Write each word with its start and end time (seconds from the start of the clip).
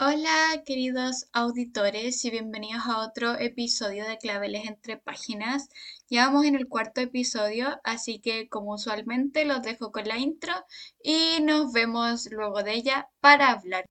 Hola 0.00 0.62
queridos 0.64 1.26
auditores 1.32 2.24
y 2.24 2.30
bienvenidos 2.30 2.84
a 2.86 3.04
otro 3.04 3.36
episodio 3.36 4.06
de 4.06 4.16
Claveles 4.16 4.68
entre 4.68 4.96
Páginas. 4.96 5.70
Ya 6.08 6.26
vamos 6.26 6.44
en 6.44 6.54
el 6.54 6.68
cuarto 6.68 7.00
episodio, 7.00 7.80
así 7.82 8.20
que 8.20 8.48
como 8.48 8.74
usualmente 8.74 9.44
los 9.44 9.60
dejo 9.60 9.90
con 9.90 10.06
la 10.06 10.16
intro 10.16 10.52
y 11.02 11.40
nos 11.42 11.72
vemos 11.72 12.28
luego 12.30 12.62
de 12.62 12.74
ella 12.74 13.08
para 13.18 13.50
hablar. 13.50 13.86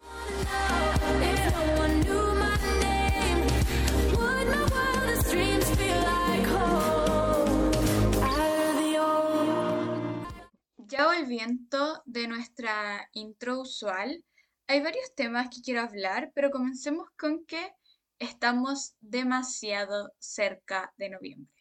Ya 10.78 11.06
volviendo 11.06 12.02
de 12.06 12.28
nuestra 12.30 13.10
intro 13.12 13.60
usual, 13.60 14.24
hay 14.68 14.82
varios 14.82 15.16
temas 15.16 15.50
que 15.50 15.62
quiero 15.62 15.82
hablar, 15.82 16.32
pero 16.36 16.52
comencemos 16.52 17.10
con 17.18 17.46
que 17.46 17.74
estamos 18.20 18.96
demasiado 19.00 20.14
cerca 20.20 20.94
de 20.98 21.10
noviembre. 21.10 21.54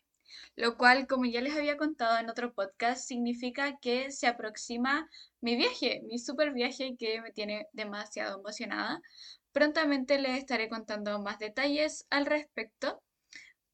Lo 0.56 0.76
cual, 0.76 1.06
como 1.06 1.26
ya 1.26 1.40
les 1.40 1.56
había 1.56 1.76
contado 1.76 2.18
en 2.18 2.30
otro 2.30 2.52
podcast, 2.52 3.06
significa 3.06 3.78
que 3.78 4.10
se 4.10 4.26
aproxima 4.26 5.08
mi 5.40 5.54
viaje, 5.54 6.02
mi 6.06 6.18
super 6.18 6.52
viaje 6.52 6.96
que 6.98 7.20
me 7.20 7.30
tiene 7.30 7.68
demasiado 7.72 8.38
emocionada. 8.38 9.00
Prontamente 9.52 10.18
les 10.18 10.38
estaré 10.38 10.68
contando 10.68 11.20
más 11.20 11.38
detalles 11.38 12.06
al 12.10 12.26
respecto, 12.26 13.02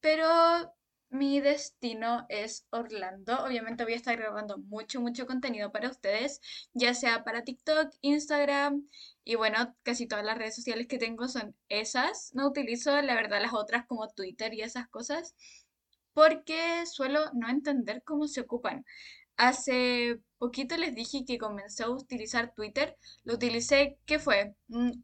pero 0.01 0.75
mi 1.13 1.41
destino 1.41 2.27
es 2.29 2.67
Orlando. 2.71 3.45
Obviamente 3.45 3.85
voy 3.85 3.93
a 3.93 3.97
estar 3.97 4.17
grabando 4.17 4.59
mucho, 4.59 5.01
mucho 5.01 5.27
contenido 5.27 5.71
para 5.71 5.91
ustedes, 5.91 6.41
ya 6.75 6.95
sea 6.95 7.23
para 7.23 7.45
TikTok, 7.45 7.93
Instagram 8.01 8.87
y 9.25 9.37
bueno, 9.37 9.77
casi 9.83 10.07
todas 10.09 10.25
las 10.25 10.39
redes 10.39 10.57
sociales 10.57 10.87
que 10.89 10.99
tengo 10.99 11.29
son 11.29 11.55
esas. 11.69 12.33
No 12.35 12.49
utilizo, 12.49 13.01
la 13.03 13.15
verdad, 13.15 13.43
las 13.43 13.53
otras 13.55 13.87
como 13.87 14.09
Twitter 14.09 14.55
y 14.55 14.63
esas 14.63 14.89
cosas 14.89 15.35
porque 16.15 16.85
suelo 16.87 17.31
no 17.35 17.49
entender 17.49 18.03
cómo 18.05 18.29
se 18.29 18.41
ocupan. 18.41 18.85
Hace 19.37 20.21
poquito 20.39 20.77
les 20.77 20.95
dije 20.95 21.25
que 21.27 21.39
comencé 21.39 21.85
a 21.85 21.91
utilizar 21.91 22.55
Twitter. 22.55 22.97
Lo 23.25 23.35
utilicé, 23.35 23.99
¿qué 24.07 24.19
fue? 24.19 24.55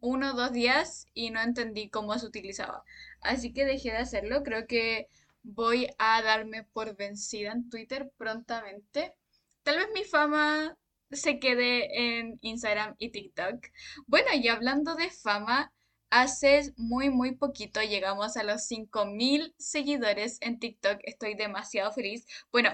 Uno 0.00 0.30
o 0.32 0.36
dos 0.36 0.52
días 0.52 1.06
y 1.14 1.30
no 1.30 1.40
entendí 1.40 1.88
cómo 1.90 2.18
se 2.18 2.26
utilizaba. 2.26 2.84
Así 3.20 3.52
que 3.52 3.64
dejé 3.64 3.90
de 3.90 3.98
hacerlo. 3.98 4.42
Creo 4.42 4.66
que 4.66 5.08
voy 5.42 5.88
a 5.98 6.22
darme 6.22 6.64
por 6.64 6.96
vencida 6.96 7.52
en 7.52 7.68
Twitter 7.70 8.10
prontamente. 8.16 9.14
Tal 9.62 9.78
vez 9.78 9.88
mi 9.94 10.04
fama 10.04 10.76
se 11.10 11.38
quede 11.38 12.18
en 12.18 12.38
Instagram 12.42 12.94
y 12.98 13.10
TikTok. 13.10 13.66
Bueno, 14.06 14.28
y 14.34 14.48
hablando 14.48 14.94
de 14.94 15.10
fama, 15.10 15.72
hace 16.10 16.72
muy, 16.76 17.10
muy 17.10 17.34
poquito 17.34 17.80
llegamos 17.82 18.36
a 18.36 18.42
los 18.42 18.62
5.000 18.62 19.54
seguidores 19.58 20.38
en 20.40 20.58
TikTok. 20.58 21.00
Estoy 21.04 21.34
demasiado 21.34 21.92
feliz. 21.92 22.26
Bueno, 22.52 22.70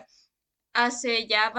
hace 0.72 1.26
ya 1.26 1.52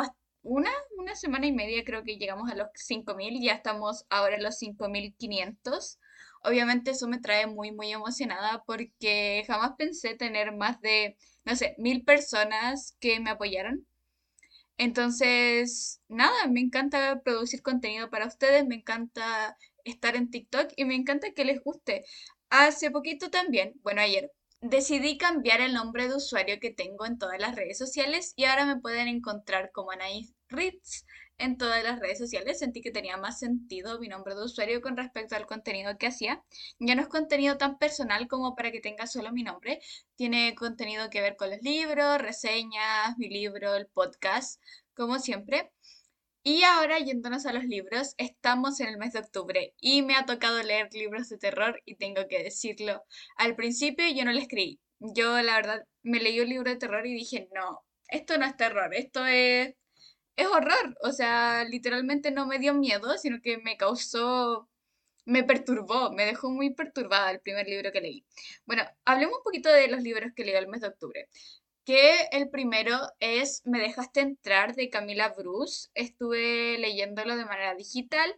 una, 0.43 0.71
una 0.97 1.15
semana 1.15 1.47
y 1.47 1.51
media 1.51 1.83
creo 1.83 2.03
que 2.03 2.17
llegamos 2.17 2.51
a 2.51 2.55
los 2.55 2.67
5.000. 2.75 3.41
Ya 3.41 3.53
estamos 3.53 4.05
ahora 4.09 4.35
en 4.35 4.43
los 4.43 4.57
5.500. 4.57 5.99
Obviamente 6.47 6.91
eso 6.91 7.07
me 7.07 7.19
trae 7.19 7.47
muy, 7.47 7.71
muy 7.71 7.91
emocionada 7.91 8.63
porque 8.65 9.43
jamás 9.47 9.73
pensé 9.77 10.15
tener 10.15 10.53
más 10.55 10.79
de, 10.81 11.17
no 11.43 11.55
sé, 11.55 11.75
mil 11.77 12.03
personas 12.03 12.95
que 12.99 13.19
me 13.19 13.31
apoyaron. 13.31 13.85
Entonces, 14.77 16.01
nada, 16.09 16.47
me 16.47 16.59
encanta 16.59 17.21
producir 17.23 17.61
contenido 17.61 18.09
para 18.09 18.27
ustedes, 18.27 18.65
me 18.67 18.75
encanta 18.75 19.57
estar 19.85 20.15
en 20.15 20.29
TikTok 20.29 20.71
y 20.75 20.85
me 20.85 20.95
encanta 20.95 21.31
que 21.33 21.45
les 21.45 21.61
guste. 21.63 22.05
Hace 22.49 22.91
poquito 22.91 23.29
también, 23.29 23.73
bueno, 23.83 24.01
ayer, 24.01 24.31
decidí 24.61 25.17
cambiar 25.17 25.61
el 25.61 25.73
nombre 25.73 26.07
de 26.07 26.15
usuario 26.15 26.59
que 26.59 26.71
tengo 26.71 27.05
en 27.05 27.17
todas 27.17 27.39
las 27.39 27.55
redes 27.55 27.77
sociales 27.77 28.33
y 28.35 28.45
ahora 28.45 28.65
me 28.65 28.79
pueden 28.79 29.07
encontrar 29.07 29.71
como 29.71 29.91
Anaís 29.91 30.33
Ritz 30.49 31.05
en 31.37 31.57
todas 31.57 31.83
las 31.83 31.99
redes 31.99 32.17
sociales. 32.17 32.59
Sentí 32.59 32.81
que 32.81 32.91
tenía 32.91 33.17
más 33.17 33.39
sentido 33.39 33.99
mi 33.99 34.07
nombre 34.07 34.35
de 34.35 34.43
usuario 34.43 34.81
con 34.81 34.97
respecto 34.97 35.35
al 35.35 35.45
contenido 35.45 35.97
que 35.97 36.07
hacía. 36.07 36.43
Ya 36.79 36.95
no 36.95 37.01
es 37.01 37.07
contenido 37.07 37.57
tan 37.57 37.77
personal 37.77 38.27
como 38.27 38.55
para 38.55 38.71
que 38.71 38.81
tenga 38.81 39.07
solo 39.07 39.31
mi 39.31 39.43
nombre. 39.43 39.79
Tiene 40.15 40.55
contenido 40.55 41.09
que 41.09 41.21
ver 41.21 41.35
con 41.35 41.49
los 41.49 41.61
libros, 41.61 42.19
reseñas, 42.19 43.17
mi 43.17 43.29
libro, 43.29 43.75
el 43.75 43.87
podcast, 43.87 44.61
como 44.93 45.19
siempre. 45.19 45.71
Y 46.43 46.63
ahora, 46.63 46.99
yéndonos 46.99 47.45
a 47.47 47.53
los 47.53 47.63
libros, 47.65 48.13
estamos 48.17 48.79
en 48.79 48.87
el 48.89 48.97
mes 48.97 49.13
de 49.13 49.19
octubre 49.19 49.73
y 49.79 50.03
me 50.03 50.15
ha 50.15 50.25
tocado 50.25 50.61
leer 50.61 50.89
libros 50.93 51.27
de 51.29 51.39
terror 51.39 51.81
y 51.85 51.95
tengo 51.95 52.27
que 52.29 52.43
decirlo. 52.43 53.03
Al 53.37 53.55
principio 53.55 54.05
yo 54.13 54.25
no 54.25 54.31
les 54.31 54.47
creí. 54.47 54.79
Yo, 54.99 55.41
la 55.41 55.55
verdad, 55.55 55.83
me 56.03 56.19
leí 56.19 56.39
un 56.39 56.49
libro 56.49 56.69
de 56.69 56.77
terror 56.77 57.05
y 57.07 57.13
dije, 57.13 57.49
no, 57.53 57.83
esto 58.09 58.37
no 58.37 58.45
es 58.45 58.55
terror, 58.57 58.93
esto 58.93 59.25
es 59.25 59.73
es 60.35 60.47
horror. 60.47 60.97
O 61.01 61.11
sea, 61.11 61.63
literalmente 61.65 62.31
no 62.31 62.45
me 62.47 62.59
dio 62.59 62.73
miedo, 62.73 63.17
sino 63.17 63.41
que 63.41 63.57
me 63.59 63.77
causó, 63.77 64.69
me 65.25 65.43
perturbó, 65.43 66.11
me 66.11 66.25
dejó 66.25 66.49
muy 66.49 66.71
perturbada 66.73 67.31
el 67.31 67.39
primer 67.41 67.67
libro 67.67 67.91
que 67.91 68.01
leí. 68.01 68.25
Bueno, 68.65 68.83
hablemos 69.05 69.37
un 69.37 69.43
poquito 69.43 69.69
de 69.69 69.87
los 69.87 70.01
libros 70.01 70.31
que 70.35 70.45
leí 70.45 70.55
el 70.55 70.67
mes 70.67 70.81
de 70.81 70.87
octubre. 70.89 71.29
Que 71.85 72.27
el 72.31 72.49
primero 72.49 72.99
es 73.19 73.61
Me 73.65 73.79
dejaste 73.79 74.21
entrar 74.21 74.75
de 74.75 74.89
Camila 74.89 75.29
Bruce. 75.37 75.89
Estuve 75.93 76.77
leyéndolo 76.79 77.35
de 77.37 77.45
manera 77.45 77.75
digital 77.75 78.35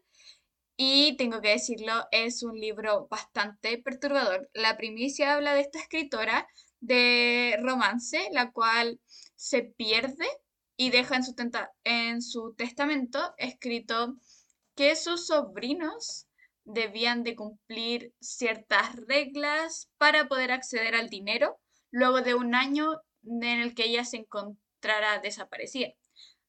y 0.78 1.18
tengo 1.18 1.42
que 1.42 1.50
decirlo, 1.50 2.06
es 2.12 2.44
un 2.44 2.60
libro 2.60 3.08
bastante 3.10 3.80
perturbador. 3.80 4.50
La 4.54 4.78
primicia 4.78 5.34
habla 5.34 5.56
de 5.56 5.62
esta 5.62 5.80
escritora 5.80 6.48
de 6.82 7.58
romance, 7.64 8.30
la 8.32 8.52
cual 8.52 9.00
se 9.36 9.64
pierde 9.64 10.28
y 10.78 10.92
deja 10.92 11.16
en 11.16 11.24
su, 11.24 11.36
en 11.84 12.22
su 12.22 12.54
testamento 12.56 13.34
escrito 13.38 14.16
que 14.76 14.96
sus 14.96 15.26
sobrinos 15.26 16.28
debían 16.64 17.24
de 17.24 17.36
cumplir 17.36 18.14
ciertas 18.20 18.96
reglas 18.96 19.90
para 19.98 20.28
poder 20.28 20.52
acceder 20.52 20.96
al 20.96 21.10
dinero 21.10 21.60
luego 21.90 22.22
de 22.22 22.36
un 22.36 22.54
año 22.54 23.02
en 23.24 23.44
el 23.44 23.74
que 23.74 23.86
ella 23.86 24.06
se 24.06 24.18
encontrara 24.18 25.20
desaparecida. 25.20 25.90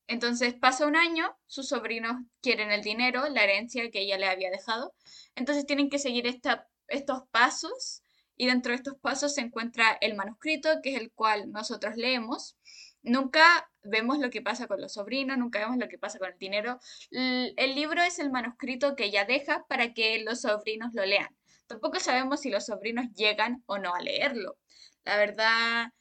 Entonces 0.06 0.54
pasa 0.54 0.86
un 0.86 0.96
año, 0.96 1.36
sus 1.46 1.68
sobrinos 1.68 2.16
quieren 2.42 2.70
el 2.70 2.82
dinero, 2.82 3.28
la 3.28 3.44
herencia 3.44 3.90
que 3.90 4.00
ella 4.00 4.18
le 4.18 4.26
había 4.26 4.50
dejado, 4.50 4.94
entonces 5.34 5.66
tienen 5.66 5.90
que 5.90 5.98
seguir 5.98 6.26
estos 6.26 7.22
pasos 7.30 8.02
y 8.36 8.46
dentro 8.46 8.72
de 8.72 8.76
estos 8.76 8.94
pasos 9.00 9.34
se 9.34 9.40
encuentra 9.40 9.98
el 10.00 10.14
manuscrito, 10.14 10.68
que 10.82 10.94
es 10.94 11.00
el 11.00 11.12
cual 11.12 11.50
nosotros 11.50 11.96
leemos, 11.96 12.56
nunca 13.02 13.70
vemos 13.82 14.18
lo 14.18 14.30
que 14.30 14.42
pasa 14.42 14.66
con 14.66 14.80
los 14.80 14.94
sobrinos, 14.94 15.38
nunca 15.38 15.58
vemos 15.60 15.78
lo 15.78 15.88
que 15.88 15.98
pasa 15.98 16.18
con 16.18 16.28
el 16.30 16.38
dinero. 16.38 16.78
El 17.10 17.74
libro 17.74 18.02
es 18.02 18.18
el 18.18 18.30
manuscrito 18.30 18.96
que 18.96 19.04
ella 19.04 19.24
deja 19.24 19.66
para 19.68 19.94
que 19.94 20.22
los 20.22 20.42
sobrinos 20.42 20.90
lo 20.94 21.04
lean. 21.04 21.34
Tampoco 21.66 22.00
sabemos 22.00 22.40
si 22.40 22.50
los 22.50 22.66
sobrinos 22.66 23.06
llegan 23.14 23.62
o 23.66 23.78
no 23.78 23.94
a 23.94 24.00
leerlo. 24.00 24.58
La 25.04 25.16
verdad, 25.16 25.92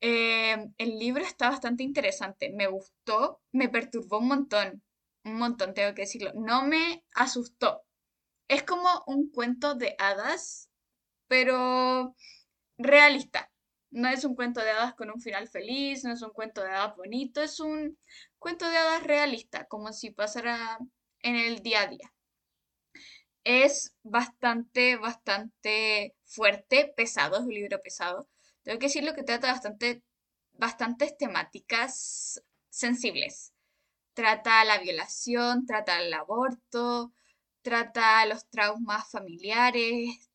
eh, 0.00 0.56
el 0.76 0.98
libro 0.98 1.24
está 1.24 1.50
bastante 1.50 1.82
interesante. 1.82 2.50
Me 2.52 2.66
gustó, 2.66 3.40
me 3.52 3.68
perturbó 3.68 4.18
un 4.18 4.28
montón. 4.28 4.82
Un 5.24 5.36
montón, 5.38 5.72
tengo 5.72 5.94
que 5.94 6.02
decirlo. 6.02 6.32
No 6.34 6.66
me 6.66 7.04
asustó. 7.14 7.82
Es 8.48 8.62
como 8.64 8.88
un 9.06 9.30
cuento 9.30 9.74
de 9.74 9.94
hadas, 9.98 10.68
pero 11.28 12.14
realista. 12.76 13.50
No 13.94 14.08
es 14.08 14.24
un 14.24 14.34
cuento 14.34 14.60
de 14.60 14.72
hadas 14.72 14.94
con 14.94 15.08
un 15.08 15.20
final 15.20 15.48
feliz, 15.48 16.02
no 16.02 16.12
es 16.12 16.20
un 16.20 16.30
cuento 16.32 16.62
de 16.62 16.70
hadas 16.70 16.96
bonito, 16.96 17.40
es 17.40 17.60
un 17.60 17.96
cuento 18.40 18.68
de 18.68 18.76
hadas 18.76 19.04
realista, 19.04 19.66
como 19.66 19.92
si 19.92 20.10
pasara 20.10 20.78
en 21.20 21.36
el 21.36 21.62
día 21.62 21.82
a 21.82 21.86
día. 21.86 22.12
Es 23.44 23.94
bastante, 24.02 24.96
bastante 24.96 26.16
fuerte, 26.24 26.92
pesado, 26.96 27.36
es 27.36 27.42
un 27.42 27.54
libro 27.54 27.80
pesado. 27.82 28.28
Tengo 28.64 28.80
que 28.80 28.86
decirlo 28.86 29.14
que 29.14 29.22
trata 29.22 29.52
bastante, 29.52 30.02
bastantes 30.54 31.16
temáticas 31.16 32.42
sensibles. 32.70 33.52
Trata 34.14 34.64
la 34.64 34.78
violación, 34.78 35.66
trata 35.66 36.02
el 36.02 36.12
aborto, 36.14 37.12
trata 37.62 38.26
los 38.26 38.48
traumas 38.48 39.10
familiares, 39.10 40.30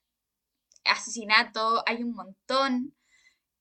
asesinato, 0.86 1.84
hay 1.86 2.04
un 2.04 2.14
montón. 2.14 2.96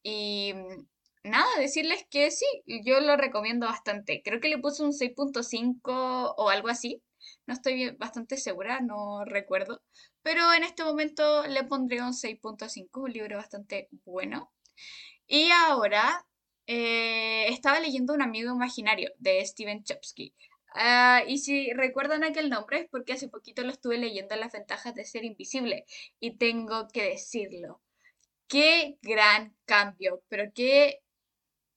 Y 0.08 0.55
mm, 0.55 0.87
nada, 1.25 1.49
decirles 1.58 2.06
que 2.10 2.31
sí, 2.31 2.46
yo 2.66 3.00
lo 3.00 3.16
recomiendo 3.16 3.66
bastante. 3.66 4.22
Creo 4.25 4.40
que 4.40 4.49
le 4.49 4.58
puse 4.58 4.82
un 4.82 4.93
6.5 4.93 6.34
o 6.37 6.49
algo 6.50 6.69
así. 6.69 7.02
No 7.46 7.55
estoy 7.55 7.90
bastante 7.90 8.37
segura, 8.38 8.81
no 8.81 9.25
recuerdo. 9.26 9.82
Pero 10.22 10.52
en 10.55 10.64
este 10.64 10.84
momento 10.84 11.46
le 11.46 11.64
pondré 11.64 12.00
un 12.02 12.14
6.5, 12.14 13.02
un 13.02 13.12
libro 13.12 13.37
bastante 13.37 13.88
bueno. 14.06 14.50
Y 15.26 15.50
ahora 15.50 16.26
eh, 16.66 17.46
estaba 17.49 17.81
leyendo 17.81 18.14
Un 18.14 18.22
amigo 18.22 18.55
imaginario 18.55 19.10
de 19.19 19.44
Steven 19.44 19.84
Chomsky. 19.84 20.34
Ah, 20.75 21.22
y 21.26 21.38
si 21.38 21.72
recuerdan 21.75 22.25
aquel 22.25 22.50
nombre 22.50 22.81
es 22.81 22.88
porque 22.90 23.14
hace 23.14 23.28
poquito 23.28 23.62
lo 23.62 23.72
estuve 23.72 23.99
leyendo 23.99 24.34
en 24.34 24.40
las 24.40 24.52
ventajas 24.52 24.94
de 24.94 25.05
ser 25.05 25.25
invisible. 25.25 25.84
Y 26.20 26.37
tengo 26.38 26.88
que 26.88 27.02
decirlo. 27.10 27.82
Qué 28.49 28.99
gran 29.03 29.55
cambio, 29.67 30.23
pero 30.29 30.45
qué 30.55 31.00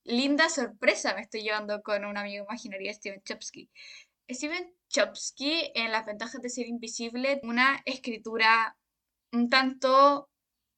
linda 0.05 0.49
sorpresa 0.49 1.13
me 1.15 1.21
estoy 1.21 1.43
llevando 1.43 1.81
con 1.83 2.05
un 2.05 2.17
amigo 2.17 2.45
imaginario, 2.45 2.93
Steven 2.93 3.21
Chopsky. 3.23 3.69
Steven 4.29 4.73
Chopsky 4.89 5.71
en 5.75 5.91
las 5.91 6.05
ventajas 6.05 6.41
de 6.41 6.49
ser 6.49 6.67
invisible, 6.67 7.41
una 7.43 7.81
escritura 7.85 8.77
un 9.33 9.49
tanto 9.49 10.29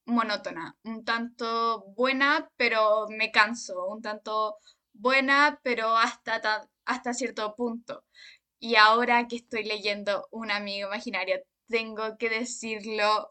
monótona, 0.06 0.78
un 0.84 1.06
tanto 1.06 1.86
buena, 1.96 2.50
pero 2.58 3.08
me 3.10 3.32
canso, 3.32 3.88
un 3.88 4.02
tanto 4.02 4.58
buena, 4.94 5.60
pero 5.64 5.98
hasta, 5.98 6.68
hasta 6.86 7.14
cierto 7.14 7.56
punto. 7.56 8.06
Y 8.60 8.76
ahora 8.76 9.28
que 9.28 9.38
estoy 9.38 9.64
leyendo 9.66 10.28
Un 10.32 10.52
amigo 10.52 10.88
imaginario, 10.88 11.42
tengo 11.68 12.18
que 12.18 12.30
decirlo, 12.30 13.30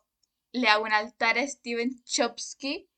le 0.52 0.68
hago 0.68 0.84
un 0.84 0.92
altar 0.92 1.38
a 1.38 1.46
Steven 1.46 2.02
Chopsky. 2.04 2.88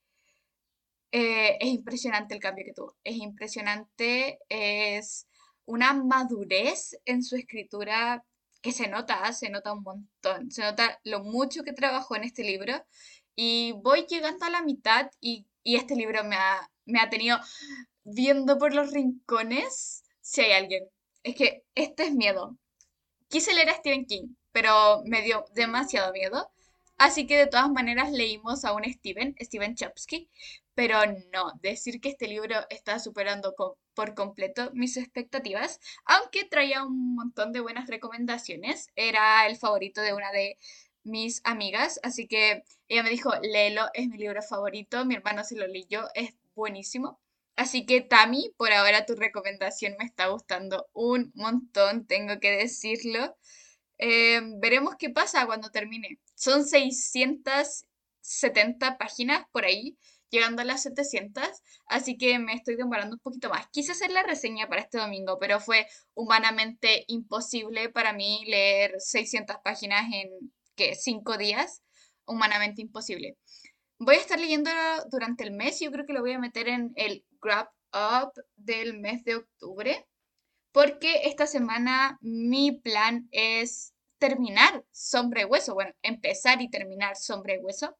Eh, 1.11 1.57
es 1.59 1.69
impresionante 1.69 2.35
el 2.35 2.41
cambio 2.41 2.65
que 2.65 2.73
tuvo, 2.73 2.97
es 3.03 3.15
impresionante, 3.15 4.39
es 4.49 5.27
una 5.65 5.93
madurez 5.93 6.97
en 7.05 7.23
su 7.23 7.37
escritura 7.37 8.25
que 8.61 8.73
se 8.73 8.87
nota, 8.87 9.31
se 9.31 9.49
nota 9.49 9.71
un 9.71 9.83
montón, 9.83 10.51
se 10.51 10.63
nota 10.63 10.99
lo 11.03 11.23
mucho 11.23 11.63
que 11.63 11.71
trabajó 11.71 12.15
en 12.15 12.23
este 12.25 12.43
libro 12.43 12.73
y 13.35 13.73
voy 13.73 14.05
llegando 14.07 14.45
a 14.45 14.49
la 14.49 14.61
mitad 14.63 15.09
y, 15.21 15.47
este 15.63 15.95
libro 15.95 16.23
me 16.23 16.35
ha, 16.35 16.69
me 16.85 16.99
ha 16.99 17.09
tenido 17.09 17.37
viendo 18.03 18.57
por 18.57 18.73
los 18.73 18.91
rincones 18.91 20.03
si 20.21 20.41
hay 20.41 20.51
alguien. 20.51 20.87
Es 21.23 21.35
que 21.35 21.63
este 21.75 22.03
es 22.05 22.13
miedo. 22.13 22.57
Quise 23.29 23.53
leer 23.53 23.69
a 23.69 23.75
Stephen 23.75 24.05
King, 24.05 24.35
pero 24.51 25.01
me 25.05 25.21
dio 25.21 25.45
demasiado 25.53 26.11
miedo. 26.13 26.51
Así 26.97 27.27
que 27.27 27.37
de 27.37 27.47
todas 27.47 27.69
maneras 27.69 28.11
leímos 28.11 28.65
a 28.65 28.73
un 28.73 28.83
Steven, 28.85 29.35
Steven 29.41 29.75
Chopsky, 29.75 30.29
pero 30.75 30.97
no, 31.33 31.53
decir 31.61 31.99
que 32.01 32.09
este 32.09 32.27
libro 32.27 32.55
está 32.69 32.99
superando 32.99 33.55
por 33.93 34.13
completo 34.15 34.71
mis 34.73 34.97
expectativas, 34.97 35.79
aunque 36.05 36.45
traía 36.45 36.83
un 36.83 37.15
montón 37.15 37.51
de 37.53 37.61
buenas 37.61 37.87
recomendaciones, 37.87 38.89
era 38.95 39.47
el 39.47 39.57
favorito 39.57 40.01
de 40.01 40.13
una 40.13 40.31
de 40.31 40.57
mis 41.03 41.41
amigas, 41.45 41.99
así 42.03 42.27
que 42.27 42.63
ella 42.87 43.03
me 43.03 43.09
dijo, 43.09 43.31
léelo, 43.41 43.83
es 43.93 44.07
mi 44.07 44.17
libro 44.17 44.41
favorito, 44.41 45.05
mi 45.05 45.15
hermano 45.15 45.43
se 45.43 45.55
lo 45.55 45.67
leyó, 45.67 46.07
es 46.13 46.33
buenísimo. 46.55 47.19
Así 47.55 47.85
que 47.85 48.01
Tami, 48.01 48.53
por 48.57 48.73
ahora 48.73 49.05
tu 49.05 49.15
recomendación 49.15 49.95
me 49.97 50.05
está 50.05 50.27
gustando 50.27 50.87
un 50.93 51.31
montón, 51.35 52.05
tengo 52.05 52.39
que 52.39 52.51
decirlo. 52.51 53.37
Eh, 53.97 54.41
veremos 54.59 54.95
qué 54.97 55.09
pasa 55.09 55.45
cuando 55.45 55.69
termine. 55.69 56.19
Son 56.35 56.65
670 56.65 58.97
páginas 58.97 59.45
por 59.51 59.65
ahí, 59.65 59.97
llegando 60.29 60.61
a 60.61 60.65
las 60.65 60.83
700, 60.83 61.43
así 61.87 62.17
que 62.17 62.39
me 62.39 62.53
estoy 62.53 62.75
demorando 62.75 63.15
un 63.15 63.21
poquito 63.21 63.49
más. 63.49 63.67
Quise 63.69 63.93
hacer 63.93 64.11
la 64.11 64.23
reseña 64.23 64.67
para 64.67 64.81
este 64.81 64.97
domingo, 64.97 65.37
pero 65.39 65.59
fue 65.59 65.87
humanamente 66.13 67.05
imposible 67.07 67.89
para 67.89 68.13
mí 68.13 68.43
leer 68.47 68.95
600 68.99 69.57
páginas 69.63 70.05
en, 70.13 70.29
¿qué? 70.75 70.95
5 70.95 71.37
días. 71.37 71.81
Humanamente 72.27 72.81
imposible. 72.81 73.37
Voy 73.99 74.15
a 74.15 74.19
estar 74.19 74.39
leyendo 74.39 74.71
durante 75.11 75.43
el 75.43 75.51
mes, 75.51 75.79
yo 75.79 75.91
creo 75.91 76.05
que 76.05 76.13
lo 76.13 76.21
voy 76.21 76.33
a 76.33 76.39
meter 76.39 76.67
en 76.67 76.91
el 76.95 77.23
Grab 77.41 77.69
Up 77.93 78.33
del 78.55 78.99
mes 78.99 79.23
de 79.23 79.35
octubre, 79.35 80.05
porque 80.75 81.21
esta 81.23 81.47
semana 81.47 82.19
mi 82.19 82.73
plan 82.73 83.29
es 83.31 83.93
terminar 84.17 84.83
Sombra 84.91 85.43
y 85.43 85.45
Hueso, 85.45 85.73
bueno, 85.73 85.93
empezar 86.01 86.61
y 86.61 86.69
terminar 86.69 87.15
Sombra 87.15 87.55
y 87.55 87.59
Hueso. 87.59 87.97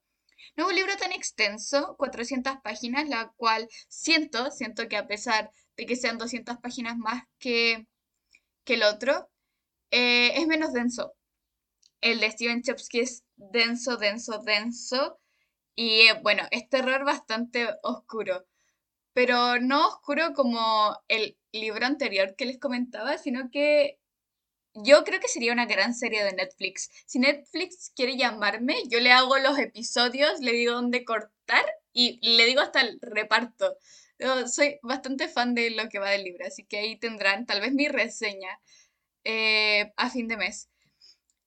No 0.56 0.64
es 0.64 0.70
un 0.72 0.76
libro 0.76 0.94
tan 0.98 1.10
extenso, 1.10 1.96
400 1.96 2.58
páginas, 2.62 3.08
la 3.08 3.32
cual 3.38 3.66
siento, 3.88 4.50
siento 4.50 4.90
que 4.90 4.98
a 4.98 5.06
pesar 5.06 5.50
de 5.78 5.86
que 5.86 5.96
sean 5.96 6.18
200 6.18 6.58
páginas 6.58 6.98
más 6.98 7.22
que, 7.38 7.86
que 8.64 8.74
el 8.74 8.82
otro, 8.82 9.30
eh, 9.90 10.38
es 10.38 10.46
menos 10.46 10.74
denso. 10.74 11.14
El 12.02 12.20
de 12.20 12.30
Steven 12.30 12.60
Chopsky 12.60 13.00
es 13.00 13.24
denso, 13.36 13.96
denso, 13.96 14.42
denso. 14.44 15.18
Y 15.74 16.08
eh, 16.08 16.20
bueno, 16.22 16.42
es 16.50 16.68
terror 16.68 17.06
bastante 17.06 17.70
oscuro. 17.82 18.44
Pero 19.16 19.58
no 19.60 19.88
oscuro 19.88 20.34
como 20.34 20.94
el 21.08 21.38
libro 21.50 21.86
anterior 21.86 22.36
que 22.36 22.44
les 22.44 22.58
comentaba, 22.58 23.16
sino 23.16 23.50
que 23.50 23.98
yo 24.74 25.04
creo 25.04 25.20
que 25.20 25.28
sería 25.28 25.54
una 25.54 25.64
gran 25.64 25.94
serie 25.94 26.22
de 26.22 26.34
Netflix. 26.34 26.90
Si 27.06 27.18
Netflix 27.18 27.92
quiere 27.96 28.18
llamarme, 28.18 28.76
yo 28.90 29.00
le 29.00 29.12
hago 29.12 29.38
los 29.38 29.58
episodios, 29.58 30.40
le 30.40 30.52
digo 30.52 30.74
dónde 30.74 31.06
cortar 31.06 31.64
y 31.94 32.20
le 32.36 32.44
digo 32.44 32.60
hasta 32.60 32.82
el 32.82 32.98
reparto. 33.00 33.78
Soy 34.52 34.78
bastante 34.82 35.28
fan 35.28 35.54
de 35.54 35.70
lo 35.70 35.88
que 35.88 35.98
va 35.98 36.10
del 36.10 36.24
libro, 36.24 36.44
así 36.46 36.66
que 36.66 36.76
ahí 36.76 36.98
tendrán 36.98 37.46
tal 37.46 37.62
vez 37.62 37.72
mi 37.72 37.88
reseña 37.88 38.60
eh, 39.24 39.94
a 39.96 40.10
fin 40.10 40.28
de 40.28 40.36
mes. 40.36 40.68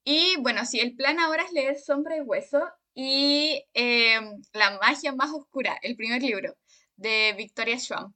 Y 0.04 0.38
bueno, 0.38 0.66
sí, 0.66 0.80
el 0.80 0.96
plan 0.96 1.20
ahora 1.20 1.44
es 1.44 1.52
leer 1.52 1.78
Sombra 1.78 2.18
y 2.18 2.22
Hueso 2.22 2.68
y 2.96 3.64
em, 3.74 4.42
La 4.54 4.72
magia 4.80 5.14
más 5.14 5.30
oscura, 5.32 5.78
el 5.84 5.96
primer 5.96 6.24
libro 6.24 6.58
de 7.00 7.34
Victoria 7.38 7.80
Schwamp. 7.80 8.16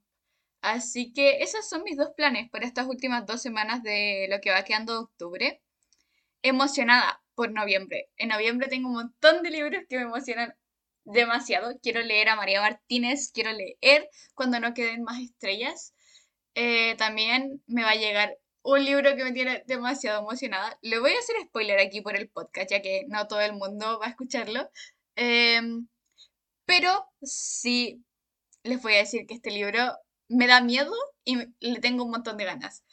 Así 0.62 1.14
que 1.14 1.44
esos 1.44 1.68
son 1.68 1.84
mis 1.84 1.98
dos 1.98 2.12
planes 2.16 2.50
para 2.50 2.66
estas 2.66 2.88
últimas 2.88 3.26
dos 3.26 3.42
semanas 3.42 3.84
de 3.84 4.28
lo 4.30 4.40
que 4.42 4.52
va 4.52 4.64
quedando 4.64 4.94
de 4.94 5.00
octubre. 5.00 5.62
Emocionada 6.42 7.22
por 7.36 7.52
noviembre. 7.52 8.10
En 8.18 8.30
noviembre 8.30 8.68
tengo 8.70 8.90
un 8.90 8.96
montón 8.96 9.44
de 9.44 9.52
libros 9.52 9.84
que 9.90 9.98
me 9.98 10.04
emocionan 10.04 10.56
demasiado. 11.06 11.80
Quiero 11.82 12.02
leer 12.02 12.30
a 12.30 12.36
María 12.36 12.62
Martínez, 12.62 13.32
quiero 13.34 13.52
leer 13.52 14.10
Cuando 14.36 14.60
no 14.60 14.74
queden 14.74 15.04
más 15.04 15.22
estrellas. 15.22 15.94
Eh, 16.56 16.96
también 16.98 17.64
me 17.68 17.84
va 17.84 17.92
a 17.92 17.96
llegar 17.96 18.38
un 18.64 18.86
libro 18.86 19.16
que 19.16 19.24
me 19.24 19.34
tiene 19.34 19.64
demasiado 19.68 20.22
emocionada. 20.22 20.78
Le 20.82 21.00
voy 21.00 21.12
a 21.14 21.20
hacer 21.20 21.36
spoiler 21.46 21.80
aquí 21.80 22.02
por 22.02 22.16
el 22.16 22.30
podcast, 22.30 22.72
ya 22.72 22.82
que 22.82 23.06
no 23.10 23.28
todo 23.28 23.42
el 23.42 23.54
mundo 23.54 24.00
va 24.00 24.08
a 24.08 24.10
escucharlo. 24.10 24.70
Em, 25.16 25.88
pero 26.66 27.06
sí 27.22 28.04
les 28.63 28.81
voy 28.81 28.95
a 28.95 29.00
decir 29.00 29.25
que 29.27 29.36
este 29.36 29.51
libro 29.51 29.98
me 30.30 30.48
da 30.48 30.62
miedo 30.62 30.94
y 31.24 31.38
le 31.60 31.80
tengo 31.80 32.04
un 32.04 32.12
montón 32.12 32.38
de 32.38 32.45
ganas. 32.45 32.83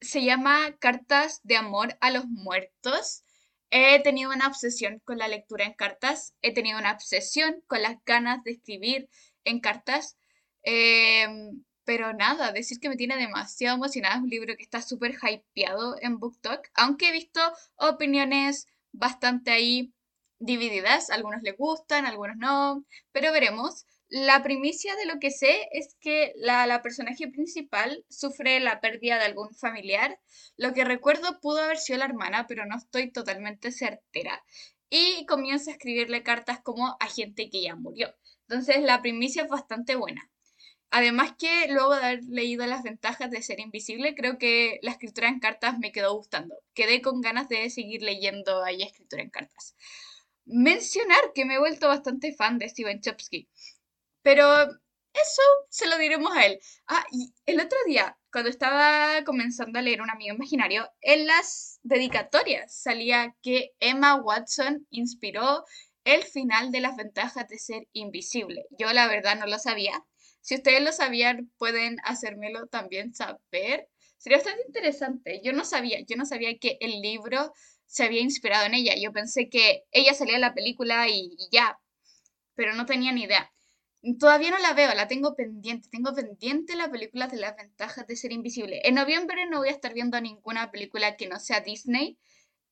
Se 0.00 0.24
llama 0.24 0.76
Cartas 0.78 1.40
de 1.42 1.56
Amor 1.56 1.96
a 2.00 2.10
los 2.10 2.26
Muertos. 2.26 3.24
He 3.70 4.00
tenido 4.02 4.30
una 4.32 4.46
obsesión 4.46 5.00
con 5.04 5.18
la 5.18 5.28
lectura 5.28 5.64
en 5.64 5.74
cartas, 5.74 6.34
he 6.40 6.54
tenido 6.54 6.78
una 6.78 6.92
obsesión 6.92 7.62
con 7.66 7.82
las 7.82 7.96
ganas 8.04 8.44
de 8.44 8.52
escribir 8.52 9.08
en 9.44 9.60
cartas, 9.60 10.16
em, 10.62 11.64
pero 11.84 12.12
nada, 12.12 12.52
decir 12.52 12.78
que 12.80 12.88
me 12.88 12.96
tiene 12.96 13.16
demasiado 13.16 13.76
emocionada 13.76 14.16
es 14.16 14.22
un 14.22 14.30
libro 14.30 14.56
que 14.56 14.62
está 14.62 14.82
súper 14.82 15.16
hypeado 15.20 15.96
en 16.00 16.18
BookTok, 16.18 16.68
aunque 16.74 17.08
he 17.08 17.12
visto 17.12 17.40
opiniones 17.76 18.68
bastante 18.92 19.50
ahí 19.50 19.92
divididas, 20.38 21.10
algunos 21.10 21.42
les 21.42 21.56
gustan, 21.56 22.06
algunos 22.06 22.36
no, 22.36 22.84
pero 23.12 23.32
veremos. 23.32 23.84
La 24.08 24.40
primicia 24.44 24.94
de 24.94 25.04
lo 25.06 25.18
que 25.18 25.32
sé 25.32 25.68
es 25.72 25.96
que 26.00 26.32
la, 26.36 26.80
personaje 26.80 27.26
principal 27.28 28.04
sufre 28.08 28.60
la 28.60 28.80
pérdida 28.80 29.18
de 29.18 29.24
algún 29.24 29.52
familiar. 29.52 30.20
Lo 30.56 30.72
que 30.72 30.84
recuerdo 30.84 31.40
pudo 31.40 31.58
haber 31.58 31.78
sido 31.78 31.98
la 31.98 32.04
hermana, 32.04 32.46
pero 32.46 32.66
no 32.66 32.76
estoy 32.76 33.10
totalmente 33.10 33.72
certera. 33.72 34.44
Y 34.90 35.26
comienza 35.26 35.70
a 35.70 35.74
escribirle 35.74 36.22
cartas 36.22 36.60
como 36.60 36.96
a 37.00 37.08
gente 37.08 37.50
que 37.50 37.62
ya 37.62 37.74
murió. 37.74 38.14
Entonces 38.48 38.80
la 38.82 39.02
primicia 39.02 39.42
es 39.42 39.48
bastante 39.48 39.96
buena. 39.96 40.30
Además 40.90 41.34
que 41.36 41.66
luego 41.68 41.96
de 41.96 42.04
haber 42.04 42.24
leído 42.28 42.64
las 42.66 42.84
ventajas 42.84 43.28
de 43.30 43.42
ser 43.42 43.58
invisible, 43.58 44.14
creo 44.14 44.38
que 44.38 44.78
la 44.82 44.92
escritura 44.92 45.28
en 45.28 45.40
cartas 45.40 45.78
me 45.80 45.90
quedó 45.90 46.14
gustando. 46.14 46.54
Quedé 46.74 47.02
con 47.02 47.20
ganas 47.20 47.48
de 47.48 47.68
seguir 47.70 48.02
leyendo 48.02 48.62
ahí 48.62 48.82
escritura 48.82 49.22
en 49.22 49.30
cartas. 49.30 49.74
Mencionar 50.44 51.32
que 51.34 51.44
me 51.44 51.54
he 51.56 51.58
vuelto 51.58 51.88
bastante 51.88 52.32
fan 52.32 52.58
de 52.58 52.68
Steven 52.68 53.00
Chopsky. 53.00 53.48
Pero 54.26 54.44
eso 55.12 55.42
se 55.70 55.86
lo 55.86 55.98
diremos 55.98 56.36
a 56.36 56.46
él. 56.46 56.58
Ah, 56.88 57.06
y 57.12 57.32
el 57.46 57.60
otro 57.60 57.78
día, 57.86 58.18
cuando 58.32 58.50
estaba 58.50 59.22
comenzando 59.22 59.78
a 59.78 59.82
leer 59.82 60.02
Un 60.02 60.10
amigo 60.10 60.34
imaginario, 60.34 60.90
en 61.00 61.28
las 61.28 61.78
dedicatorias 61.84 62.76
salía 62.76 63.36
que 63.40 63.70
Emma 63.78 64.16
Watson 64.16 64.84
inspiró 64.90 65.64
el 66.02 66.24
final 66.24 66.72
de 66.72 66.80
las 66.80 66.96
ventajas 66.96 67.46
de 67.46 67.56
ser 67.60 67.86
invisible. 67.92 68.66
Yo 68.76 68.92
la 68.92 69.06
verdad 69.06 69.38
no 69.38 69.46
lo 69.46 69.60
sabía. 69.60 70.04
Si 70.40 70.56
ustedes 70.56 70.82
lo 70.82 70.90
sabían, 70.90 71.52
pueden 71.56 71.98
hacérmelo 72.02 72.66
también 72.66 73.14
saber. 73.14 73.88
Sería 74.18 74.38
bastante 74.38 74.64
interesante. 74.66 75.40
Yo 75.44 75.52
no 75.52 75.64
sabía, 75.64 76.00
yo 76.00 76.16
no 76.16 76.26
sabía 76.26 76.58
que 76.58 76.78
el 76.80 77.00
libro 77.00 77.52
se 77.86 78.02
había 78.02 78.22
inspirado 78.22 78.66
en 78.66 78.74
ella. 78.74 78.94
Yo 79.00 79.12
pensé 79.12 79.48
que 79.48 79.84
ella 79.92 80.14
salía 80.14 80.34
en 80.34 80.40
la 80.40 80.54
película 80.54 81.08
y 81.08 81.36
ya, 81.52 81.78
pero 82.56 82.74
no 82.74 82.86
tenía 82.86 83.12
ni 83.12 83.22
idea. 83.22 83.52
Todavía 84.18 84.50
no 84.50 84.58
la 84.58 84.72
veo, 84.72 84.94
la 84.94 85.08
tengo 85.08 85.34
pendiente. 85.34 85.88
Tengo 85.90 86.14
pendiente 86.14 86.76
la 86.76 86.90
película 86.90 87.26
de 87.26 87.38
las 87.38 87.56
ventajas 87.56 88.06
de 88.06 88.16
ser 88.16 88.32
invisible. 88.32 88.80
En 88.84 88.94
noviembre 88.94 89.46
no 89.46 89.58
voy 89.58 89.68
a 89.68 89.72
estar 89.72 89.94
viendo 89.94 90.20
ninguna 90.20 90.70
película 90.70 91.16
que 91.16 91.28
no 91.28 91.40
sea 91.40 91.60
Disney. 91.60 92.18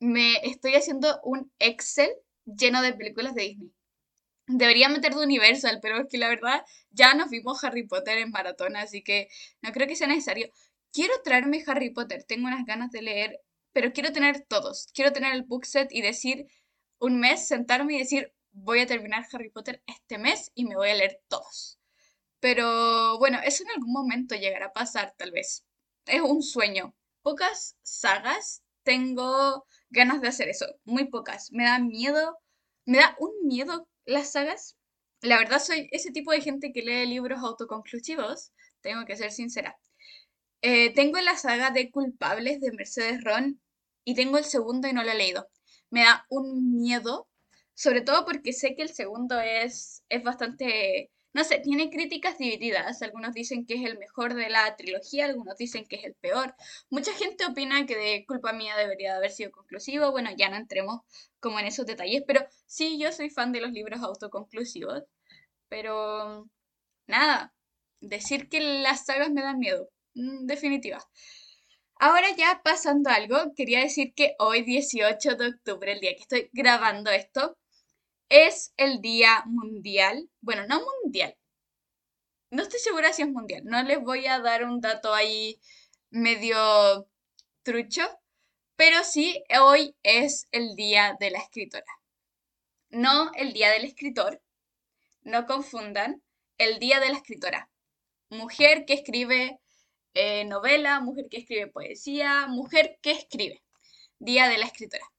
Me 0.00 0.36
estoy 0.46 0.74
haciendo 0.74 1.20
un 1.24 1.52
Excel 1.58 2.10
lleno 2.44 2.82
de 2.82 2.92
películas 2.92 3.34
de 3.34 3.42
Disney. 3.42 3.72
Debería 4.46 4.88
meter 4.90 5.14
de 5.14 5.24
Universal, 5.24 5.78
pero 5.80 6.02
es 6.02 6.08
que 6.10 6.18
la 6.18 6.28
verdad 6.28 6.64
ya 6.90 7.14
nos 7.14 7.30
vimos 7.30 7.64
Harry 7.64 7.86
Potter 7.86 8.18
en 8.18 8.30
maratón, 8.30 8.76
así 8.76 9.02
que 9.02 9.28
no 9.62 9.72
creo 9.72 9.88
que 9.88 9.96
sea 9.96 10.06
necesario. 10.06 10.50
Quiero 10.92 11.14
traerme 11.24 11.64
Harry 11.66 11.90
Potter, 11.90 12.24
tengo 12.24 12.46
unas 12.46 12.66
ganas 12.66 12.90
de 12.90 13.02
leer, 13.02 13.40
pero 13.72 13.92
quiero 13.92 14.12
tener 14.12 14.42
todos. 14.46 14.88
Quiero 14.94 15.12
tener 15.12 15.34
el 15.34 15.44
book 15.44 15.64
set 15.64 15.88
y 15.92 16.02
decir 16.02 16.46
un 16.98 17.20
mes, 17.20 17.48
sentarme 17.48 17.94
y 17.96 17.98
decir, 18.00 18.33
voy 18.54 18.80
a 18.80 18.86
terminar 18.86 19.26
Harry 19.32 19.50
Potter 19.50 19.82
este 19.86 20.18
mes 20.18 20.50
y 20.54 20.64
me 20.64 20.76
voy 20.76 20.90
a 20.90 20.94
leer 20.94 21.20
todos. 21.28 21.78
Pero 22.40 23.18
bueno, 23.18 23.38
eso 23.44 23.64
en 23.64 23.70
algún 23.70 23.92
momento 23.92 24.34
llegará 24.34 24.66
a 24.66 24.72
pasar, 24.72 25.14
tal 25.16 25.32
vez. 25.32 25.64
Es 26.06 26.20
un 26.20 26.42
sueño. 26.42 26.94
Pocas 27.22 27.76
sagas 27.82 28.62
tengo 28.82 29.66
ganas 29.90 30.20
de 30.20 30.28
hacer 30.28 30.48
eso, 30.48 30.66
muy 30.84 31.06
pocas. 31.06 31.50
Me 31.52 31.64
da 31.64 31.78
miedo, 31.78 32.38
me 32.84 32.98
da 32.98 33.16
un 33.18 33.32
miedo 33.46 33.88
las 34.04 34.32
sagas. 34.32 34.76
La 35.20 35.38
verdad 35.38 35.58
soy 35.58 35.88
ese 35.90 36.10
tipo 36.12 36.32
de 36.32 36.42
gente 36.42 36.72
que 36.72 36.82
lee 36.82 37.06
libros 37.06 37.40
autoconclusivos, 37.40 38.52
tengo 38.82 39.04
que 39.06 39.16
ser 39.16 39.32
sincera. 39.32 39.78
Eh, 40.60 40.94
tengo 40.94 41.18
la 41.20 41.36
saga 41.36 41.70
de 41.70 41.90
Culpables 41.90 42.60
de 42.60 42.72
Mercedes 42.72 43.22
Ron 43.24 43.60
y 44.04 44.14
tengo 44.14 44.38
el 44.38 44.44
segundo 44.44 44.88
y 44.88 44.92
no 44.92 45.02
lo 45.02 45.10
he 45.10 45.14
leído. 45.14 45.48
Me 45.90 46.04
da 46.04 46.26
un 46.28 46.74
miedo, 46.76 47.28
sobre 47.74 48.02
todo 48.02 48.24
porque 48.24 48.52
sé 48.52 48.74
que 48.74 48.82
el 48.82 48.90
segundo 48.90 49.40
es, 49.40 50.04
es 50.08 50.22
bastante 50.22 51.10
no 51.34 51.42
sé, 51.42 51.58
tiene 51.58 51.90
críticas 51.90 52.38
divididas. 52.38 53.02
Algunos 53.02 53.34
dicen 53.34 53.66
que 53.66 53.74
es 53.74 53.84
el 53.84 53.98
mejor 53.98 54.34
de 54.34 54.48
la 54.48 54.76
trilogía, 54.76 55.26
algunos 55.26 55.56
dicen 55.58 55.84
que 55.84 55.96
es 55.96 56.04
el 56.04 56.14
peor. 56.14 56.54
Mucha 56.90 57.12
gente 57.12 57.44
opina 57.44 57.84
que 57.86 57.96
de 57.96 58.24
culpa 58.26 58.52
mía 58.52 58.76
debería 58.76 59.12
de 59.12 59.18
haber 59.18 59.32
sido 59.32 59.50
conclusivo. 59.50 60.12
Bueno, 60.12 60.30
ya 60.36 60.48
no 60.48 60.56
entremos 60.56 61.00
como 61.40 61.58
en 61.58 61.66
esos 61.66 61.86
detalles, 61.86 62.22
pero 62.26 62.46
sí, 62.66 62.98
yo 63.00 63.10
soy 63.12 63.30
fan 63.30 63.50
de 63.52 63.60
los 63.60 63.72
libros 63.72 64.00
autoconclusivos. 64.02 65.02
Pero 65.68 66.48
nada, 67.08 67.54
decir 68.00 68.48
que 68.48 68.60
las 68.60 69.06
sagas 69.06 69.30
me 69.30 69.42
dan 69.42 69.58
miedo, 69.58 69.88
mm, 70.14 70.46
definitiva. 70.46 71.00
Ahora 71.98 72.28
ya 72.36 72.60
pasando 72.62 73.10
algo, 73.10 73.54
quería 73.56 73.80
decir 73.80 74.14
que 74.14 74.36
hoy 74.38 74.62
18 74.62 75.34
de 75.36 75.48
octubre, 75.48 75.92
el 75.92 76.00
día 76.00 76.14
que 76.14 76.22
estoy 76.22 76.50
grabando 76.52 77.10
esto, 77.10 77.56
es 78.28 78.72
el 78.76 79.00
Día 79.00 79.42
Mundial, 79.46 80.28
bueno, 80.40 80.66
no 80.66 80.82
mundial, 81.02 81.36
no 82.50 82.62
estoy 82.62 82.80
segura 82.80 83.12
si 83.12 83.22
es 83.22 83.28
mundial, 83.28 83.62
no 83.64 83.82
les 83.82 84.00
voy 84.00 84.26
a 84.26 84.40
dar 84.40 84.64
un 84.64 84.80
dato 84.80 85.12
ahí 85.14 85.60
medio 86.10 87.08
trucho, 87.64 88.02
pero 88.76 89.04
sí, 89.04 89.42
hoy 89.60 89.96
es 90.02 90.46
el 90.52 90.76
Día 90.76 91.16
de 91.18 91.30
la 91.30 91.38
Escritora. 91.38 91.84
No 92.90 93.32
el 93.34 93.52
Día 93.52 93.70
del 93.70 93.84
Escritor, 93.84 94.40
no 95.22 95.46
confundan, 95.46 96.22
el 96.58 96.78
Día 96.78 97.00
de 97.00 97.08
la 97.08 97.16
Escritora. 97.16 97.70
Mujer 98.30 98.84
que 98.84 98.94
escribe 98.94 99.60
eh, 100.14 100.44
novela, 100.44 101.00
mujer 101.00 101.26
que 101.30 101.38
escribe 101.38 101.66
poesía, 101.68 102.46
mujer 102.46 102.98
que 103.02 103.12
escribe. 103.12 103.62
Día 104.18 104.48
de 104.48 104.58
la 104.58 104.66
Escritora. 104.66 105.13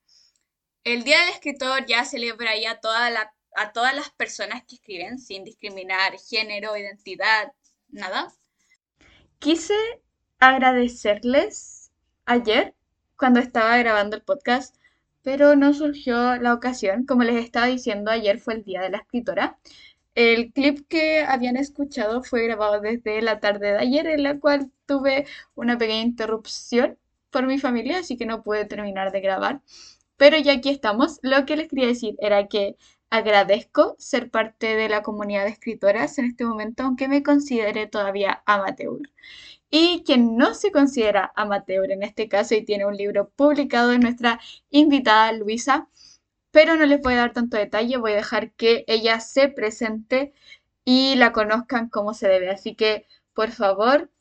El 0.85 1.03
Día 1.03 1.19
del 1.19 1.29
Escritor 1.29 1.87
ya 1.87 2.05
celebra 2.05 2.55
ya 2.55 2.79
a, 2.83 3.33
a 3.55 3.71
todas 3.73 3.95
las 3.95 4.11
personas 4.11 4.63
que 4.67 4.75
escriben 4.75 5.17
sin 5.17 5.43
discriminar 5.43 6.13
género, 6.19 6.77
identidad, 6.77 7.53
nada. 7.89 8.31
Quise 9.39 9.73
agradecerles 10.37 11.91
ayer 12.25 12.75
cuando 13.17 13.39
estaba 13.39 13.75
grabando 13.77 14.15
el 14.15 14.21
podcast, 14.21 14.75
pero 15.23 15.55
no 15.55 15.73
surgió 15.73 16.35
la 16.35 16.53
ocasión. 16.53 17.07
Como 17.07 17.23
les 17.23 17.43
estaba 17.43 17.65
diciendo, 17.65 18.11
ayer 18.11 18.39
fue 18.39 18.53
el 18.53 18.63
Día 18.63 18.81
de 18.81 18.91
la 18.91 18.97
Escritora. 18.99 19.57
El 20.13 20.53
clip 20.53 20.87
que 20.87 21.21
habían 21.21 21.57
escuchado 21.57 22.21
fue 22.21 22.43
grabado 22.43 22.79
desde 22.79 23.23
la 23.23 23.39
tarde 23.39 23.71
de 23.71 23.79
ayer, 23.79 24.05
en 24.05 24.21
la 24.21 24.39
cual 24.39 24.71
tuve 24.85 25.25
una 25.55 25.79
pequeña 25.79 26.03
interrupción 26.03 26.99
por 27.31 27.47
mi 27.47 27.57
familia, 27.57 27.97
así 27.97 28.17
que 28.17 28.27
no 28.27 28.43
pude 28.43 28.65
terminar 28.65 29.11
de 29.11 29.21
grabar. 29.21 29.61
Pero 30.17 30.37
ya 30.37 30.53
aquí 30.53 30.69
estamos. 30.69 31.19
Lo 31.21 31.45
que 31.45 31.57
les 31.57 31.69
quería 31.69 31.87
decir 31.87 32.15
era 32.19 32.47
que 32.47 32.77
agradezco 33.09 33.95
ser 33.99 34.29
parte 34.29 34.75
de 34.75 34.89
la 34.89 35.01
comunidad 35.03 35.43
de 35.45 35.51
escritoras 35.51 36.17
en 36.17 36.25
este 36.25 36.45
momento, 36.45 36.83
aunque 36.83 37.07
me 37.07 37.23
considere 37.23 37.87
todavía 37.87 38.43
amateur. 38.45 38.99
Y 39.69 40.03
quien 40.05 40.37
no 40.37 40.53
se 40.53 40.71
considera 40.71 41.31
amateur 41.35 41.91
en 41.91 42.03
este 42.03 42.29
caso 42.29 42.55
y 42.55 42.65
tiene 42.65 42.85
un 42.85 42.95
libro 42.97 43.29
publicado 43.35 43.91
es 43.91 43.99
nuestra 43.99 44.39
invitada 44.69 45.31
Luisa, 45.33 45.89
pero 46.51 46.75
no 46.77 46.85
les 46.85 47.01
voy 47.01 47.13
a 47.15 47.17
dar 47.17 47.33
tanto 47.33 47.57
detalle, 47.57 47.97
voy 47.97 48.13
a 48.13 48.15
dejar 48.15 48.51
que 48.53 48.85
ella 48.87 49.19
se 49.19 49.49
presente 49.49 50.33
y 50.85 51.15
la 51.15 51.31
conozcan 51.33 51.89
como 51.89 52.13
se 52.13 52.27
debe. 52.29 52.49
Así 52.49 52.75
que, 52.75 53.07
por 53.33 53.51
favor, 53.51 54.11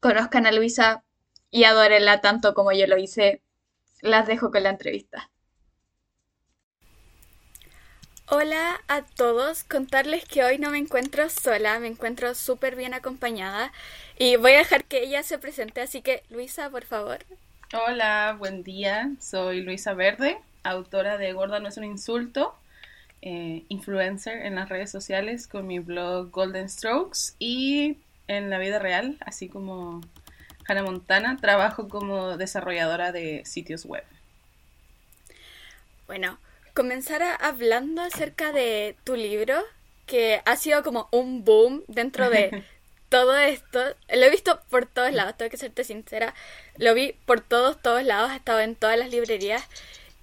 conozcan 0.00 0.46
a 0.46 0.52
Luisa 0.52 1.04
y 1.50 1.64
adórenla 1.64 2.20
tanto 2.20 2.54
como 2.54 2.72
yo 2.72 2.86
lo 2.86 2.98
hice 2.98 3.42
las 4.02 4.26
dejo 4.26 4.50
con 4.50 4.62
la 4.62 4.70
entrevista. 4.70 5.30
Hola 8.32 8.80
a 8.86 9.02
todos, 9.02 9.64
contarles 9.64 10.24
que 10.24 10.44
hoy 10.44 10.58
no 10.58 10.70
me 10.70 10.78
encuentro 10.78 11.28
sola, 11.28 11.80
me 11.80 11.88
encuentro 11.88 12.36
súper 12.36 12.76
bien 12.76 12.94
acompañada 12.94 13.72
y 14.16 14.36
voy 14.36 14.52
a 14.52 14.58
dejar 14.58 14.84
que 14.84 15.02
ella 15.02 15.24
se 15.24 15.38
presente, 15.38 15.80
así 15.80 16.00
que 16.00 16.22
Luisa, 16.30 16.70
por 16.70 16.84
favor. 16.84 17.18
Hola, 17.72 18.36
buen 18.38 18.62
día, 18.62 19.10
soy 19.18 19.62
Luisa 19.62 19.94
Verde, 19.94 20.38
autora 20.62 21.18
de 21.18 21.32
Gorda 21.32 21.58
no 21.58 21.68
es 21.68 21.76
un 21.76 21.82
insulto, 21.82 22.54
eh, 23.20 23.64
influencer 23.68 24.46
en 24.46 24.54
las 24.54 24.68
redes 24.68 24.92
sociales 24.92 25.48
con 25.48 25.66
mi 25.66 25.80
blog 25.80 26.30
Golden 26.30 26.68
Strokes 26.68 27.34
y 27.40 27.98
en 28.28 28.48
la 28.48 28.58
vida 28.58 28.78
real, 28.78 29.18
así 29.26 29.48
como 29.48 30.02
Hannah 30.70 30.84
Montana, 30.84 31.36
trabajo 31.40 31.88
como 31.88 32.36
desarrolladora 32.36 33.10
de 33.10 33.42
sitios 33.44 33.84
web. 33.84 34.04
Bueno, 36.06 36.38
comenzar 36.74 37.22
hablando 37.40 38.02
acerca 38.02 38.52
de 38.52 38.96
tu 39.02 39.16
libro, 39.16 39.60
que 40.06 40.42
ha 40.44 40.56
sido 40.56 40.84
como 40.84 41.08
un 41.10 41.44
boom 41.44 41.82
dentro 41.88 42.30
de 42.30 42.64
todo 43.08 43.36
esto. 43.36 43.80
Lo 44.14 44.24
he 44.24 44.30
visto 44.30 44.60
por 44.70 44.86
todos 44.86 45.12
lados, 45.12 45.36
tengo 45.36 45.50
que 45.50 45.56
serte 45.56 45.82
sincera. 45.82 46.34
Lo 46.76 46.94
vi 46.94 47.16
por 47.26 47.40
todos, 47.40 47.82
todos 47.82 48.04
lados, 48.04 48.30
ha 48.30 48.36
estado 48.36 48.60
en 48.60 48.76
todas 48.76 48.96
las 48.96 49.10
librerías. 49.10 49.66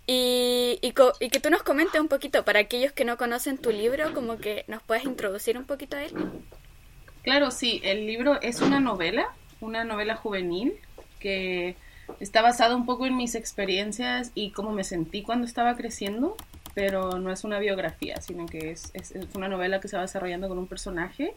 Y, 0.09 0.79
y, 0.81 0.93
y, 1.19 1.29
que 1.29 1.41
tú 1.41 1.49
nos 1.49 1.63
comentes 1.63 1.99
un 1.99 2.07
poquito, 2.07 2.45
para 2.45 2.61
aquellos 2.61 2.93
que 2.93 3.03
no 3.03 3.17
conocen 3.17 3.57
tu 3.57 3.71
libro, 3.71 4.13
como 4.13 4.37
que 4.37 4.63
nos 4.67 4.81
puedes 4.81 5.03
introducir 5.03 5.57
un 5.57 5.65
poquito 5.65 5.97
a 5.97 6.03
él. 6.05 6.13
Claro, 7.23 7.51
sí, 7.51 7.81
el 7.83 8.07
libro 8.07 8.39
es 8.41 8.61
una 8.61 8.79
novela 8.79 9.33
una 9.61 9.83
novela 9.83 10.15
juvenil 10.15 10.73
que 11.19 11.75
está 12.19 12.41
basada 12.41 12.75
un 12.75 12.85
poco 12.85 13.05
en 13.05 13.17
mis 13.17 13.35
experiencias 13.35 14.31
y 14.35 14.51
cómo 14.51 14.71
me 14.71 14.83
sentí 14.83 15.23
cuando 15.23 15.45
estaba 15.45 15.75
creciendo, 15.75 16.35
pero 16.73 17.19
no 17.19 17.31
es 17.31 17.43
una 17.43 17.59
biografía, 17.59 18.21
sino 18.21 18.45
que 18.45 18.71
es, 18.71 18.91
es, 18.93 19.13
una 19.35 19.47
novela 19.47 19.79
que 19.79 19.87
se 19.87 19.95
va 19.95 20.03
desarrollando 20.03 20.47
con 20.47 20.57
un 20.57 20.67
personaje 20.67 21.33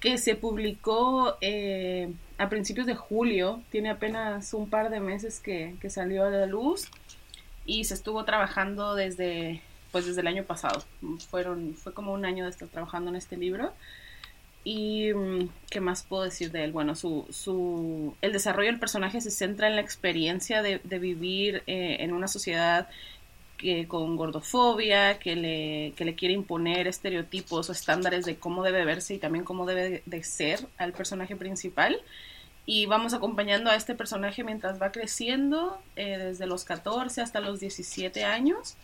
que 0.00 0.16
se 0.18 0.36
publicó 0.36 1.36
eh, 1.40 2.12
a 2.38 2.48
principios 2.48 2.86
de 2.86 2.94
julio, 2.94 3.62
tiene 3.70 3.90
apenas 3.90 4.54
un 4.54 4.70
par 4.70 4.90
de 4.90 5.00
meses 5.00 5.40
que, 5.40 5.74
que, 5.80 5.90
salió 5.90 6.24
a 6.24 6.30
la 6.30 6.46
luz 6.46 6.88
y 7.66 7.84
se 7.84 7.94
estuvo 7.94 8.24
trabajando 8.24 8.94
desde, 8.94 9.60
pues 9.90 10.06
desde 10.06 10.20
el 10.20 10.28
año 10.28 10.44
pasado. 10.44 10.84
Fueron, 11.30 11.74
fue 11.74 11.92
como 11.94 12.12
un 12.12 12.24
año 12.24 12.44
de 12.44 12.50
estar 12.50 12.68
trabajando 12.68 13.10
en 13.10 13.16
este 13.16 13.36
libro. 13.36 13.72
Y 14.70 15.14
mm, 15.14 15.48
qué 15.70 15.80
más 15.80 16.02
puedo 16.02 16.24
decir 16.24 16.52
de 16.52 16.62
él. 16.62 16.72
Bueno, 16.72 16.94
su, 16.94 17.26
su, 17.30 18.14
el 18.20 18.34
desarrollo 18.34 18.68
del 18.68 18.78
personaje 18.78 19.22
se 19.22 19.30
centra 19.30 19.66
en 19.66 19.76
la 19.76 19.80
experiencia 19.80 20.60
de, 20.60 20.78
de 20.84 20.98
vivir 20.98 21.62
eh, 21.66 21.96
en 22.00 22.12
una 22.12 22.28
sociedad 22.28 22.86
que, 23.56 23.88
con 23.88 24.14
gordofobia, 24.16 25.18
que 25.18 25.36
le, 25.36 25.94
que 25.96 26.04
le 26.04 26.14
quiere 26.14 26.34
imponer 26.34 26.86
estereotipos 26.86 27.70
o 27.70 27.72
estándares 27.72 28.26
de 28.26 28.36
cómo 28.36 28.62
debe 28.62 28.84
verse 28.84 29.14
y 29.14 29.18
también 29.18 29.42
cómo 29.42 29.64
debe 29.64 30.02
de 30.04 30.22
ser 30.22 30.60
al 30.76 30.92
personaje 30.92 31.34
principal. 31.34 32.02
Y 32.66 32.84
vamos 32.84 33.14
acompañando 33.14 33.70
a 33.70 33.74
este 33.74 33.94
personaje 33.94 34.44
mientras 34.44 34.82
va 34.82 34.92
creciendo, 34.92 35.80
eh, 35.96 36.18
desde 36.18 36.46
los 36.46 36.64
14 36.64 37.22
hasta 37.22 37.40
los 37.40 37.58
17 37.58 38.22
años. 38.22 38.76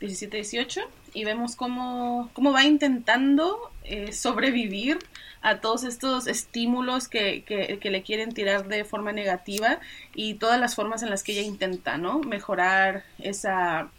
17, 0.00 0.36
18, 0.36 0.80
y 1.14 1.24
vemos 1.24 1.56
cómo, 1.56 2.30
cómo 2.32 2.52
va 2.52 2.64
intentando 2.64 3.70
eh, 3.84 4.12
sobrevivir 4.12 4.98
a 5.40 5.60
todos 5.60 5.84
estos 5.84 6.26
estímulos 6.26 7.08
que, 7.08 7.42
que, 7.44 7.90
le 7.90 8.02
quieren 8.02 8.32
tirar 8.32 8.66
de 8.68 8.84
forma 8.84 9.12
negativa 9.12 9.80
y 10.14 10.34
todas 10.34 10.58
las 10.60 10.74
formas 10.74 11.02
en 11.02 11.10
las 11.10 11.22
que 11.22 11.32
ella 11.32 11.42
intenta, 11.42 11.96
¿no? 11.96 12.18
Mejorar 12.20 13.04
esa, 13.18 13.90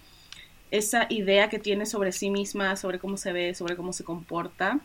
esa 0.72 1.08
idea 1.10 1.50
que 1.50 1.60
tiene 1.60 1.86
sobre 1.86 2.12
sí 2.12 2.30
misma, 2.30 2.76
sobre 2.76 3.00
cómo 3.00 3.18
se 3.18 3.32
ve, 3.32 3.56
sobre 3.56 3.76
cómo 3.76 3.94
se 3.94 4.04
comporta. 4.04 4.80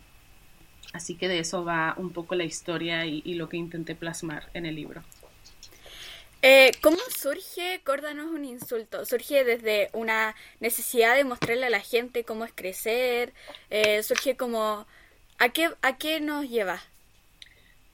Así 0.93 1.17
que 1.17 1.29
de 1.29 1.41
eso 1.41 1.65
va 1.65 1.95
un 1.97 2.11
poco 2.11 2.37
la 2.37 2.45
historia 2.45 3.05
y, 3.05 3.35
lo 3.35 3.49
que 3.49 3.57
intenté 3.57 3.97
plasmar 3.97 4.49
en 4.55 4.65
el 4.65 4.77
libro. 4.77 5.03
Eh, 6.47 6.73
¿Cómo 6.83 6.99
surge 7.09 7.81
Córdanos 7.85 8.31
un 8.31 8.45
insulto? 8.45 9.07
¿Surge 9.07 9.45
desde 9.45 9.89
una 9.95 10.35
necesidad 10.61 11.17
de 11.17 11.25
mostrarle 11.25 11.65
a 11.65 11.71
la 11.71 11.81
gente 11.81 12.25
cómo 12.25 12.45
es 12.45 12.53
crecer? 12.55 13.33
Eh, 13.71 14.03
¿Surge 14.03 14.37
como... 14.37 14.87
¿A 15.39 15.49
qué, 15.49 15.71
¿A 15.81 15.97
qué 15.97 16.21
nos 16.21 16.47
lleva? 16.47 16.83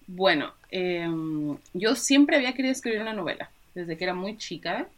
Bueno, 0.08 0.52
em, 0.72 1.58
yo 1.74 1.94
siempre 1.94 2.38
había 2.38 2.52
querido 2.52 2.72
escribir 2.72 3.00
una 3.02 3.12
novela, 3.12 3.52
desde 3.76 3.96
que 3.96 4.02
era 4.02 4.14
muy 4.14 4.36
chica. 4.36 4.88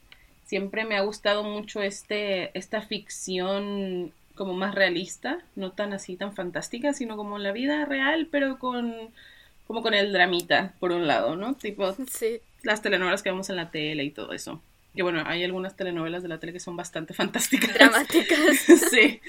Siempre 0.47 0.87
me 0.87 0.97
ha 0.97 1.03
gustado 1.03 1.45
mucho 1.45 1.83
este, 1.83 2.57
esta 2.59 2.81
ficción 2.81 4.15
como 4.35 4.55
más 4.55 4.75
realista, 4.75 5.45
no 5.57 5.73
tan 5.73 5.93
así 5.93 6.17
tan 6.17 6.35
fantástica, 6.35 6.95
sino 6.95 7.19
como 7.19 7.37
la 7.37 7.53
vida 7.53 7.85
real, 7.85 8.29
pero 8.31 8.59
con 8.59 9.13
como 9.67 9.83
con 9.83 9.93
el 9.95 10.13
dramita, 10.13 10.75
por 10.81 10.93
un 10.93 11.07
lado, 11.07 11.37
¿no? 11.37 11.55
Tipo 11.55 11.95
las 12.63 12.83
telenovelas 12.83 13.23
que 13.23 13.31
vemos 13.31 13.51
en 13.51 13.57
la 13.57 13.71
tele 13.71 14.05
y 14.05 14.11
todo 14.11 14.33
eso. 14.33 14.61
Que 14.95 15.03
bueno, 15.03 15.23
hay 15.27 15.43
algunas 15.43 15.75
telenovelas 15.75 16.23
de 16.23 16.29
la 16.29 16.39
tele 16.39 16.53
que 16.53 16.61
son 16.61 16.77
bastante 16.77 17.15
fantásticas. 17.15 17.75
Dramáticas. 17.75 18.59
sí. 18.91 19.21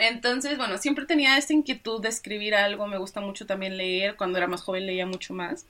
Entonces, 0.00 0.58
bueno, 0.58 0.78
siempre 0.78 1.06
tenía 1.06 1.38
esta 1.38 1.52
inquietud 1.52 2.00
de 2.00 2.08
escribir 2.08 2.54
algo. 2.54 2.86
Me 2.86 2.98
gusta 2.98 3.20
mucho 3.20 3.46
también 3.46 3.76
leer. 3.76 4.16
Cuando 4.16 4.38
era 4.38 4.46
más 4.46 4.62
joven 4.62 4.86
leía 4.86 5.06
mucho 5.06 5.34
más. 5.34 5.66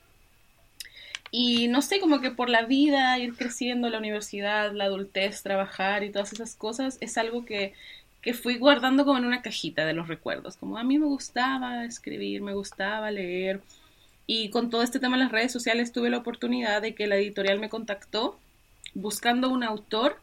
Y 1.29 1.67
no 1.67 1.81
sé, 1.81 1.99
como 1.99 2.21
que 2.21 2.31
por 2.31 2.49
la 2.49 2.63
vida, 2.65 3.19
ir 3.19 3.35
creciendo, 3.35 3.89
la 3.89 3.97
universidad, 3.97 4.71
la 4.71 4.85
adultez, 4.85 5.43
trabajar 5.43 6.03
y 6.03 6.09
todas 6.09 6.31
esas 6.31 6.55
cosas, 6.55 6.97
es 7.01 7.17
algo 7.17 7.43
que 7.43 7.73
que 8.27 8.33
fui 8.33 8.57
guardando 8.57 9.05
como 9.05 9.17
en 9.19 9.25
una 9.25 9.41
cajita 9.41 9.85
de 9.85 9.93
los 9.93 10.09
recuerdos, 10.09 10.57
como 10.57 10.77
a 10.77 10.83
mí 10.83 10.99
me 10.99 11.05
gustaba 11.05 11.85
escribir, 11.85 12.41
me 12.41 12.53
gustaba 12.53 13.09
leer. 13.09 13.61
Y 14.27 14.49
con 14.49 14.69
todo 14.69 14.83
este 14.83 14.99
tema 14.99 15.17
de 15.17 15.23
las 15.23 15.31
redes 15.31 15.53
sociales 15.53 15.93
tuve 15.93 16.09
la 16.09 16.17
oportunidad 16.17 16.81
de 16.81 16.93
que 16.93 17.07
la 17.07 17.15
editorial 17.15 17.59
me 17.59 17.69
contactó 17.69 18.37
buscando 18.93 19.49
un 19.49 19.63
autor 19.63 20.19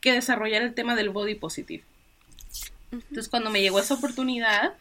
que 0.00 0.12
desarrollara 0.12 0.64
el 0.64 0.74
tema 0.74 0.94
del 0.94 1.10
body 1.10 1.34
positive. 1.34 1.82
Entonces 2.92 3.28
cuando 3.28 3.50
me 3.50 3.60
llegó 3.60 3.80
esa 3.80 3.94
oportunidad, 3.94 4.74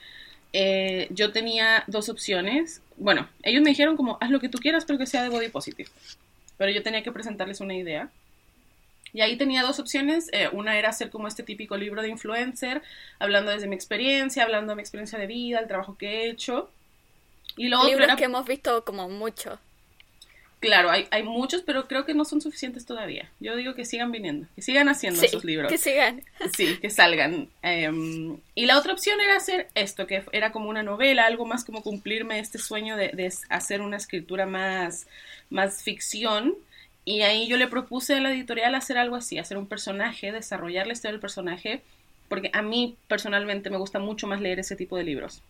eh, 0.54 1.08
yo 1.10 1.32
tenía 1.32 1.84
dos 1.88 2.08
opciones. 2.10 2.82
Bueno, 2.98 3.28
ellos 3.44 3.64
me 3.64 3.72
dijeron 3.72 3.98
como, 3.98 4.18
haz 4.22 4.30
lo 4.30 4.40
que 4.40 4.50
tú 4.50 4.60
quieras, 4.60 4.86
pero 4.86 5.00
que 5.00 5.08
sea 5.08 5.24
de 5.24 5.30
body 5.30 5.50
positive. 5.50 5.90
Pero 6.58 6.72
yo 6.72 6.84
tenía 6.84 7.04
que 7.04 7.12
presentarles 7.12 7.60
una 7.60 7.74
idea. 7.74 8.10
Y 9.14 9.22
ahí 9.22 9.38
tenía 9.38 9.64
dos 9.64 9.80
opciones. 9.80 10.30
Eh, 10.34 10.50
una 10.52 10.78
era 10.78 10.90
hacer 10.90 11.10
como 11.10 11.28
este 11.28 11.44
típico 11.44 11.78
libro 11.78 12.02
de 12.02 12.10
influencer, 12.10 12.82
hablando 13.20 13.52
desde 13.52 13.68
mi 13.68 13.76
experiencia, 13.76 14.44
hablando 14.44 14.72
de 14.72 14.76
mi 14.76 14.82
experiencia 14.82 15.18
de 15.18 15.28
vida, 15.28 15.60
el 15.60 15.68
trabajo 15.68 15.98
que 15.98 16.08
he 16.08 16.30
hecho. 16.30 16.70
Y 17.58 17.68
lo 17.68 17.84
Libros 17.86 18.16
que 18.16 18.26
hemos 18.26 18.46
visto 18.46 18.86
como 18.86 19.10
mucho. 19.10 19.60
Claro, 20.60 20.90
hay, 20.90 21.08
hay, 21.12 21.22
muchos, 21.22 21.62
pero 21.62 21.88
creo 21.88 22.06
que 22.06 22.16
no 22.16 22.26
son 22.26 22.42
suficientes 22.42 22.86
todavía. 22.86 23.30
Yo 23.40 23.56
digo 23.56 23.76
que 23.76 23.86
sigan 23.86 24.12
viniendo, 24.12 24.48
que 24.56 24.64
sigan 24.64 24.90
haciendo 24.90 25.22
esos 25.22 25.44
libros. 25.44 25.72
Que 25.72 25.78
sigan. 25.78 26.24
Sí, 26.56 26.78
que 26.78 26.90
salgan. 26.90 27.48
Em, 27.62 28.38
y 28.56 28.66
la 28.66 28.80
otra 28.80 28.94
opción 28.94 29.22
era 29.22 29.36
hacer 29.38 29.68
esto, 29.76 30.08
que 30.08 30.24
era 30.32 30.52
como 30.52 30.70
una 30.70 30.82
novela, 30.82 31.28
algo 31.28 31.46
más 31.46 31.64
como 31.64 31.84
cumplirme 31.84 32.40
este 32.40 32.58
sueño 32.58 32.98
de, 32.98 33.10
de 33.10 33.32
hacer 33.50 33.82
una 33.82 33.98
escritura 33.98 34.48
más, 34.48 35.06
más 35.52 35.84
ficción 35.84 36.56
y 37.08 37.22
ahí 37.22 37.48
yo 37.48 37.56
le 37.56 37.68
propuse 37.68 38.16
a 38.16 38.20
la 38.20 38.34
editorial 38.34 38.76
hacer 38.76 38.98
algo 38.98 39.16
así, 39.16 39.38
hacer 39.38 39.58
un 39.58 39.66
personaje, 39.66 40.34
desarrollar 40.34 40.88
la 40.88 40.92
historia 40.92 41.14
del 41.14 41.22
personaje, 41.22 41.82
porque 42.28 42.52
a 42.52 42.62
mí 42.62 42.98
personalmente 43.08 43.70
me 43.70 43.78
gusta 43.78 43.98
mucho 43.98 44.28
más 44.28 44.42
leer 44.42 44.60
ese 44.60 44.76
tipo 44.76 44.98
de 44.98 45.06
libros. 45.06 45.42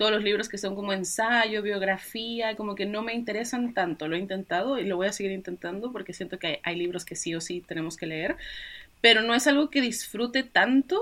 Todos 0.00 0.12
los 0.12 0.24
libros 0.24 0.48
que 0.48 0.56
son 0.56 0.74
como 0.74 0.94
ensayo, 0.94 1.60
biografía, 1.60 2.56
como 2.56 2.74
que 2.74 2.86
no 2.86 3.02
me 3.02 3.12
interesan 3.12 3.74
tanto. 3.74 4.08
Lo 4.08 4.16
he 4.16 4.18
intentado 4.18 4.78
y 4.78 4.84
lo 4.84 4.96
voy 4.96 5.08
a 5.08 5.12
seguir 5.12 5.30
intentando 5.30 5.92
porque 5.92 6.14
siento 6.14 6.38
que 6.38 6.58
hay, 6.62 6.76
libros 6.76 7.04
que 7.04 7.16
sí 7.16 7.34
o 7.34 7.40
sí 7.42 7.62
tenemos 7.68 7.98
que 7.98 8.06
leer, 8.06 8.38
pero 9.02 9.20
no 9.20 9.34
es 9.34 9.46
algo 9.46 9.68
que 9.68 9.82
disfrute 9.82 10.42
tanto 10.42 10.98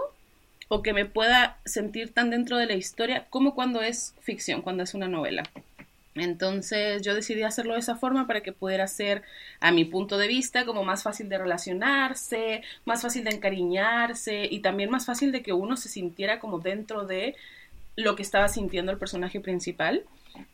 o 0.66 0.82
que 0.82 0.92
me 0.92 1.04
pueda 1.06 1.58
sentir 1.64 2.12
tan 2.12 2.30
dentro 2.30 2.56
de 2.56 2.66
la 2.66 2.74
historia 2.74 3.26
como 3.30 3.54
cuando 3.54 3.82
es 3.82 4.16
ficción, 4.20 4.62
cuando 4.62 4.82
es 4.82 4.94
una 4.94 5.06
novela. 5.06 5.44
Entonces 6.16 7.00
yo 7.02 7.14
decidí 7.14 7.44
hacerlo 7.44 7.74
de 7.74 7.78
esa 7.78 7.94
forma 7.94 8.26
para 8.26 8.40
que 8.40 8.50
pudiera 8.50 8.88
ser, 8.88 9.22
a 9.60 9.70
mi 9.70 9.84
punto 9.84 10.18
de 10.18 10.26
vista, 10.26 10.64
como 10.64 10.82
más 10.82 11.04
fácil 11.04 11.28
de 11.28 11.38
relacionarse, 11.38 12.62
más 12.84 13.02
fácil 13.02 13.22
de 13.22 13.30
encariñarse 13.30 14.48
y 14.50 14.58
también 14.58 14.90
más 14.90 15.06
fácil 15.06 15.30
de 15.30 15.42
que 15.42 15.52
uno 15.52 15.76
se 15.76 15.88
sintiera 15.88 16.40
como 16.40 16.58
dentro 16.58 17.06
de 17.06 17.36
lo 17.98 18.16
que 18.16 18.22
estaba 18.22 18.48
sintiendo 18.48 18.92
el 18.92 18.98
personaje 18.98 19.40
principal. 19.40 20.04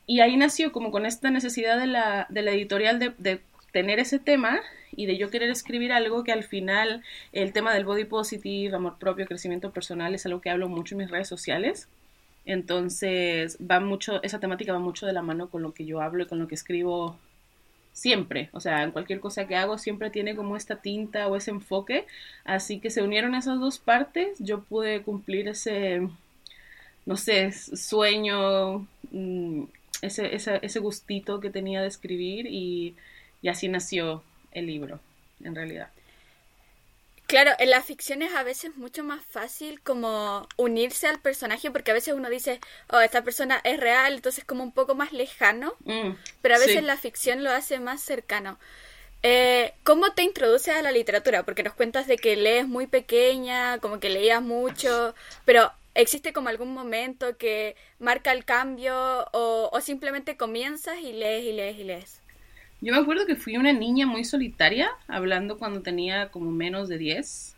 Y 0.06 0.20
ahí 0.20 0.36
nació 0.36 0.72
como 0.72 0.90
con 0.90 1.06
esta 1.06 1.30
necesidad 1.30 1.78
de 1.78 1.86
la, 1.86 2.26
de 2.30 2.42
la 2.42 2.52
editorial 2.52 2.98
de, 2.98 3.12
de 3.18 3.40
tener 3.72 3.98
ese 3.98 4.18
tema 4.18 4.60
y 4.96 5.06
de 5.06 5.18
yo 5.18 5.30
querer 5.30 5.50
escribir 5.50 5.92
algo 5.92 6.24
que 6.24 6.32
al 6.32 6.44
final 6.44 7.02
el 7.32 7.52
tema 7.52 7.74
del 7.74 7.84
body 7.84 8.04
positive, 8.04 8.74
amor 8.74 8.98
propio, 8.98 9.26
crecimiento 9.26 9.72
personal 9.72 10.14
es 10.14 10.24
algo 10.26 10.40
que 10.40 10.50
hablo 10.50 10.68
mucho 10.68 10.94
en 10.94 11.00
mis 11.00 11.10
redes 11.10 11.28
sociales 11.28 11.88
entonces, 12.46 13.58
va 13.58 13.80
mucho, 13.80 14.22
esa 14.22 14.40
temática 14.40 14.72
va 14.72 14.78
mucho 14.78 15.06
de 15.06 15.12
la 15.12 15.22
mano 15.22 15.48
con 15.48 15.62
lo 15.62 15.72
que 15.72 15.86
yo 15.86 16.00
hablo 16.00 16.24
y 16.24 16.26
con 16.26 16.38
lo 16.38 16.48
que 16.48 16.54
escribo 16.54 17.18
siempre. 17.92 18.50
O 18.52 18.60
sea, 18.60 18.82
en 18.82 18.90
cualquier 18.92 19.20
cosa 19.20 19.46
que 19.46 19.56
hago 19.56 19.78
siempre 19.78 20.10
tiene 20.10 20.36
como 20.36 20.56
esta 20.56 20.76
tinta 20.76 21.28
o 21.28 21.36
ese 21.36 21.50
enfoque. 21.52 22.06
Así 22.44 22.80
que 22.80 22.90
se 22.90 23.02
unieron 23.02 23.34
esas 23.34 23.60
dos 23.60 23.78
partes. 23.78 24.38
Yo 24.40 24.62
pude 24.64 25.02
cumplir 25.02 25.48
ese, 25.48 26.08
no 27.06 27.16
sé, 27.16 27.52
sueño, 27.52 28.86
mm, 29.10 29.64
ese, 30.02 30.34
ese, 30.34 30.58
ese 30.62 30.78
gustito 30.78 31.40
que 31.40 31.50
tenía 31.50 31.82
de 31.82 31.88
escribir 31.88 32.46
y, 32.46 32.94
y 33.42 33.48
así 33.48 33.68
nació 33.68 34.22
el 34.52 34.66
libro, 34.66 35.00
en 35.42 35.54
realidad. 35.54 35.90
Claro, 37.26 37.52
en 37.58 37.70
la 37.70 37.82
ficción 37.82 38.20
es 38.20 38.34
a 38.34 38.42
veces 38.42 38.76
mucho 38.76 39.02
más 39.02 39.24
fácil 39.24 39.80
como 39.80 40.46
unirse 40.56 41.06
al 41.06 41.20
personaje 41.20 41.70
porque 41.70 41.90
a 41.90 41.94
veces 41.94 42.14
uno 42.14 42.28
dice, 42.28 42.60
oh, 42.90 43.00
esta 43.00 43.24
persona 43.24 43.60
es 43.64 43.80
real, 43.80 44.14
entonces 44.14 44.44
como 44.44 44.62
un 44.62 44.72
poco 44.72 44.94
más 44.94 45.12
lejano, 45.12 45.74
mm, 45.84 46.10
pero 46.42 46.56
a 46.56 46.58
veces 46.58 46.82
la 46.82 46.98
ficción 46.98 47.42
lo 47.42 47.50
hace 47.50 47.80
más 47.80 48.02
cercano. 48.02 48.58
Eh, 49.22 49.72
¿Cómo 49.84 50.12
te 50.12 50.22
introduces 50.22 50.74
a 50.74 50.82
la 50.82 50.92
literatura? 50.92 51.44
Porque 51.44 51.62
nos 51.62 51.72
cuentas 51.72 52.06
de 52.06 52.18
que 52.18 52.36
lees 52.36 52.68
muy 52.68 52.86
pequeña, 52.86 53.78
como 53.78 54.00
que 54.00 54.10
leías 54.10 54.42
mucho, 54.42 55.14
pero 55.46 55.72
¿existe 55.94 56.32
como 56.32 56.48
algún 56.48 56.72
momento 56.72 57.36
que 57.36 57.76
marca 57.98 58.32
el 58.32 58.44
cambio 58.44 58.94
o, 59.32 59.70
o 59.72 59.80
simplemente 59.80 60.36
comienzas 60.36 60.98
y 61.00 61.12
lees 61.12 61.44
y 61.44 61.52
lees 61.52 61.78
y 61.78 61.84
lees? 61.84 62.22
Yo 62.80 62.92
me 62.92 62.98
acuerdo 62.98 63.24
que 63.24 63.36
fui 63.36 63.56
una 63.56 63.72
niña 63.72 64.06
muy 64.06 64.24
solitaria, 64.24 64.90
hablando 65.08 65.56
cuando 65.58 65.80
tenía 65.80 66.28
como 66.28 66.50
menos 66.50 66.88
de 66.88 66.98
10. 66.98 67.56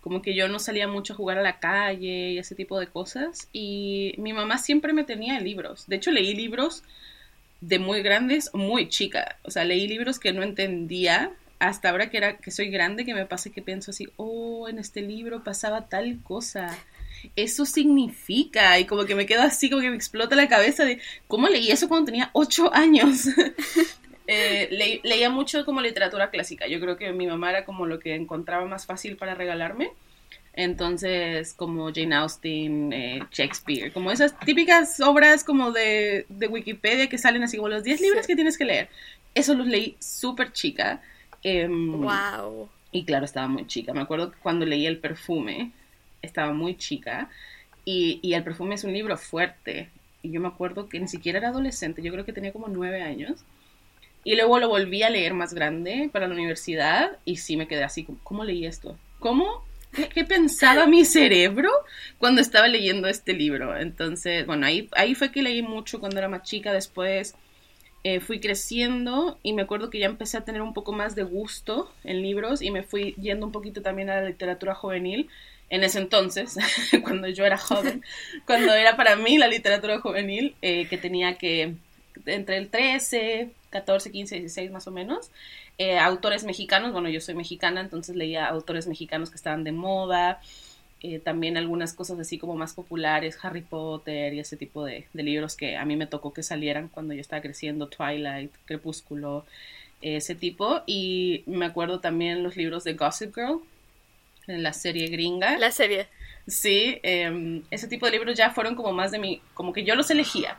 Como 0.00 0.22
que 0.22 0.34
yo 0.34 0.48
no 0.48 0.58
salía 0.58 0.88
mucho 0.88 1.12
a 1.12 1.16
jugar 1.16 1.38
a 1.38 1.42
la 1.42 1.60
calle 1.60 2.32
y 2.32 2.38
ese 2.38 2.54
tipo 2.54 2.80
de 2.80 2.88
cosas. 2.88 3.48
Y 3.52 4.14
mi 4.18 4.32
mamá 4.32 4.58
siempre 4.58 4.92
me 4.92 5.04
tenía 5.04 5.38
libros. 5.38 5.86
De 5.86 5.96
hecho, 5.96 6.10
leí 6.10 6.34
libros 6.34 6.82
de 7.60 7.78
muy 7.78 8.02
grandes, 8.02 8.50
muy 8.54 8.88
chica. 8.88 9.36
O 9.42 9.50
sea, 9.50 9.64
leí 9.64 9.86
libros 9.86 10.18
que 10.18 10.32
no 10.32 10.42
entendía 10.42 11.32
hasta 11.58 11.90
ahora 11.90 12.10
que 12.10 12.16
era 12.18 12.36
que 12.36 12.50
soy 12.50 12.68
grande 12.68 13.04
que 13.04 13.14
me 13.14 13.24
pasa 13.24 13.50
que 13.50 13.62
pienso 13.62 13.90
así, 13.90 14.08
oh, 14.16 14.68
en 14.68 14.78
este 14.78 15.00
libro 15.00 15.42
pasaba 15.44 15.86
tal 15.88 16.20
cosa. 16.22 16.76
Eso 17.34 17.66
significa 17.66 18.78
y 18.78 18.84
como 18.84 19.04
que 19.04 19.14
me 19.14 19.26
quedo 19.26 19.42
así 19.42 19.68
como 19.68 19.82
que 19.82 19.90
me 19.90 19.96
explota 19.96 20.36
la 20.36 20.48
cabeza 20.48 20.84
de 20.84 21.00
cómo 21.28 21.48
leí 21.48 21.70
eso 21.70 21.88
cuando 21.88 22.06
tenía 22.06 22.30
ocho 22.32 22.72
años. 22.74 23.28
Eh, 24.28 25.00
leía 25.04 25.30
mucho 25.30 25.64
como 25.64 25.80
literatura 25.80 26.30
clásica. 26.30 26.66
Yo 26.66 26.80
creo 26.80 26.96
que 26.96 27.12
mi 27.12 27.28
mamá 27.28 27.50
era 27.50 27.64
como 27.64 27.86
lo 27.86 28.00
que 28.00 28.16
encontraba 28.16 28.64
más 28.64 28.84
fácil 28.84 29.16
para 29.16 29.36
regalarme. 29.36 29.92
Entonces, 30.52 31.52
como 31.52 31.92
Jane 31.94 32.16
Austen, 32.16 32.92
eh, 32.92 33.22
Shakespeare, 33.30 33.92
como 33.92 34.10
esas 34.10 34.38
típicas 34.40 35.00
obras 35.00 35.44
como 35.44 35.70
de, 35.70 36.24
de, 36.30 36.48
Wikipedia 36.48 37.08
que 37.08 37.18
salen 37.18 37.42
así 37.42 37.58
como 37.58 37.68
los 37.68 37.84
10 37.84 38.00
libros 38.00 38.26
que 38.26 38.34
tienes 38.34 38.56
que 38.56 38.64
leer. 38.64 38.88
Eso 39.34 39.54
los 39.54 39.66
leí 39.66 39.96
súper 40.00 40.52
chica. 40.52 41.02
wow. 41.44 42.62
Em, 42.62 42.68
y 42.90 43.04
claro, 43.04 43.26
estaba 43.26 43.48
muy 43.48 43.66
chica. 43.66 43.92
Me 43.92 44.00
acuerdo 44.00 44.32
que 44.32 44.38
cuando 44.38 44.64
leí 44.64 44.86
El 44.86 44.98
perfume, 44.98 45.72
estaba 46.26 46.52
muy 46.52 46.76
chica. 46.76 47.30
Y, 47.84 48.20
y 48.22 48.34
El 48.34 48.44
perfume 48.44 48.74
es 48.74 48.84
un 48.84 48.92
libro 48.92 49.16
fuerte. 49.16 49.90
Y 50.22 50.30
yo 50.30 50.40
me 50.40 50.48
acuerdo 50.48 50.88
que 50.88 51.00
ni 51.00 51.08
siquiera 51.08 51.38
era 51.38 51.48
adolescente, 51.48 52.02
yo 52.02 52.12
creo 52.12 52.24
que 52.24 52.32
tenía 52.32 52.52
como 52.52 52.68
nueve 52.68 53.02
años. 53.02 53.44
Y 54.24 54.34
luego 54.34 54.58
lo 54.58 54.68
volví 54.68 55.04
a 55.04 55.10
leer 55.10 55.34
más 55.34 55.54
grande 55.54 56.10
para 56.12 56.26
la 56.26 56.34
universidad 56.34 57.16
y 57.24 57.36
sí 57.36 57.56
me 57.56 57.68
quedé 57.68 57.84
así, 57.84 58.04
¿cómo 58.24 58.44
leí 58.44 58.66
esto? 58.66 58.98
¿Cómo? 59.20 59.64
¿Qué, 59.92 60.24
pensaba 60.24 60.86
mi 60.86 61.04
cerebro 61.04 61.70
cuando 62.18 62.40
estaba 62.40 62.66
leyendo 62.66 63.06
este 63.06 63.34
libro? 63.34 63.76
Entonces, 63.76 64.44
bueno, 64.44 64.66
ahí, 64.66 64.88
ahí 64.96 65.14
fue 65.14 65.30
que 65.30 65.42
leí 65.42 65.62
mucho 65.62 66.00
cuando 66.00 66.18
era 66.18 66.28
más 66.28 66.42
chica, 66.42 66.72
después 66.72 67.36
eh, 68.02 68.20
fui 68.20 68.40
creciendo 68.40 69.38
y 69.42 69.52
me 69.52 69.62
acuerdo 69.62 69.90
que 69.90 70.00
ya 70.00 70.06
empecé 70.06 70.36
a 70.36 70.44
tener 70.44 70.60
un 70.60 70.74
poco 70.74 70.92
más 70.92 71.14
de 71.14 71.22
gusto 71.22 71.92
en 72.04 72.20
libros 72.20 72.62
y 72.62 72.70
me 72.70 72.82
fui 72.82 73.14
yendo 73.20 73.46
un 73.46 73.52
poquito 73.52 73.80
también 73.80 74.10
a 74.10 74.20
la 74.20 74.28
literatura 74.28 74.74
juvenil 74.74 75.28
en 75.68 75.84
ese 75.84 75.98
entonces, 75.98 76.56
cuando 77.02 77.28
yo 77.28 77.44
era 77.44 77.58
joven, 77.58 78.04
cuando 78.46 78.72
era 78.74 78.96
para 78.96 79.16
mí 79.16 79.38
la 79.38 79.48
literatura 79.48 80.00
juvenil, 80.00 80.54
eh, 80.62 80.86
que 80.88 80.98
tenía 80.98 81.36
que, 81.38 81.74
entre 82.26 82.58
el 82.58 82.68
13, 82.68 83.50
14, 83.70 84.10
15, 84.10 84.40
16 84.40 84.70
más 84.70 84.86
o 84.86 84.90
menos, 84.90 85.30
eh, 85.78 85.98
autores 85.98 86.44
mexicanos, 86.44 86.92
bueno, 86.92 87.08
yo 87.08 87.20
soy 87.20 87.34
mexicana, 87.34 87.80
entonces 87.80 88.16
leía 88.16 88.46
autores 88.46 88.86
mexicanos 88.86 89.30
que 89.30 89.36
estaban 89.36 89.64
de 89.64 89.72
moda, 89.72 90.40
eh, 91.02 91.18
también 91.18 91.56
algunas 91.56 91.92
cosas 91.92 92.18
así 92.18 92.38
como 92.38 92.54
más 92.54 92.72
populares, 92.72 93.38
Harry 93.42 93.60
Potter 93.60 94.32
y 94.32 94.40
ese 94.40 94.56
tipo 94.56 94.84
de, 94.84 95.06
libros 95.12 95.56
que 95.56 95.76
a 95.76 95.84
mí 95.84 95.96
me 95.96 96.06
tocó 96.06 96.32
que 96.32 96.42
salieran 96.42 96.88
cuando 96.88 97.12
yo 97.12 97.20
estaba 97.20 97.42
creciendo, 97.42 97.88
Twilight, 97.88 98.52
Crepúsculo, 98.64 99.44
ese 100.00 100.34
tipo, 100.34 100.82
y 100.86 101.42
me 101.46 101.66
acuerdo 101.66 102.00
también 102.00 102.42
los 102.42 102.56
libros 102.56 102.84
de 102.84 102.94
Gossip 102.94 103.34
Girl, 103.34 103.60
la 104.46 104.72
serie 104.72 105.08
gringa. 105.08 105.58
La 105.58 105.70
serie. 105.70 106.08
Sí, 106.46 107.00
em, 107.02 107.62
ese 107.70 107.88
tipo 107.88 108.06
de 108.06 108.12
libros 108.12 108.36
ya 108.36 108.50
fueron 108.50 108.76
como 108.76 108.92
más 108.92 109.10
de 109.10 109.18
mí, 109.18 109.40
como 109.54 109.72
que 109.72 109.84
yo 109.84 109.94
los 109.94 110.10
elegía. 110.10 110.58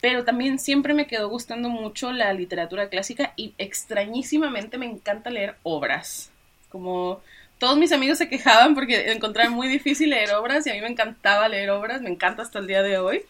Pero 0.00 0.24
también 0.24 0.58
siempre 0.58 0.94
me 0.94 1.06
quedó 1.06 1.28
gustando 1.28 1.68
mucho 1.68 2.12
la 2.12 2.32
literatura 2.32 2.88
clásica 2.88 3.32
y 3.36 3.54
extrañísimamente 3.58 4.78
me 4.78 4.86
encanta 4.86 5.30
leer 5.30 5.56
obras. 5.62 6.30
Como 6.68 7.20
todos 7.58 7.78
mis 7.78 7.92
amigos 7.92 8.18
se 8.18 8.28
quejaban 8.28 8.74
porque 8.74 9.12
encontraban 9.12 9.52
muy 9.52 9.68
difícil 9.68 10.10
leer 10.10 10.34
obras 10.34 10.66
y 10.66 10.70
a 10.70 10.74
mí 10.74 10.80
me 10.80 10.88
encantaba 10.88 11.48
leer 11.48 11.70
obras, 11.70 12.02
me 12.02 12.10
encanta 12.10 12.42
hasta 12.42 12.58
el 12.58 12.66
día 12.66 12.82
de 12.82 12.98
hoy. 12.98 13.22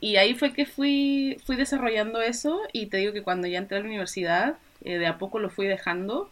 Y 0.00 0.16
ahí 0.16 0.34
fue 0.34 0.52
que 0.52 0.66
fui, 0.66 1.38
fui 1.44 1.54
desarrollando 1.56 2.20
eso 2.20 2.60
y 2.72 2.86
te 2.86 2.96
digo 2.96 3.12
que 3.12 3.22
cuando 3.22 3.46
ya 3.46 3.58
entré 3.58 3.76
a 3.76 3.80
la 3.80 3.86
universidad, 3.86 4.56
eh, 4.84 4.98
de 4.98 5.06
a 5.06 5.18
poco 5.18 5.38
lo 5.38 5.48
fui 5.48 5.66
dejando 5.66 6.30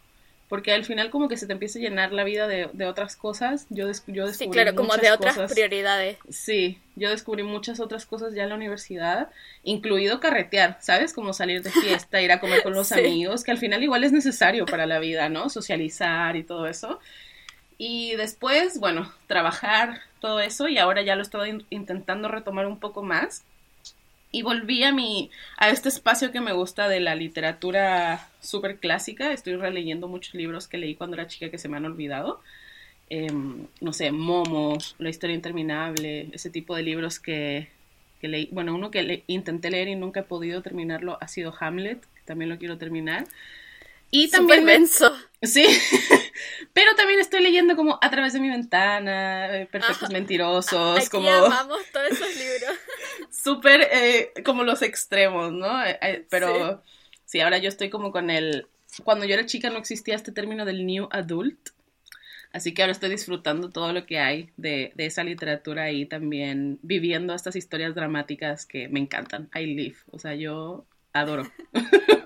porque 0.51 0.73
al 0.73 0.83
final 0.83 1.11
como 1.11 1.29
que 1.29 1.37
se 1.37 1.47
te 1.47 1.53
empieza 1.53 1.79
a 1.79 1.81
llenar 1.81 2.11
la 2.11 2.25
vida 2.25 2.45
de, 2.45 2.85
otras 2.85 3.15
cosas. 3.15 3.67
Yo, 3.69 3.89
yo 4.07 4.27
descubrí 4.27 4.33
Sí, 4.33 4.49
claro, 4.49 4.75
como 4.75 4.97
de 4.97 5.09
otras 5.09 5.49
prioridades. 5.49 6.17
Sí, 6.27 6.77
yo 6.97 7.09
descubrí 7.09 7.41
muchas 7.43 7.79
otras 7.79 8.05
cosas 8.05 8.33
ya 8.33 8.43
en 8.43 8.49
la 8.49 8.55
universidad, 8.55 9.29
incluido 9.63 10.19
carretear, 10.19 10.77
¿sabes? 10.81 11.13
Como 11.13 11.31
salir 11.31 11.63
de 11.63 11.71
fiesta, 11.71 12.21
ir 12.21 12.33
a 12.33 12.41
comer 12.41 12.63
con 12.63 12.73
los 12.75 12.91
amigos, 12.91 13.45
que 13.45 13.51
al 13.51 13.59
final 13.59 13.81
igual 13.81 14.03
es 14.03 14.11
necesario 14.11 14.65
para 14.65 14.85
la 14.85 14.99
vida, 14.99 15.29
¿no? 15.29 15.47
Socializar 15.47 16.35
y 16.35 16.43
todo 16.43 16.67
eso. 16.67 16.99
Y 17.77 18.17
después, 18.17 18.77
bueno, 18.77 19.09
trabajar, 19.27 20.01
todo 20.19 20.41
eso, 20.41 20.67
y 20.67 20.79
ahora 20.79 21.01
ya 21.01 21.15
lo 21.15 21.21
estoy 21.21 21.65
intentando 21.69 22.27
retomar 22.27 22.67
un 22.67 22.81
poco 22.81 23.03
más 23.03 23.45
y 24.31 24.43
volví 24.43 24.83
a 24.83 24.93
mi 24.93 25.29
a 25.57 25.69
este 25.69 25.89
espacio 25.89 26.31
que 26.31 26.39
me 26.39 26.53
gusta 26.53 26.87
de 26.87 26.99
la 26.99 27.15
literatura 27.15 28.29
súper 28.39 28.77
clásica. 28.77 29.33
Estoy 29.33 29.55
releyendo 29.55 30.07
muchos 30.07 30.33
libros 30.33 30.67
que 30.67 30.77
leí 30.77 30.95
cuando 30.95 31.15
era 31.17 31.27
chica 31.27 31.49
que 31.49 31.57
se 31.57 31.67
me 31.67 31.77
han 31.77 31.85
olvidado. 31.85 32.41
Em, 33.09 33.67
no 33.81 33.91
sé, 33.91 34.11
Momo, 34.11 34.77
La 34.97 35.09
historia 35.09 35.35
interminable, 35.35 36.29
ese 36.31 36.49
tipo 36.49 36.75
de 36.75 36.83
libros 36.83 37.19
que, 37.19 37.67
que 38.21 38.29
leí. 38.29 38.47
Bueno, 38.51 38.73
uno 38.73 38.89
que 38.89 39.23
intenté 39.27 39.69
leer 39.69 39.89
y 39.89 39.95
nunca 39.95 40.21
he 40.21 40.23
podido 40.23 40.61
terminarlo 40.61 41.17
ha 41.19 41.27
sido 41.27 41.53
Hamlet, 41.59 41.99
que 41.99 42.21
también 42.23 42.49
lo 42.49 42.57
quiero 42.57 42.77
terminar. 42.77 43.25
Y 44.11 44.29
también... 44.29 44.87
Sí, 45.41 45.65
pero 46.73 46.95
también 46.95 47.19
estoy 47.19 47.41
leyendo 47.41 47.75
como 47.75 47.99
A 48.01 48.09
través 48.09 48.33
de 48.33 48.39
mi 48.39 48.49
ventana, 48.49 49.55
eh, 49.55 49.65
Perfectos 49.65 50.09
Mentirosos, 50.09 50.97
Aquí 50.97 51.09
como... 51.09 51.29
amamos 51.29 51.79
todos 51.91 52.11
esos 52.11 52.35
libros. 52.35 52.77
Súper 53.31 53.87
eh, 53.91 54.33
como 54.45 54.63
los 54.63 54.81
extremos, 54.81 55.51
¿no? 55.51 55.83
Eh, 55.85 56.25
pero 56.29 56.83
sí. 57.25 57.41
ahora 57.41 57.57
yo 57.57 57.69
estoy 57.69 57.89
como 57.89 58.11
con 58.11 58.29
el... 58.29 58.67
Cuando 59.03 59.25
yo 59.25 59.33
era 59.33 59.45
chica 59.45 59.69
no 59.69 59.77
existía 59.77 60.15
este 60.15 60.31
término 60.31 60.65
del 60.65 60.85
new 60.85 61.07
adult, 61.11 61.69
así 62.51 62.73
que 62.73 62.81
ahora 62.83 62.91
estoy 62.91 63.09
disfrutando 63.09 63.69
todo 63.69 63.93
lo 63.93 64.05
que 64.05 64.19
hay 64.19 64.49
de, 64.57 64.91
de 64.95 65.05
esa 65.05 65.23
literatura 65.23 65.91
y 65.91 66.05
también 66.05 66.77
viviendo 66.81 67.33
estas 67.33 67.55
historias 67.55 67.95
dramáticas 67.95 68.65
que 68.65 68.89
me 68.89 68.99
encantan. 68.99 69.49
I 69.55 69.65
live, 69.65 69.95
o 70.11 70.19
sea, 70.19 70.35
yo 70.35 70.85
adoro. 71.13 71.51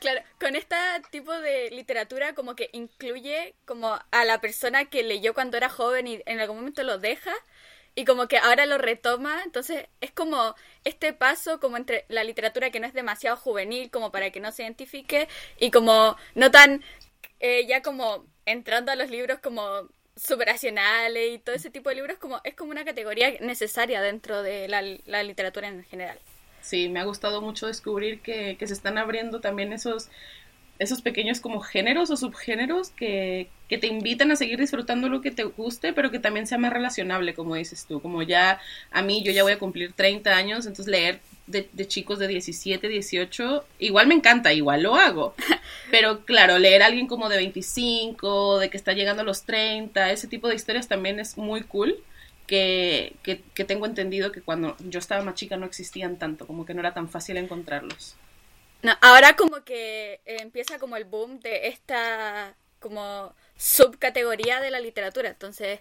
Claro, 0.00 0.20
con 0.38 0.54
este 0.54 0.76
tipo 1.10 1.32
de 1.32 1.70
literatura 1.70 2.34
como 2.34 2.54
que 2.54 2.68
incluye 2.72 3.54
como 3.64 3.98
a 4.10 4.24
la 4.26 4.38
persona 4.38 4.84
que 4.84 5.02
leyó 5.02 5.32
cuando 5.32 5.56
era 5.56 5.70
joven 5.70 6.06
y 6.06 6.22
en 6.26 6.40
algún 6.40 6.58
momento 6.58 6.82
lo 6.82 6.98
deja 6.98 7.32
y 7.94 8.04
como 8.04 8.28
que 8.28 8.36
ahora 8.36 8.66
lo 8.66 8.76
retoma, 8.76 9.42
entonces 9.44 9.86
es 10.02 10.10
como 10.10 10.54
este 10.84 11.14
paso 11.14 11.58
como 11.58 11.78
entre 11.78 12.04
la 12.08 12.22
literatura 12.22 12.70
que 12.70 12.80
no 12.80 12.86
es 12.86 12.92
demasiado 12.92 13.38
juvenil 13.38 13.90
como 13.90 14.12
para 14.12 14.30
que 14.30 14.40
no 14.40 14.52
se 14.52 14.64
identifique 14.64 15.26
y 15.58 15.70
como 15.70 16.18
no 16.34 16.50
tan 16.50 16.84
eh, 17.40 17.64
ya 17.66 17.82
como 17.82 18.26
entrando 18.44 18.92
a 18.92 18.96
los 18.96 19.08
libros 19.08 19.38
como 19.38 19.88
superacionales 20.16 21.32
y 21.32 21.38
todo 21.38 21.54
ese 21.54 21.70
tipo 21.70 21.88
de 21.88 21.96
libros 21.96 22.18
como 22.18 22.42
es 22.44 22.54
como 22.54 22.72
una 22.72 22.84
categoría 22.84 23.30
necesaria 23.40 24.02
dentro 24.02 24.42
de 24.42 24.68
la 24.68 25.22
literatura 25.22 25.68
en 25.68 25.82
general 25.84 26.18
sí, 26.64 26.88
me 26.88 27.00
ha 27.00 27.04
gustado 27.04 27.42
mucho 27.42 27.66
descubrir 27.66 28.20
que, 28.20 28.56
que 28.58 28.66
se 28.66 28.72
están 28.72 28.96
abriendo 28.96 29.40
también 29.40 29.72
esos, 29.72 30.08
esos 30.78 31.02
pequeños 31.02 31.40
como 31.40 31.60
géneros 31.60 32.10
o 32.10 32.16
subgéneros 32.16 32.88
que, 32.88 33.48
que, 33.68 33.76
te 33.76 33.86
invitan 33.86 34.32
a 34.32 34.36
seguir 34.36 34.58
disfrutando 34.58 35.10
lo 35.10 35.20
que 35.20 35.30
te 35.30 35.44
guste, 35.44 35.92
pero 35.92 36.10
que 36.10 36.18
también 36.18 36.46
sea 36.46 36.56
más 36.56 36.72
relacionable, 36.72 37.34
como 37.34 37.54
dices 37.54 37.84
tú. 37.86 38.00
Como 38.00 38.22
ya 38.22 38.60
a 38.90 39.02
mí, 39.02 39.22
yo 39.22 39.30
ya 39.30 39.42
voy 39.42 39.52
a 39.52 39.58
cumplir 39.58 39.92
30 39.92 40.34
años, 40.34 40.66
entonces 40.66 40.90
leer 40.90 41.20
de, 41.46 41.68
de 41.70 41.86
chicos 41.86 42.18
de 42.18 42.28
17, 42.28 42.88
18, 42.88 43.64
igual 43.80 44.06
me 44.06 44.14
encanta, 44.14 44.54
igual 44.54 44.82
lo 44.82 44.94
hago. 44.94 45.34
Pero 45.90 46.24
claro, 46.24 46.58
leer 46.58 46.82
a 46.82 46.86
alguien 46.86 47.06
como 47.06 47.28
de 47.28 47.36
25, 47.36 48.58
de 48.58 48.70
que 48.70 48.78
está 48.78 48.94
llegando 48.94 49.20
a 49.20 49.26
los 49.26 49.44
30, 49.44 50.12
ese 50.12 50.28
tipo 50.28 50.48
de 50.48 50.54
historias 50.54 50.88
también 50.88 51.20
es 51.20 51.36
muy 51.36 51.62
cool 51.62 52.02
que, 52.46 53.16
que, 53.22 53.64
tengo 53.64 53.86
entendido 53.86 54.32
que 54.32 54.42
cuando 54.42 54.76
yo 54.80 54.98
estaba 54.98 55.24
más 55.24 55.34
chica 55.34 55.56
no 55.56 55.66
existían 55.66 56.18
tanto, 56.18 56.46
como 56.46 56.66
que 56.66 56.74
no 56.74 56.80
era 56.80 56.94
tan 56.94 57.08
fácil 57.08 57.36
encontrarlos. 57.36 58.16
No, 58.82 58.92
ahora 59.00 59.34
como 59.34 59.64
que 59.64 60.20
empieza 60.26 60.78
como 60.78 60.96
el 60.96 61.04
boom 61.04 61.40
de 61.40 61.68
esta 61.68 62.54
como 62.80 63.34
subcategoría 63.56 64.60
de 64.60 64.70
la 64.70 64.80
literatura, 64.80 65.30
entonces 65.30 65.80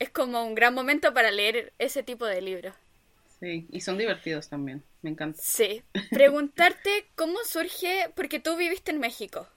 es 0.00 0.10
como 0.10 0.44
un 0.44 0.56
gran 0.56 0.74
momento 0.74 1.14
para 1.14 1.30
leer 1.30 1.72
ese 1.78 2.02
tipo 2.02 2.26
de 2.26 2.42
libros. 2.42 2.74
Sí, 3.38 3.66
y 3.70 3.80
son 3.80 3.96
divertidos 3.96 4.48
también, 4.48 4.82
me 5.02 5.10
encanta. 5.10 5.40
Sí, 5.40 5.82
preguntarte 6.10 7.06
cómo 7.14 7.38
surge, 7.44 8.10
porque 8.16 8.40
tú 8.40 8.56
viviste 8.56 8.90
en 8.90 8.98
México. 8.98 9.48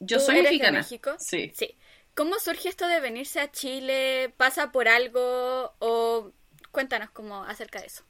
Yo 0.00 0.18
soy 0.18 0.42
mexicana. 0.42 0.78
México? 0.78 1.14
Sí. 1.18 1.52
Sí. 1.54 1.76
¿Cómo 2.20 2.38
surge 2.38 2.68
esto 2.68 2.86
de 2.86 3.00
venirse 3.00 3.40
a 3.40 3.50
Chile? 3.50 4.30
¿Pasa 4.36 4.72
por 4.72 4.88
algo? 4.88 5.72
O 5.78 6.32
cuéntanos 6.70 7.08
cómo 7.12 7.44
acerca 7.44 7.80
de 7.80 7.86
eso. 7.86 8.02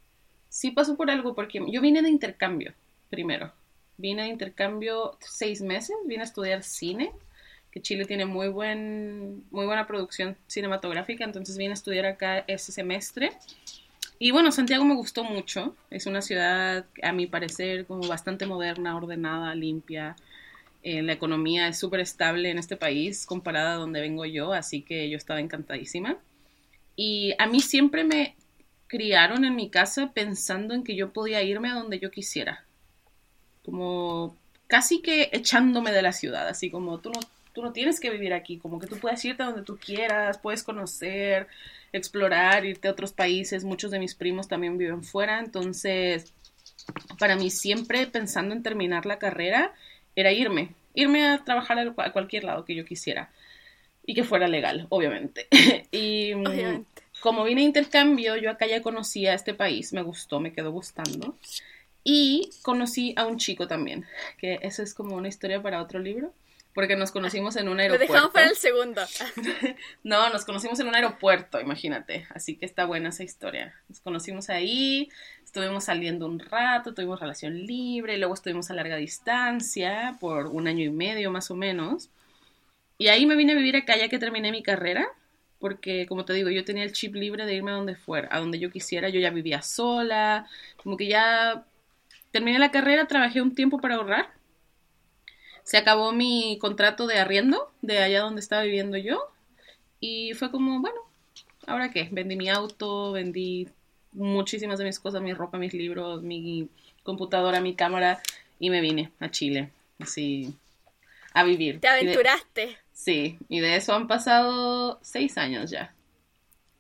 Sí, 0.49 0.73
pasó 0.73 0.97
por 0.97 1.13
algo 1.13 1.37
porque 1.37 1.65
yo 1.71 1.81
vine 1.81 2.03
de 2.03 2.09
intercambio 2.09 2.75
primero. 3.09 3.53
Vine 3.99 4.23
de 4.23 4.29
intercambio 4.31 5.17
seis 5.21 5.63
meses, 5.63 5.95
vine 6.07 6.23
a 6.23 6.25
estudiar 6.25 6.65
cine, 6.65 7.13
que 7.71 7.81
Chile 7.83 8.05
tiene 8.05 8.27
muy, 8.27 8.49
buen, 8.49 9.45
muy 9.53 9.65
buena 9.65 9.87
producción 9.87 10.37
cinematográfica, 10.49 11.23
entonces 11.23 11.57
vine 11.57 11.71
a 11.71 11.75
estudiar 11.75 12.07
acá 12.07 12.43
ese 12.49 12.73
semestre. 12.73 13.31
Y 14.19 14.33
bueno, 14.33 14.51
Santiago 14.51 14.85
me 14.85 14.97
gustó 14.97 15.23
mucho, 15.23 15.77
es 15.89 16.07
una 16.07 16.21
ciudad, 16.21 16.85
a 17.01 17.13
mi 17.13 17.29
parecer, 17.29 17.87
como 17.87 18.09
bastante 18.09 18.45
moderna, 18.45 18.97
ordenada, 18.97 19.55
limpia, 19.55 20.17
eh, 20.83 21.03
la 21.03 21.13
economía 21.13 21.69
es 21.69 21.79
súper 21.79 22.01
estable 22.01 22.51
en 22.51 22.59
este 22.59 22.77
país 22.77 23.27
comparada 23.27 23.75
a 23.75 23.77
donde 23.77 24.01
vengo 24.01 24.25
yo, 24.25 24.53
así 24.53 24.83
que 24.83 25.11
yo 25.11 25.17
estaba 25.17 25.41
encantadísima. 25.41 26.19
Y 26.97 27.35
a 27.39 27.47
mí 27.47 27.61
siempre 27.61 28.05
me 28.05 28.35
criaron 28.87 29.45
en 29.45 29.57
mi 29.57 29.71
casa 29.71 30.13
pensando 30.13 30.75
en 30.75 30.83
que 30.83 30.97
yo 30.97 31.13
podía 31.13 31.43
irme 31.43 31.71
a 31.71 31.75
donde 31.75 31.99
yo 31.99 32.11
quisiera. 32.11 32.65
Como 33.65 34.37
casi 34.67 35.03
que 35.03 35.29
echándome 35.33 35.93
de 35.93 36.03
la 36.03 36.13
ciudad, 36.13 36.49
así 36.49 36.71
como 36.71 36.99
tú 36.99 37.11
no, 37.11 37.21
tú 37.53 37.63
no 37.63 37.73
tienes 37.73 38.01
que 38.01 38.11
vivir 38.11 38.33
aquí, 38.33 38.59
como 38.59 38.79
que 38.79 38.87
tú 38.87 38.97
puedes 38.99 39.25
irte 39.25 39.43
a 39.43 39.47
donde 39.47 39.63
tú 39.63 39.79
quieras, 39.79 40.39
puedes 40.39 40.63
conocer, 40.63 41.47
explorar, 41.93 42.65
irte 42.65 42.89
a 42.89 42.93
otros 42.93 43.13
países. 43.13 43.65
Muchos 43.65 43.91
de 43.91 43.99
mis 43.99 44.15
primos 44.15 44.49
también 44.49 44.79
viven 44.79 45.05
fuera, 45.05 45.41
entonces 45.41 46.33
para 47.19 47.37
mí 47.37 47.51
siempre 47.51 48.07
pensando 48.07 48.55
en 48.55 48.63
terminar 48.63 49.07
la 49.07 49.19
carrera 49.19 49.75
era 50.17 50.33
irme, 50.33 50.75
irme 50.95 51.27
a 51.27 51.45
trabajar 51.45 51.79
a 51.79 52.13
cualquier 52.13 52.45
lado 52.45 52.65
que 52.65 52.75
yo 52.75 52.85
quisiera 52.85 53.31
y 54.05 54.15
que 54.15 54.25
fuera 54.25 54.49
legal, 54.49 54.87
obviamente. 54.89 55.47
y 55.93 56.35
mm, 56.35 56.85
como 57.21 57.45
vine 57.45 57.63
a 57.63 57.65
intercambio, 57.65 58.37
yo 58.37 58.51
acá 58.51 58.67
ya 58.67 58.83
conocía 58.83 59.35
este 59.35 59.55
país, 59.55 59.93
me 59.93 60.03
gustó, 60.03 60.41
me 60.41 60.53
quedó 60.53 60.73
gustando. 60.73 61.37
Y 62.03 62.51
conocí 62.63 63.13
a 63.17 63.27
un 63.27 63.37
chico 63.37 63.69
también, 63.69 64.07
que 64.39 64.59
eso 64.63 64.83
es 64.83 64.95
como 64.95 65.17
una 65.17 65.29
historia 65.29 65.63
para 65.63 65.83
otro 65.83 65.99
libro 65.99 66.33
porque 66.75 66.97
nos 66.97 67.11
conocimos 67.11 67.57
en 67.57 67.69
un 67.69 67.81
aeropuerto. 67.81 68.07
Lo 68.07 68.13
dejamos 68.13 68.33
para 68.33 68.47
el 68.49 68.57
segundo. 68.57 69.03
no, 70.05 70.31
nos 70.31 70.45
conocimos 70.45 70.79
en 70.81 70.89
un 70.89 70.95
aeropuerto, 70.95 71.61
imagínate. 71.61 72.27
Así 72.31 72.57
que 72.57 72.67
está 72.67 72.85
buena 72.85 73.09
esa 73.09 73.25
historia. 73.25 73.75
Nos 73.89 74.01
conocimos 74.01 74.51
ahí, 74.51 75.09
estuvimos 75.45 75.85
saliendo 75.85 76.27
un 76.27 76.39
rato, 76.39 76.95
tuvimos 76.95 77.21
relación 77.21 77.67
libre, 77.67 78.19
luego 78.19 78.35
estuvimos 78.35 78.71
a 78.71 78.75
larga 78.75 78.97
distancia 78.97 80.17
por 80.21 80.47
un 80.47 80.69
año 80.69 80.85
y 80.85 80.91
medio 80.91 81.31
más 81.31 81.51
o 81.51 81.57
menos. 81.57 82.11
Y 82.99 83.09
ahí 83.09 83.27
me 83.27 83.37
vine 83.37 83.53
a 83.53 83.57
vivir 83.57 83.77
acá 83.77 83.97
ya 83.97 84.09
que 84.09 84.19
terminé 84.19 84.53
mi 84.53 84.63
carrera. 84.63 85.09
porque 85.59 86.07
como 86.07 86.25
te 86.25 86.33
digo, 86.33 86.49
yo 86.51 86.65
tenía 86.65 86.85
el 86.85 86.93
chip 86.93 87.15
libre 87.15 87.45
de 87.45 87.55
irme 87.55 87.71
a 87.73 87.75
donde 87.75 87.95
fuera, 87.95 88.29
a 88.33 88.41
donde 88.41 88.59
yo 88.59 88.71
quisiera, 88.71 89.11
yo 89.11 89.21
ya 89.21 89.31
vivía 89.31 89.61
sola, 89.61 90.47
como 90.83 90.97
que 90.97 91.07
ya 91.07 91.67
terminé 92.31 92.59
la 92.59 92.71
carrera, 92.71 93.07
trabajé 93.07 93.43
un 93.43 93.55
tiempo 93.55 93.79
para 93.79 93.97
ahorrar, 93.97 94.31
se 95.71 95.77
acabó 95.77 96.11
mi 96.11 96.59
contrato 96.61 97.07
de 97.07 97.21
arriendo 97.21 97.71
de 97.81 97.99
allá 97.99 98.23
donde 98.23 98.41
estaba 98.41 98.63
viviendo 98.63 98.97
yo 98.97 99.31
y 100.01 100.35
fue 100.35 100.51
como, 100.51 100.81
bueno, 100.81 101.01
¿ahora 101.65 101.93
qué? 101.93 102.09
Vendí 102.11 102.35
mi 102.35 102.49
auto, 102.49 103.13
vendí 103.13 103.69
muchísimas 104.11 104.81
de 104.81 104.87
mis 104.87 104.99
cosas, 104.99 105.23
mi 105.23 105.33
ropa, 105.33 105.59
mis 105.59 105.73
libros, 105.73 106.23
mi 106.23 106.69
computadora, 107.05 107.61
mi 107.61 107.77
cámara 107.77 108.21
y 108.59 108.69
me 108.69 108.81
vine 108.81 109.13
a 109.21 109.31
Chile, 109.31 109.71
así, 110.01 110.53
a 111.35 111.45
vivir. 111.45 111.79
Te 111.79 111.87
aventuraste. 111.87 112.77
sí, 112.93 113.39
y 113.49 113.61
de 113.61 113.77
eso 113.77 113.95
han 113.95 114.09
pasado 114.09 114.99
seis 115.03 115.39
años 115.39 115.71
ya. 115.71 115.95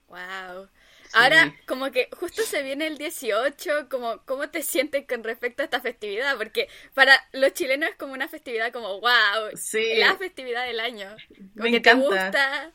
Wow. 0.09 0.67
Ahora, 1.13 1.55
como 1.67 1.91
que 1.91 2.09
justo 2.13 2.43
se 2.43 2.63
viene 2.63 2.87
el 2.87 2.97
18, 2.99 3.89
como, 3.89 4.25
¿cómo 4.25 4.49
te 4.49 4.63
sientes 4.63 5.07
con 5.07 5.25
respecto 5.25 5.63
a 5.63 5.65
esta 5.65 5.81
festividad? 5.81 6.37
Porque 6.37 6.69
para 6.95 7.13
los 7.33 7.53
chilenos 7.53 7.91
es 7.91 7.97
como 7.97 8.13
una 8.13 8.29
festividad 8.29 8.73
como, 8.73 9.01
wow, 9.01 9.57
sí. 9.57 9.97
la 9.97 10.17
festividad 10.17 10.67
del 10.67 10.81
año. 10.81 11.09
Me 11.55 11.69
encanta. 11.69 11.91
te 11.91 11.97
gusta. 11.97 12.73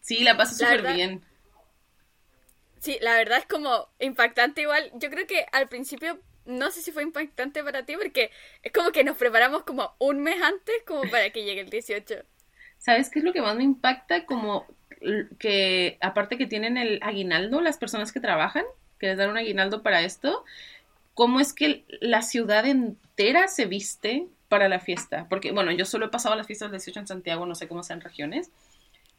Sí, 0.00 0.22
la 0.22 0.36
paso 0.36 0.54
súper 0.54 0.94
bien. 0.94 1.24
Sí, 2.80 2.98
la 3.00 3.14
verdad 3.14 3.38
es 3.38 3.46
como 3.46 3.88
impactante 3.98 4.62
igual. 4.62 4.90
Yo 4.94 5.10
creo 5.10 5.26
que 5.26 5.46
al 5.52 5.68
principio 5.68 6.20
no 6.44 6.70
sé 6.70 6.80
si 6.80 6.92
fue 6.92 7.02
impactante 7.02 7.62
para 7.62 7.84
ti 7.84 7.94
porque 7.96 8.30
es 8.62 8.72
como 8.72 8.90
que 8.90 9.04
nos 9.04 9.16
preparamos 9.16 9.64
como 9.64 9.94
un 9.98 10.20
mes 10.20 10.40
antes 10.42 10.76
como 10.86 11.02
para 11.10 11.30
que 11.30 11.44
llegue 11.44 11.60
el 11.60 11.70
18. 11.70 12.24
¿Sabes 12.78 13.10
qué 13.10 13.18
es 13.18 13.24
lo 13.24 13.32
que 13.32 13.42
más 13.42 13.56
me 13.56 13.64
impacta? 13.64 14.24
Como 14.24 14.66
que 15.38 15.98
aparte 16.00 16.38
que 16.38 16.46
tienen 16.46 16.76
el 16.76 16.98
aguinaldo, 17.02 17.60
las 17.60 17.78
personas 17.78 18.12
que 18.12 18.20
trabajan, 18.20 18.64
que 18.98 19.08
les 19.08 19.18
dan 19.18 19.30
un 19.30 19.38
aguinaldo 19.38 19.82
para 19.82 20.02
esto, 20.02 20.44
cómo 21.14 21.40
es 21.40 21.52
que 21.52 21.84
la 22.00 22.22
ciudad 22.22 22.66
entera 22.66 23.48
se 23.48 23.66
viste 23.66 24.26
para 24.48 24.68
la 24.68 24.80
fiesta. 24.80 25.26
Porque, 25.28 25.52
bueno, 25.52 25.72
yo 25.72 25.84
solo 25.84 26.06
he 26.06 26.10
pasado 26.10 26.34
las 26.36 26.46
fiestas 26.46 26.70
del 26.70 26.80
18 26.80 27.00
en 27.00 27.06
Santiago, 27.06 27.46
no 27.46 27.54
sé 27.54 27.68
cómo 27.68 27.82
sean 27.82 28.00
regiones, 28.00 28.50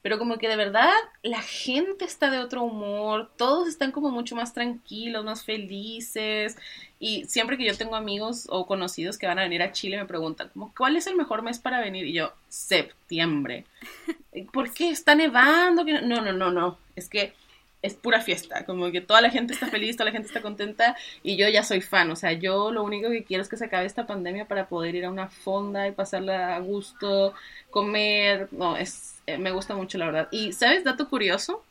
pero 0.01 0.17
como 0.17 0.37
que 0.37 0.47
de 0.47 0.55
verdad 0.55 0.93
la 1.23 1.41
gente 1.41 2.05
está 2.05 2.29
de 2.29 2.39
otro 2.39 2.63
humor, 2.63 3.29
todos 3.37 3.67
están 3.67 3.91
como 3.91 4.11
mucho 4.11 4.35
más 4.35 4.53
tranquilos, 4.53 5.25
más 5.25 5.43
felices. 5.43 6.57
Y 6.99 7.25
siempre 7.25 7.57
que 7.57 7.65
yo 7.65 7.77
tengo 7.77 7.95
amigos 7.95 8.47
o 8.49 8.65
conocidos 8.65 9.17
que 9.17 9.27
van 9.27 9.39
a 9.39 9.43
venir 9.43 9.61
a 9.61 9.71
Chile 9.71 9.97
me 9.97 10.05
preguntan, 10.05 10.49
como, 10.49 10.73
¿cuál 10.77 10.95
es 10.95 11.07
el 11.07 11.15
mejor 11.15 11.41
mes 11.41 11.59
para 11.59 11.81
venir? 11.81 12.05
Y 12.05 12.13
yo, 12.13 12.33
septiembre. 12.47 13.65
¿Por 14.53 14.73
qué 14.73 14.89
está 14.89 15.15
nevando? 15.15 15.83
No, 15.83 16.21
no, 16.21 16.31
no, 16.31 16.51
no. 16.51 16.77
Es 16.95 17.09
que 17.09 17.33
es 17.81 17.93
pura 17.93 18.21
fiesta, 18.21 18.65
como 18.65 18.91
que 18.91 19.01
toda 19.01 19.21
la 19.21 19.29
gente 19.29 19.53
está 19.53 19.67
feliz, 19.67 19.95
toda 19.95 20.05
la 20.05 20.11
gente 20.11 20.27
está 20.27 20.41
contenta 20.41 20.97
y 21.23 21.37
yo 21.37 21.47
ya 21.47 21.63
soy 21.63 21.81
fan, 21.81 22.11
o 22.11 22.15
sea, 22.15 22.33
yo 22.33 22.71
lo 22.71 22.83
único 22.83 23.09
que 23.09 23.23
quiero 23.23 23.41
es 23.41 23.49
que 23.49 23.55
se 23.55 23.65
acabe 23.65 23.85
esta 23.85 24.05
pandemia 24.05 24.45
para 24.45 24.67
poder 24.67 24.95
ir 24.95 25.05
a 25.05 25.09
una 25.09 25.29
fonda 25.29 25.87
y 25.87 25.91
pasarla 25.91 26.55
a 26.55 26.59
gusto, 26.59 27.33
comer, 27.69 28.49
no, 28.51 28.75
es 28.75 29.19
eh, 29.29 29.37
me 29.37 29.51
gusta 29.51 29.75
mucho, 29.75 29.99
la 29.99 30.07
verdad. 30.07 30.27
Y, 30.31 30.53
¿sabes? 30.53 30.83
Dato 30.83 31.07
curioso, 31.07 31.63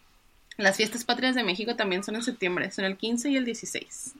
las 0.57 0.77
fiestas 0.77 1.05
patrias 1.05 1.35
de 1.35 1.43
México 1.43 1.75
también 1.75 2.05
son 2.05 2.15
en 2.15 2.23
septiembre, 2.23 2.71
son 2.71 2.85
el 2.85 2.97
15 2.97 3.31
y 3.31 3.37
el 3.37 3.45
16. 3.45 4.15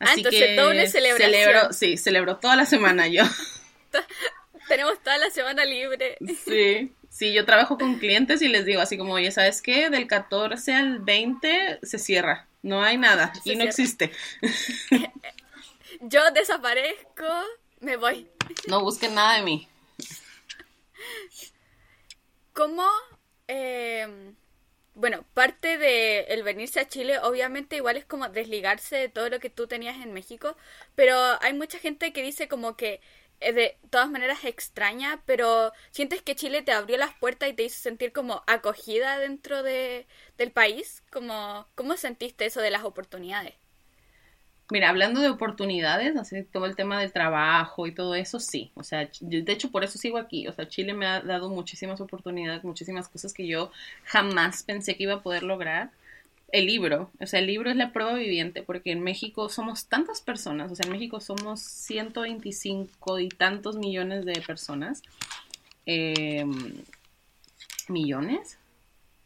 Ah, 0.00 0.06
Así 0.10 0.20
entonces 0.20 0.42
que 0.42 0.56
doble 0.56 0.88
celebración. 0.88 1.30
Celebro, 1.30 1.72
sí, 1.72 1.96
celebro 1.96 2.36
toda 2.38 2.56
la 2.56 2.66
semana 2.66 3.06
yo. 3.06 3.22
Tenemos 4.68 5.00
toda 5.04 5.18
la 5.18 5.30
semana 5.30 5.64
libre. 5.64 6.16
Sí, 6.44 6.92
sí, 7.12 7.32
yo 7.32 7.44
trabajo 7.44 7.78
con 7.78 7.98
clientes 7.98 8.42
y 8.42 8.48
les 8.48 8.64
digo 8.64 8.80
así 8.80 8.96
como, 8.96 9.12
oye, 9.12 9.30
¿sabes 9.30 9.60
qué? 9.60 9.90
Del 9.90 10.06
14 10.06 10.74
al 10.74 10.98
20 11.00 11.80
se 11.82 11.98
cierra, 11.98 12.48
no 12.62 12.82
hay 12.82 12.96
nada 12.96 13.32
y 13.44 13.54
no 13.54 13.64
existe. 13.64 14.10
yo 16.00 16.20
desaparezco, 16.32 17.26
me 17.80 17.96
voy. 17.96 18.26
No 18.66 18.80
busquen 18.80 19.14
nada 19.14 19.36
de 19.36 19.42
mí. 19.42 19.68
¿Cómo, 22.54 22.86
eh, 23.46 24.32
bueno, 24.94 25.24
parte 25.34 25.78
de 25.78 26.20
el 26.24 26.42
venirse 26.42 26.80
a 26.80 26.88
Chile, 26.88 27.18
obviamente 27.18 27.76
igual 27.76 27.96
es 27.96 28.04
como 28.04 28.28
desligarse 28.28 28.96
de 28.96 29.08
todo 29.08 29.28
lo 29.28 29.40
que 29.40 29.50
tú 29.50 29.66
tenías 29.66 29.96
en 29.96 30.12
México, 30.12 30.56
pero 30.94 31.16
hay 31.40 31.52
mucha 31.52 31.78
gente 31.78 32.12
que 32.12 32.22
dice 32.22 32.48
como 32.48 32.76
que 32.76 33.00
de 33.52 33.76
todas 33.90 34.10
maneras 34.10 34.44
extraña, 34.44 35.22
pero 35.26 35.72
sientes 35.90 36.22
que 36.22 36.36
Chile 36.36 36.62
te 36.62 36.72
abrió 36.72 36.96
las 36.98 37.14
puertas 37.14 37.48
y 37.48 37.54
te 37.54 37.64
hizo 37.64 37.80
sentir 37.80 38.12
como 38.12 38.42
acogida 38.46 39.18
dentro 39.18 39.62
de, 39.62 40.06
del 40.38 40.52
país, 40.52 41.02
como, 41.10 41.66
¿cómo 41.74 41.96
sentiste 41.96 42.46
eso 42.46 42.60
de 42.60 42.70
las 42.70 42.84
oportunidades? 42.84 43.54
Mira, 44.70 44.88
hablando 44.88 45.20
de 45.20 45.28
oportunidades, 45.28 46.16
así 46.16 46.44
todo 46.44 46.64
el 46.64 46.76
tema 46.76 46.98
del 46.98 47.12
trabajo 47.12 47.86
y 47.86 47.92
todo 47.92 48.14
eso, 48.14 48.40
sí. 48.40 48.72
O 48.74 48.82
sea, 48.82 49.10
de 49.20 49.52
hecho 49.52 49.70
por 49.70 49.84
eso 49.84 49.98
sigo 49.98 50.16
aquí. 50.16 50.48
O 50.48 50.52
sea, 50.52 50.66
Chile 50.66 50.94
me 50.94 51.06
ha 51.06 51.20
dado 51.20 51.50
muchísimas 51.50 52.00
oportunidades, 52.00 52.64
muchísimas 52.64 53.08
cosas 53.08 53.34
que 53.34 53.46
yo 53.46 53.70
jamás 54.04 54.62
pensé 54.62 54.96
que 54.96 55.02
iba 55.02 55.14
a 55.14 55.22
poder 55.22 55.42
lograr. 55.42 55.90
El 56.52 56.66
libro, 56.66 57.10
o 57.18 57.26
sea, 57.26 57.40
el 57.40 57.46
libro 57.46 57.70
es 57.70 57.76
la 57.76 57.92
prueba 57.92 58.12
viviente, 58.12 58.62
porque 58.62 58.92
en 58.92 59.00
México 59.00 59.48
somos 59.48 59.88
tantas 59.88 60.20
personas, 60.20 60.70
o 60.70 60.76
sea, 60.76 60.84
en 60.84 60.92
México 60.92 61.18
somos 61.18 61.60
125 61.60 63.20
y 63.20 63.28
tantos 63.30 63.76
millones 63.76 64.26
de 64.26 64.34
personas. 64.46 65.02
Em, 65.86 66.74
¿Millones? 67.88 68.58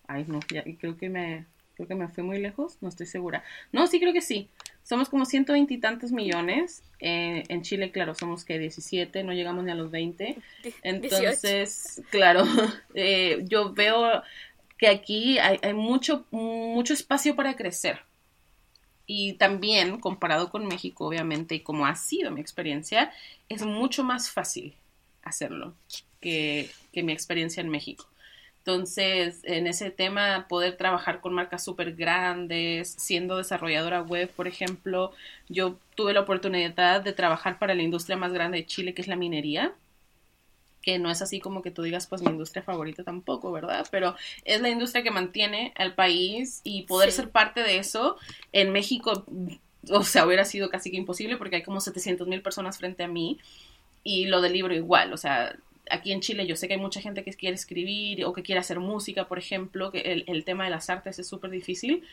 Ay, 0.07 0.25
no, 0.29 0.39
ya, 0.53 0.63
creo 0.79 0.97
que 0.97 1.09
me, 1.09 1.47
creo 1.75 1.89
que 1.89 1.95
me 1.97 2.09
fui 2.09 2.23
muy 2.23 2.39
lejos, 2.39 2.79
no 2.81 2.89
estoy 2.89 3.07
segura. 3.07 3.43
No, 3.73 3.89
sí 3.89 3.99
creo 3.99 4.13
que 4.13 4.23
sí. 4.23 4.49
Somos 4.85 5.09
como 5.09 5.27
ciento 5.27 5.53
veintitantos 5.53 6.13
millones. 6.13 6.85
Eh, 7.01 7.43
en 7.49 7.63
Chile, 7.63 7.91
claro, 7.91 8.15
somos 8.15 8.45
que 8.45 8.59
17, 8.59 9.25
no 9.25 9.33
llegamos 9.33 9.65
ni 9.65 9.73
a 9.73 9.75
los 9.75 9.91
20. 9.91 10.39
Entonces, 10.83 12.03
claro, 12.11 12.45
eh, 12.95 13.45
yo 13.49 13.75
veo 13.75 14.23
que 14.79 14.89
aquí 14.89 15.39
hay, 15.39 15.73
mucho, 15.73 16.25
mucho 16.31 16.93
espacio 16.93 17.35
para 17.35 17.57
crecer. 17.57 18.01
Y 19.07 19.35
también, 19.35 20.01
comparado 20.01 20.51
con 20.51 20.67
México, 20.67 21.07
obviamente, 21.07 21.55
y 21.55 21.61
como 21.61 21.87
ha 21.87 21.95
sido 21.95 22.31
mi 22.31 22.41
experiencia, 22.41 23.13
es 23.49 23.65
mucho 23.65 24.03
más 24.03 24.31
fácil 24.31 24.75
hacerlo 25.23 25.75
que, 26.21 26.71
que 26.93 27.03
mi 27.03 27.13
experiencia 27.13 27.61
en 27.61 27.69
México. 27.69 28.07
Entonces, 28.67 29.43
en 29.45 29.69
ese 29.69 29.93
tema, 29.93 30.47
poder 30.49 30.77
trabajar 30.77 31.21
con 31.21 31.33
marcas 31.33 31.63
súper 31.65 31.95
grandes, 31.95 32.97
siendo 32.99 33.37
desarrolladora 33.37 34.03
web, 34.03 34.29
por 34.31 34.49
ejemplo, 34.49 35.13
yo 35.49 35.79
tuve 35.95 36.13
la 36.13 36.23
oportunidad 36.23 37.01
de 37.01 37.13
trabajar 37.13 37.61
para 37.61 37.77
la 37.77 37.85
industria 37.85 38.17
más 38.17 38.33
grande 38.33 38.59
de 38.59 38.67
Chile, 38.67 38.93
que 38.93 39.03
es 39.03 39.09
la 39.09 39.15
minería, 39.15 39.73
que 40.87 41.01
no 41.01 41.11
es 41.11 41.21
así 41.21 41.41
como 41.41 41.63
que 41.63 41.73
tú 41.73 41.83
digas, 41.83 42.07
pues 42.07 42.23
mi 42.23 42.31
industria 42.31 42.63
favorita 42.63 43.03
tampoco, 43.03 43.51
¿verdad? 43.51 43.85
Pero 43.91 44.15
es 44.45 44.61
la 44.61 44.69
industria 44.69 45.03
que 45.03 45.11
mantiene 45.11 45.73
al 45.75 45.97
país 45.97 46.61
y 46.63 46.85
poder 46.85 47.11
ser 47.11 47.31
parte 47.31 47.65
de 47.65 47.79
eso 47.79 48.17
en 48.53 48.71
México, 48.71 49.27
o 49.91 50.05
sea, 50.05 50.25
hubiera 50.25 50.45
sido 50.45 50.71
casi 50.71 50.93
que 50.93 50.97
imposible 50.97 51.37
porque 51.39 51.57
hay 51.57 51.63
como 51.65 51.81
700 51.81 52.29
mil 52.29 52.41
personas 52.41 52.79
frente 52.79 53.03
a 53.03 53.09
mí 53.09 53.41
y 54.05 54.27
lo 54.27 54.41
del 54.41 54.53
libro 54.53 54.75
igual, 54.75 55.13
o 55.13 55.17
sea, 55.17 55.57
aquí 55.91 56.13
en 56.13 56.21
Chile 56.21 56.47
yo 56.47 56.55
sé 56.55 56.69
que 56.69 56.75
hay 56.75 56.81
mucha 56.81 57.01
gente 57.01 57.25
que 57.25 57.33
quiere 57.33 57.57
escribir 57.57 58.25
o 58.25 58.33
que 58.33 58.45
quiere 58.45 58.61
hacer 58.61 58.79
música, 58.79 59.27
por 59.27 59.41
ejemplo, 59.41 59.91
que 59.91 60.25
el, 60.25 60.45
tema 60.45 60.67
de 60.67 60.71
las 60.71 60.89
artes 60.89 61.19
es 61.19 61.27
súper 61.27 61.51
difícil, 61.51 62.05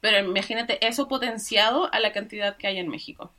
pero 0.00 0.26
imagínate 0.26 0.86
eso 0.86 1.06
potenciado 1.06 1.92
a 1.92 2.00
la 2.00 2.12
cantidad 2.12 2.56
que 2.56 2.66
hay 2.66 2.78
en 2.78 2.88
México. 2.88 3.30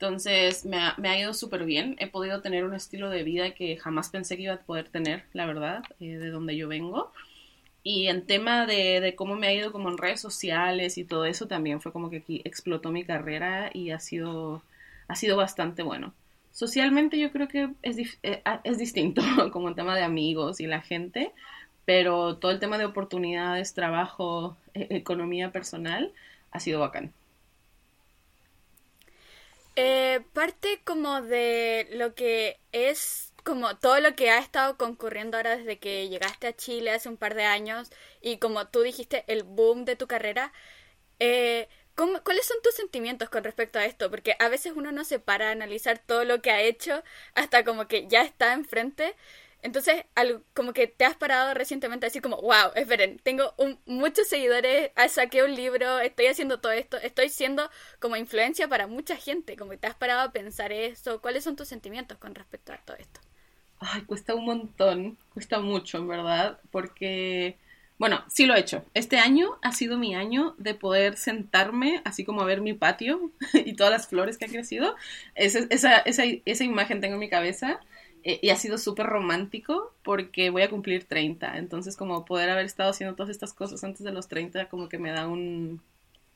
Entonces 0.00 0.64
me 0.64 0.78
ha, 0.78 1.18
ido 1.18 1.34
súper 1.34 1.66
bien, 1.66 1.94
he 1.98 2.06
podido 2.06 2.40
tener 2.40 2.64
un 2.64 2.72
estilo 2.72 3.10
de 3.10 3.22
vida 3.22 3.50
que 3.50 3.76
jamás 3.76 4.08
pensé 4.08 4.38
que 4.38 4.44
iba 4.44 4.54
a 4.54 4.58
poder 4.58 4.88
tener, 4.88 5.24
la 5.34 5.44
verdad, 5.44 5.82
eh, 6.00 6.16
de 6.16 6.30
donde 6.30 6.56
yo 6.56 6.68
vengo. 6.68 7.12
Y 7.82 8.06
en 8.06 8.24
tema 8.26 8.64
de, 8.64 9.00
de, 9.00 9.14
cómo 9.14 9.36
me 9.36 9.48
ha 9.48 9.52
ido 9.52 9.72
como 9.72 9.90
en 9.90 9.98
redes 9.98 10.18
sociales 10.22 10.96
y 10.96 11.04
todo 11.04 11.26
eso, 11.26 11.48
también 11.48 11.82
fue 11.82 11.92
como 11.92 12.08
que 12.08 12.18
aquí 12.18 12.40
explotó 12.46 12.90
mi 12.90 13.04
carrera 13.04 13.70
y 13.74 13.90
ha 13.90 14.00
sido, 14.00 14.62
ha 15.06 15.16
sido 15.16 15.36
bastante 15.36 15.82
bueno. 15.82 16.14
Socialmente 16.50 17.18
yo 17.18 17.30
creo 17.30 17.48
que 17.48 17.68
es, 17.82 17.98
eh, 18.22 18.40
ah, 18.46 18.62
es 18.64 18.78
distinto, 18.78 19.20
como 19.52 19.68
el 19.68 19.74
tema 19.74 19.94
de 19.94 20.02
amigos 20.02 20.60
y 20.60 20.66
la 20.66 20.80
gente, 20.80 21.30
pero 21.84 22.38
todo 22.38 22.52
el 22.52 22.58
tema 22.58 22.78
de 22.78 22.86
oportunidades, 22.86 23.74
trabajo, 23.74 24.56
e-, 24.72 24.96
economía 24.96 25.52
personal 25.52 26.10
ha 26.52 26.58
sido 26.58 26.80
bacán. 26.80 27.12
Eh, 29.76 30.20
parte 30.32 30.82
como 30.84 31.22
de 31.22 31.88
lo 31.92 32.14
que 32.14 32.60
es 32.72 33.32
como 33.44 33.76
todo 33.78 34.00
lo 34.00 34.14
que 34.16 34.30
ha 34.30 34.38
estado 34.38 34.76
concurriendo 34.76 35.36
ahora 35.36 35.56
desde 35.56 35.78
que 35.78 36.08
llegaste 36.08 36.46
a 36.48 36.56
Chile 36.56 36.90
hace 36.90 37.08
un 37.08 37.16
par 37.16 37.34
de 37.34 37.44
años 37.44 37.90
y 38.20 38.38
como 38.38 38.68
tú 38.68 38.82
dijiste, 38.82 39.24
el 39.28 39.44
boom 39.44 39.84
de 39.86 39.96
tu 39.96 40.06
carrera, 40.06 40.52
eh, 41.20 41.68
¿Cuáles 42.24 42.46
son 42.46 42.56
tus 42.62 42.74
sentimientos 42.74 43.28
con 43.28 43.44
respecto 43.44 43.78
a 43.78 43.84
esto? 43.84 44.10
Porque 44.10 44.34
a 44.38 44.48
veces 44.48 44.72
uno 44.74 44.90
no 44.90 45.04
se 45.04 45.18
para 45.18 45.48
a 45.48 45.52
analizar 45.52 45.98
todo 45.98 46.24
lo 46.24 46.40
que 46.40 46.50
ha 46.50 46.62
hecho 46.62 47.02
hasta 47.34 47.62
como 47.64 47.88
que 47.88 48.08
ya 48.08 48.22
está 48.22 48.54
enfrente. 48.54 49.14
Entonces, 49.62 50.04
como 50.54 50.72
que 50.72 50.86
te 50.86 51.04
has 51.04 51.16
parado 51.16 51.54
recientemente 51.54 52.06
así 52.06 52.20
como, 52.20 52.36
wow, 52.40 52.72
esperen, 52.74 53.18
tengo 53.22 53.54
muchos 53.86 54.28
seguidores, 54.28 54.90
ah, 54.96 55.08
saqué 55.08 55.42
un 55.42 55.54
libro, 55.54 56.00
estoy 56.00 56.26
haciendo 56.26 56.60
todo 56.60 56.72
esto, 56.72 56.96
estoy 56.98 57.28
siendo 57.28 57.70
como 57.98 58.16
influencia 58.16 58.68
para 58.68 58.86
mucha 58.86 59.16
gente, 59.16 59.56
como 59.56 59.72
que 59.72 59.78
te 59.78 59.86
has 59.86 59.94
parado 59.96 60.22
a 60.22 60.32
pensar 60.32 60.72
eso, 60.72 61.20
¿cuáles 61.20 61.44
son 61.44 61.56
tus 61.56 61.68
sentimientos 61.68 62.18
con 62.18 62.34
respecto 62.34 62.72
a 62.72 62.78
todo 62.78 62.96
esto? 62.96 63.20
Ay, 63.78 64.02
cuesta 64.02 64.34
un 64.34 64.44
montón, 64.44 65.18
cuesta 65.32 65.58
mucho, 65.60 65.98
en 65.98 66.08
verdad, 66.08 66.60
porque, 66.70 67.58
bueno, 67.98 68.22
sí 68.28 68.44
lo 68.46 68.54
he 68.54 68.60
hecho. 68.60 68.84
Este 68.94 69.18
año 69.18 69.58
ha 69.62 69.72
sido 69.72 69.96
mi 69.96 70.14
año 70.14 70.54
de 70.58 70.74
poder 70.74 71.16
sentarme, 71.16 72.02
así 72.04 72.24
como 72.24 72.42
a 72.42 72.44
ver 72.44 72.60
mi 72.60 72.74
patio 72.74 73.32
y 73.54 73.74
todas 73.74 73.92
las 73.92 74.08
flores 74.08 74.36
que 74.36 74.44
han 74.44 74.50
crecido. 74.50 74.96
Esa, 75.34 75.60
esa, 75.70 75.98
esa, 76.00 76.24
esa 76.44 76.64
imagen 76.64 77.00
tengo 77.00 77.14
en 77.14 77.20
mi 77.20 77.30
cabeza 77.30 77.80
y 78.24 78.50
ha 78.50 78.56
sido 78.56 78.78
súper 78.78 79.06
romántico 79.06 79.92
porque 80.02 80.50
voy 80.50 80.62
a 80.62 80.70
cumplir 80.70 81.04
30. 81.04 81.58
Entonces, 81.58 81.96
como 81.96 82.24
poder 82.24 82.50
haber 82.50 82.66
estado 82.66 82.90
haciendo 82.90 83.16
todas 83.16 83.30
estas 83.30 83.52
cosas 83.52 83.82
antes 83.84 84.02
de 84.02 84.12
los 84.12 84.28
30, 84.28 84.68
como 84.68 84.88
que 84.88 84.98
me 84.98 85.10
da 85.10 85.26
un, 85.26 85.80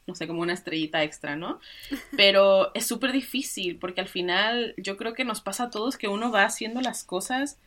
no 0.06 0.14
sé, 0.14 0.26
como 0.26 0.42
una 0.42 0.52
estrellita 0.52 1.02
extra, 1.02 1.36
¿no? 1.36 1.60
Pero 2.16 2.74
es 2.74 2.86
súper 2.86 3.12
difícil 3.12 3.76
porque 3.78 4.00
al 4.00 4.08
final 4.08 4.74
yo 4.76 4.96
creo 4.96 5.14
que 5.14 5.24
nos 5.24 5.40
pasa 5.40 5.64
a 5.64 5.70
todos 5.70 5.96
que 5.96 6.08
uno 6.08 6.30
va 6.30 6.44
haciendo 6.44 6.80
las 6.80 7.04
cosas 7.04 7.58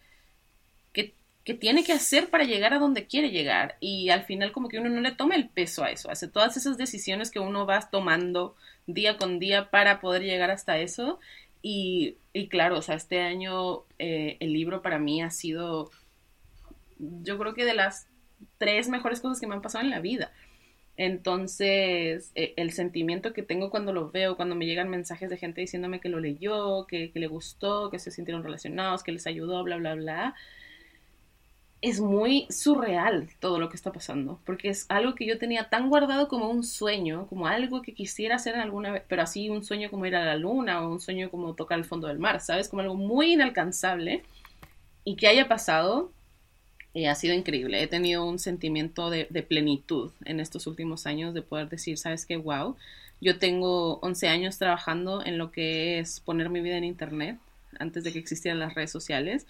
que, 0.93 1.13
que 1.43 1.53
tiene 1.53 1.83
que 1.83 1.93
hacer 1.93 2.29
para 2.29 2.43
llegar 2.43 2.73
a 2.73 2.79
donde 2.79 3.05
quiere 3.05 3.31
llegar. 3.31 3.77
Y 3.79 4.09
al 4.09 4.23
final 4.23 4.51
como 4.51 4.69
que 4.69 4.79
uno 4.79 4.89
no 4.89 5.01
le 5.01 5.11
toma 5.11 5.35
el 5.35 5.49
peso 5.49 5.83
a 5.83 5.91
eso, 5.91 6.09
hace 6.09 6.27
todas 6.27 6.57
esas 6.57 6.77
decisiones 6.77 7.31
que 7.31 7.39
uno 7.39 7.65
va 7.65 7.81
tomando 7.89 8.55
día 8.87 9.17
con 9.17 9.37
día 9.37 9.69
para 9.69 9.99
poder 9.99 10.23
llegar 10.23 10.49
hasta 10.49 10.77
eso 10.79 11.19
y, 11.61 12.17
claro, 12.49 12.77
o 12.77 12.81
sea, 12.81 12.95
este 12.95 13.21
año 13.21 13.83
eh, 13.99 14.37
el 14.39 14.53
libro 14.53 14.81
para 14.81 14.99
mí 14.99 15.21
ha 15.21 15.29
sido, 15.29 15.91
yo 16.99 17.37
creo 17.37 17.53
que 17.53 17.65
de 17.65 17.73
las 17.73 18.07
tres 18.57 18.89
mejores 18.89 19.21
cosas 19.21 19.39
que 19.39 19.47
me 19.47 19.55
han 19.55 19.61
pasado 19.61 19.83
en 19.83 19.89
la 19.89 19.99
vida. 19.99 20.31
Entonces, 20.97 22.31
e, 22.35 22.53
el 22.57 22.71
sentimiento 22.71 23.33
que 23.33 23.43
tengo 23.43 23.69
cuando 23.69 23.93
lo 23.93 24.09
veo, 24.09 24.35
cuando 24.35 24.55
me 24.55 24.65
llegan 24.65 24.89
mensajes 24.89 25.29
de 25.29 25.37
gente 25.37 25.61
diciéndome 25.61 25.99
que 25.99 26.09
lo 26.09 26.19
leyó, 26.19 26.87
que, 26.87 27.11
que 27.11 27.19
le 27.19 27.27
gustó, 27.27 27.89
que 27.91 27.99
se 27.99 28.11
sintieron 28.11 28.43
relacionados, 28.43 29.03
que 29.03 29.11
les 29.11 29.27
ayudó, 29.27 29.63
bla, 29.63 29.77
bla, 29.77 29.95
bla, 29.95 30.35
es 31.81 31.99
muy 31.99 32.47
surreal 32.49 33.29
todo 33.39 33.59
lo 33.59 33.69
que 33.69 33.75
está 33.75 33.91
pasando, 33.91 34.39
porque 34.45 34.69
es 34.69 34.85
algo 34.89 35.13
que 35.13 35.27
yo 35.27 35.37
tenía 35.37 35.69
tan 35.69 35.89
guardado 35.89 36.27
como 36.27 36.49
un 36.49 36.63
sueño, 36.63 37.27
como 37.27 37.47
algo 37.47 37.81
que 37.81 37.93
quisiera 37.93 38.35
hacer 38.35 38.55
alguna 38.55 38.91
vez, 38.91 39.03
pero 39.07 39.21
así 39.21 39.49
un 39.49 39.63
sueño 39.63 39.91
como 39.91 40.05
ir 40.05 40.15
a 40.15 40.25
la 40.25 40.35
luna 40.35 40.81
o 40.81 40.91
un 40.91 40.99
sueño 40.99 41.29
como 41.29 41.53
tocar 41.53 41.77
el 41.77 41.85
fondo 41.85 42.07
del 42.07 42.19
mar, 42.19 42.39
¿sabes? 42.41 42.69
Como 42.69 42.81
algo 42.81 42.95
muy 42.95 43.33
inalcanzable 43.33 44.23
y 45.03 45.15
que 45.15 45.27
haya 45.27 45.47
pasado 45.47 46.11
eh, 46.95 47.07
ha 47.07 47.15
sido 47.15 47.35
increíble. 47.35 47.81
He 47.81 47.87
tenido 47.87 48.25
un 48.25 48.39
sentimiento 48.39 49.11
de, 49.11 49.27
de, 49.29 49.43
plenitud 49.43 50.11
en 50.25 50.39
estos 50.39 50.65
últimos 50.65 51.05
años 51.05 51.33
de 51.35 51.43
poder 51.43 51.69
decir, 51.69 51.99
¿sabes 51.99 52.25
qué? 52.25 52.37
Wow, 52.37 52.75
yo 53.21 53.37
tengo 53.37 53.99
11 53.99 54.27
años 54.29 54.57
trabajando 54.57 55.23
en 55.23 55.37
lo 55.37 55.51
que 55.51 55.99
es 55.99 56.19
poner 56.21 56.49
mi 56.49 56.61
vida 56.61 56.77
en 56.77 56.83
Internet 56.83 57.37
antes 57.79 58.03
de 58.03 58.13
que 58.13 58.19
existieran 58.19 58.59
las 58.59 58.73
redes 58.73 58.91
sociales 58.91 59.45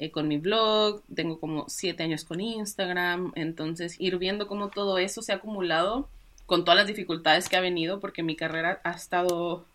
eh, 0.00 0.10
con 0.10 0.28
mi 0.28 0.38
blog, 0.38 1.02
tengo 1.14 1.38
como 1.38 1.68
siete 1.68 2.02
años 2.02 2.24
con 2.24 2.40
Instagram, 2.40 3.32
entonces 3.34 3.96
ir 4.00 4.16
viendo 4.16 4.46
cómo 4.46 4.70
todo 4.70 4.96
eso 4.96 5.20
se 5.20 5.32
ha 5.32 5.36
acumulado 5.36 6.08
con 6.46 6.64
todas 6.64 6.78
las 6.78 6.86
dificultades 6.86 7.50
que 7.50 7.56
ha 7.56 7.60
venido, 7.60 8.00
porque 8.00 8.22
mi 8.22 8.34
carrera 8.34 8.80
ha 8.82 8.92
estado, 8.92 9.66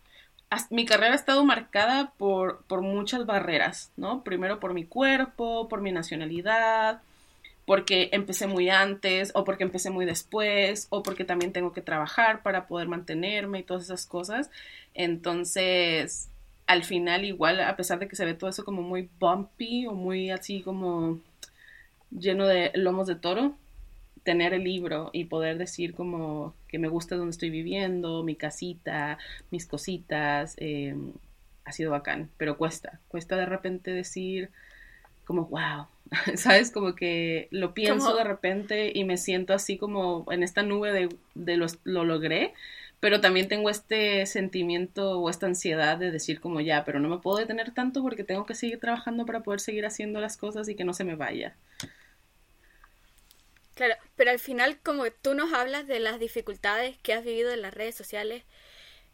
mi 0.70 0.84
carrera 0.84 1.12
ha 1.12 1.14
estado 1.14 1.44
marcada 1.44 2.12
por, 2.18 2.64
por 2.64 2.82
muchas 2.82 3.24
barreras, 3.24 3.92
¿no? 3.96 4.24
Primero 4.24 4.58
por 4.58 4.74
mi 4.74 4.84
cuerpo, 4.84 5.68
por 5.68 5.80
mi 5.80 5.92
nacionalidad, 5.92 7.02
porque 7.64 8.08
empecé 8.10 8.48
muy 8.48 8.68
antes 8.68 9.30
o 9.36 9.44
porque 9.44 9.62
empecé 9.62 9.90
muy 9.90 10.06
después 10.06 10.88
o 10.90 11.04
porque 11.04 11.24
también 11.24 11.52
tengo 11.52 11.72
que 11.72 11.82
trabajar 11.82 12.42
para 12.42 12.66
poder 12.66 12.88
mantenerme 12.88 13.60
y 13.60 13.62
todas 13.62 13.84
esas 13.84 14.06
cosas. 14.06 14.50
Entonces, 14.92 16.28
al 16.66 16.84
final 16.84 17.24
igual, 17.24 17.60
a 17.60 17.76
pesar 17.76 17.98
de 17.98 18.08
que 18.08 18.16
se 18.16 18.24
ve 18.24 18.34
todo 18.34 18.50
eso 18.50 18.64
como 18.64 18.82
muy 18.82 19.08
bumpy 19.20 19.86
o 19.86 19.92
muy 19.92 20.30
así 20.30 20.62
como 20.62 21.20
lleno 22.10 22.46
de 22.46 22.72
lomos 22.74 23.06
de 23.06 23.16
toro, 23.16 23.56
tener 24.22 24.52
el 24.52 24.64
libro 24.64 25.10
y 25.12 25.26
poder 25.26 25.58
decir 25.58 25.94
como 25.94 26.54
que 26.68 26.78
me 26.78 26.88
gusta 26.88 27.16
donde 27.16 27.30
estoy 27.30 27.50
viviendo, 27.50 28.24
mi 28.24 28.34
casita, 28.34 29.18
mis 29.50 29.66
cositas, 29.66 30.56
em, 30.58 31.12
ha 31.64 31.72
sido 31.72 31.92
bacán, 31.92 32.30
pero 32.36 32.58
cuesta, 32.58 33.00
cuesta 33.08 33.36
de 33.36 33.46
repente 33.46 33.92
decir 33.92 34.50
como, 35.24 35.46
wow, 35.46 35.86
¿sabes? 36.36 36.70
Como 36.70 36.94
que 36.94 37.48
lo 37.50 37.74
pienso 37.74 38.16
de 38.16 38.24
repente 38.24 38.90
y 38.94 39.04
me 39.04 39.16
siento 39.16 39.54
así 39.54 39.76
como 39.78 40.26
en 40.30 40.42
esta 40.42 40.62
nube 40.62 40.92
de, 40.92 41.08
de 41.34 41.56
los, 41.56 41.78
lo 41.84 42.04
logré, 42.04 42.52
pero 43.00 43.20
también 43.20 43.48
tengo 43.48 43.70
este 43.70 44.24
sentimiento 44.26 45.20
o 45.20 45.28
esta 45.30 45.46
ansiedad 45.46 45.98
de 45.98 46.10
decir 46.10 46.40
como 46.40 46.60
ya, 46.60 46.84
pero 46.84 46.98
no 46.98 47.08
me 47.08 47.18
puedo 47.18 47.38
detener 47.38 47.72
tanto 47.72 48.02
porque 48.02 48.24
tengo 48.24 48.46
que 48.46 48.54
seguir 48.54 48.80
trabajando 48.80 49.26
para 49.26 49.40
poder 49.40 49.60
seguir 49.60 49.86
haciendo 49.86 50.20
las 50.20 50.36
cosas 50.36 50.68
y 50.68 50.74
que 50.74 50.84
no 50.84 50.94
se 50.94 51.04
me 51.04 51.14
vaya. 51.14 51.56
Claro, 53.74 53.94
pero 54.16 54.30
al 54.30 54.38
final 54.38 54.78
como 54.82 55.10
tú 55.10 55.34
nos 55.34 55.52
hablas 55.52 55.86
de 55.86 56.00
las 56.00 56.18
dificultades 56.18 56.96
que 56.98 57.12
has 57.12 57.22
vivido 57.22 57.52
en 57.52 57.60
las 57.60 57.74
redes 57.74 57.94
sociales, 57.94 58.44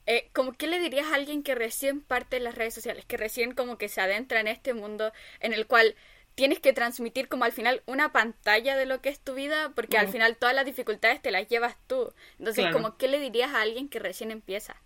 eh, 0.07 0.31
como 0.33 0.53
qué 0.53 0.69
le 0.69 0.79
dirías 0.79 1.07
a 1.07 1.17
alguien 1.17 1.43
que 1.43 1.55
recién 1.55 2.01
parte 2.01 2.37
de 2.37 2.41
las 2.43 2.55
redes 2.55 2.75
sociales, 2.75 3.05
que 3.05 3.17
recién 3.17 3.55
como 3.55 3.79
que 3.79 3.89
se 3.89 4.01
adentra 4.01 4.41
en 4.41 4.49
este 4.49 4.75
mundo 4.75 5.13
en 5.41 5.53
el 5.53 5.67
cual 5.67 5.97
tienes 6.35 6.61
que 6.61 6.73
transmitir 6.73 7.29
como 7.29 7.45
al 7.45 7.53
final 7.53 7.83
una 7.87 8.13
pantalla 8.13 8.77
de 8.77 8.87
lo 8.87 9.01
que 9.01 9.11
es 9.11 9.21
tu 9.21 9.35
vida, 9.35 9.73
porque 9.75 9.99
al 9.99 10.09
final 10.09 10.37
todas 10.37 10.55
las 10.55 10.65
dificultades 10.65 11.21
te 11.21 11.31
las 11.31 11.49
llevas 11.49 11.77
tú. 11.87 12.13
Entonces, 12.39 12.73
como, 12.73 12.97
¿qué 12.97 13.09
le 13.09 13.21
dirías 13.21 13.53
a 13.53 13.63
alguien 13.63 13.89
que 13.89 13.99
recién 13.99 14.31
empieza? 14.31 14.77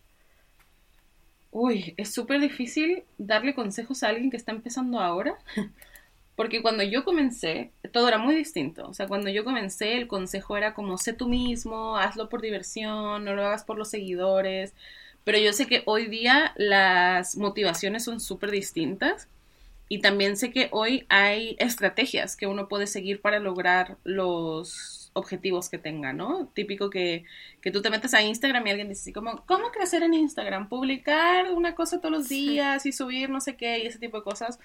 Uy, 1.51 1.95
es 1.97 2.13
súper 2.13 2.41
difícil 2.41 3.05
darle 3.17 3.55
consejos 3.55 4.03
a 4.03 4.09
alguien 4.09 4.31
que 4.31 4.37
está 4.37 4.53
empezando 4.53 5.01
ahora, 5.01 5.39
porque 6.37 6.61
cuando 6.61 6.83
yo 6.83 7.05
comencé, 7.05 7.71
todo 7.93 8.09
era 8.09 8.19
muy 8.19 8.35
distinto. 8.35 8.89
O 8.89 8.95
sea, 8.95 9.07
cuando 9.07 9.31
yo 9.31 9.45
comencé, 9.45 9.97
el 9.97 10.09
consejo 10.09 10.57
era 10.57 10.75
como, 10.75 10.99
sé 10.99 11.13
tú 11.13 11.29
mismo, 11.29 11.97
hazlo 11.97 12.29
por 12.29 12.43
diversión, 12.43 13.25
no 13.25 13.35
lo 13.35 13.47
hagas 13.47 13.65
por 13.65 13.79
los 13.79 13.89
seguidores. 13.89 14.75
Pero 15.25 15.39
yo 15.39 15.53
sé 15.53 15.67
que 15.67 15.83
hoy 15.87 16.07
día 16.07 16.53
las 16.57 17.37
motivaciones 17.37 18.05
son 18.05 18.21
súper 18.21 18.51
distintas 18.51 19.29
y 19.89 20.01
también 20.01 20.37
sé 20.37 20.51
que 20.51 20.69
hoy 20.73 21.07
hay 21.09 21.57
estrategias 21.59 22.37
que 22.37 22.47
uno 22.47 22.69
puede 22.69 22.87
seguir 22.87 23.21
para 23.21 23.39
lograr 23.39 23.99
los 24.05 25.11
objetivos 25.13 25.69
que 25.69 25.79
tenga, 25.79 26.13
¿no? 26.13 26.49
Típico 26.55 26.91
que, 26.91 27.25
que 27.61 27.71
tú 27.71 27.83
te 27.83 27.91
metes 27.91 28.13
a 28.13 28.23
Instagram 28.23 28.67
y 28.67 28.71
alguien 28.71 28.89
dice 28.89 29.03
así 29.03 29.13
como, 29.13 29.45
¿cómo 29.47 29.71
crecer 29.71 30.03
en 30.03 30.15
Instagram? 30.15 30.69
Publicar 30.69 31.53
una 31.53 31.75
cosa 31.75 32.01
todos 32.01 32.13
los 32.13 32.29
días 32.29 32.85
y 32.85 32.93
subir 32.93 33.31
no 33.31 33.41
sé 33.41 33.57
qué 33.57 33.79
y 33.79 33.87
ese 33.87 33.99
tipo 33.99 34.19
de 34.19 34.25
cosas. 34.25 34.59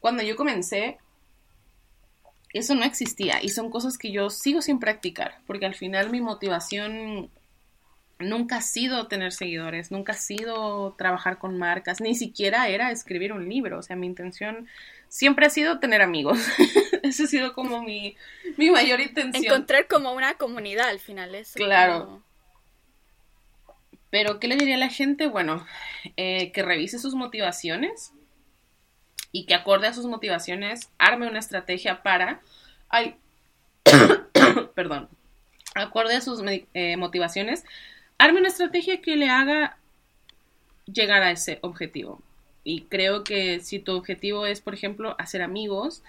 Cuando 0.00 0.22
yo 0.22 0.36
comencé, 0.36 0.98
eso 2.52 2.74
no 2.74 2.84
existía 2.84 3.42
y 3.42 3.48
son 3.48 3.70
cosas 3.70 3.96
que 3.96 4.12
yo 4.12 4.28
sigo 4.28 4.60
sin 4.60 4.78
practicar, 4.78 5.38
porque 5.46 5.66
al 5.66 5.74
final 5.74 6.10
mi 6.10 6.20
motivación 6.20 7.30
nunca 8.18 8.56
ha 8.56 8.62
sido 8.62 9.08
tener 9.08 9.32
seguidores, 9.32 9.90
nunca 9.90 10.12
ha 10.12 10.16
sido 10.16 10.94
trabajar 10.96 11.38
con 11.38 11.58
marcas, 11.58 12.00
ni 12.00 12.14
siquiera 12.14 12.68
era 12.68 12.90
escribir 12.90 13.32
un 13.32 13.48
libro. 13.48 13.78
O 13.78 13.82
sea, 13.82 13.96
mi 13.96 14.06
intención 14.06 14.68
siempre 15.08 15.46
ha 15.46 15.50
sido 15.50 15.78
tener 15.78 16.02
amigos. 16.02 16.38
Esa 17.02 17.24
ha 17.24 17.26
sido 17.26 17.52
como 17.52 17.82
mi, 17.82 18.16
mayor 18.56 19.00
intención. 19.00 19.44
Encontrar 19.44 19.86
como 19.86 20.12
una 20.12 20.34
comunidad 20.34 20.88
al 20.88 21.00
final. 21.00 21.34
Eso 21.34 21.54
claro. 21.54 22.22
Pero, 24.10 24.38
¿qué 24.38 24.46
le 24.46 24.56
diría 24.56 24.76
a 24.76 24.78
la 24.78 24.90
gente? 24.90 25.26
Bueno, 25.26 25.66
eh, 26.16 26.52
que 26.52 26.62
revise 26.62 27.00
sus 27.00 27.14
motivaciones 27.14 28.12
y 29.32 29.46
que 29.46 29.54
acorde 29.54 29.88
a 29.88 29.92
sus 29.92 30.06
motivaciones 30.06 30.88
arme 30.98 31.28
una 31.28 31.40
estrategia 31.40 32.04
para... 32.04 32.40
Ay, 32.88 33.16
perdón. 34.76 35.08
Acorde 35.74 36.14
a 36.14 36.20
sus 36.20 36.40
eh, 36.74 36.96
motivaciones, 36.96 37.64
arme 38.18 38.40
una 38.40 38.48
estrategia 38.48 39.00
que 39.00 39.16
le 39.16 39.28
haga 39.28 39.76
llegar 40.86 41.22
a 41.22 41.30
ese 41.30 41.58
objetivo. 41.62 42.20
Y 42.62 42.82
creo 42.82 43.24
que 43.24 43.60
si 43.60 43.78
tu 43.78 43.92
objetivo 43.92 44.46
es, 44.46 44.60
por 44.60 44.74
ejemplo, 44.74 45.14
hacer 45.18 45.42
amigos, 45.42 46.02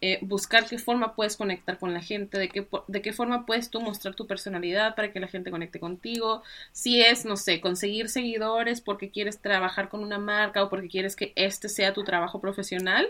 eh, 0.00 0.18
buscar 0.22 0.64
qué 0.66 0.78
forma 0.78 1.14
puedes 1.14 1.36
conectar 1.36 1.78
con 1.78 1.92
la 1.92 2.00
gente, 2.00 2.38
de 2.38 2.48
qué, 2.48 2.66
de 2.86 3.02
qué 3.02 3.12
forma 3.12 3.44
puedes 3.46 3.68
tú 3.68 3.80
mostrar 3.80 4.14
tu 4.14 4.26
personalidad 4.26 4.94
para 4.94 5.12
que 5.12 5.18
la 5.20 5.26
gente 5.26 5.50
conecte 5.50 5.80
contigo. 5.80 6.42
Si 6.72 7.02
es, 7.02 7.24
no 7.24 7.36
sé, 7.36 7.60
conseguir 7.60 8.08
seguidores 8.08 8.80
porque 8.80 9.10
quieres 9.10 9.40
trabajar 9.40 9.88
con 9.88 10.02
una 10.02 10.18
marca 10.18 10.62
o 10.62 10.70
porque 10.70 10.88
quieres 10.88 11.16
que 11.16 11.32
este 11.34 11.68
sea 11.68 11.92
tu 11.92 12.04
trabajo 12.04 12.40
profesional, 12.40 13.08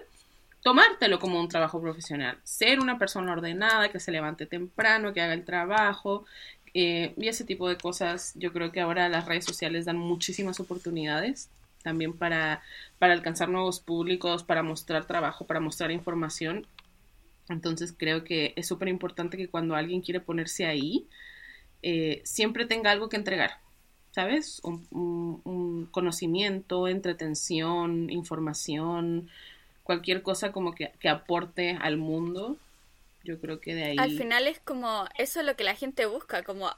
tomártelo 0.63 1.19
como 1.19 1.39
un 1.41 1.49
trabajo 1.49 1.81
profesional. 1.81 2.39
Ser 2.43 2.81
una 2.81 2.99
persona 2.99 3.33
ordenada, 3.33 3.91
que 3.91 4.01
se 4.01 4.11
levante 4.11 4.47
temprano, 4.47 5.13
que 5.13 5.21
haga 5.21 5.35
el 5.35 5.45
trabajo, 5.45 6.25
eh, 6.75 7.15
y 7.17 7.29
ese 7.29 7.45
tipo 7.45 7.69
de 7.69 7.77
cosas, 7.77 8.33
yo 8.37 8.53
creo 8.53 8.73
que 8.73 8.81
ahora 8.81 9.09
las 9.09 9.27
redes 9.27 9.45
sociales 9.45 9.85
dan 9.85 9.99
muchísimas 9.99 10.61
oportunidades 10.61 11.49
también 11.83 12.13
para, 12.13 12.63
para 12.99 13.13
alcanzar 13.13 13.49
nuevos 13.49 13.81
públicos, 13.81 14.43
para 14.43 14.63
mostrar 14.63 15.07
trabajo, 15.07 15.47
para 15.47 15.61
mostrar 15.61 15.91
información. 15.91 16.67
Entonces 17.49 17.95
creo 17.97 18.25
que 18.25 18.53
es 18.57 18.67
súper 18.67 18.89
importante 18.89 19.37
que 19.37 19.49
cuando 19.49 19.75
alguien 19.75 20.03
quiere 20.03 20.21
ponerse 20.21 20.67
ahí, 20.67 21.07
eh, 21.83 22.21
siempre 22.25 22.67
tenga 22.67 22.91
algo 22.91 23.09
que 23.09 23.17
entregar, 23.17 23.53
¿sabes? 24.11 24.61
Un, 24.65 25.89
conocimiento, 25.91 26.89
entretención, 26.89 28.11
información, 28.11 29.31
cualquier 29.85 30.23
cosa 30.23 30.53
como 30.53 30.75
que, 30.75 30.93
que, 31.01 31.09
aporte 31.09 31.79
al 31.81 31.97
mundo. 31.97 32.57
Yo 33.25 33.41
creo 33.41 33.61
que 33.61 33.75
de 33.75 33.85
ahí... 33.85 33.97
Al 33.99 34.11
final 34.11 34.47
es 34.47 34.61
como, 34.61 35.07
eso 35.17 35.41
es 35.41 35.47
lo 35.47 35.57
que 35.57 35.65
la 35.65 35.75
gente 35.75 36.07
busca, 36.07 36.43
como, 36.43 36.71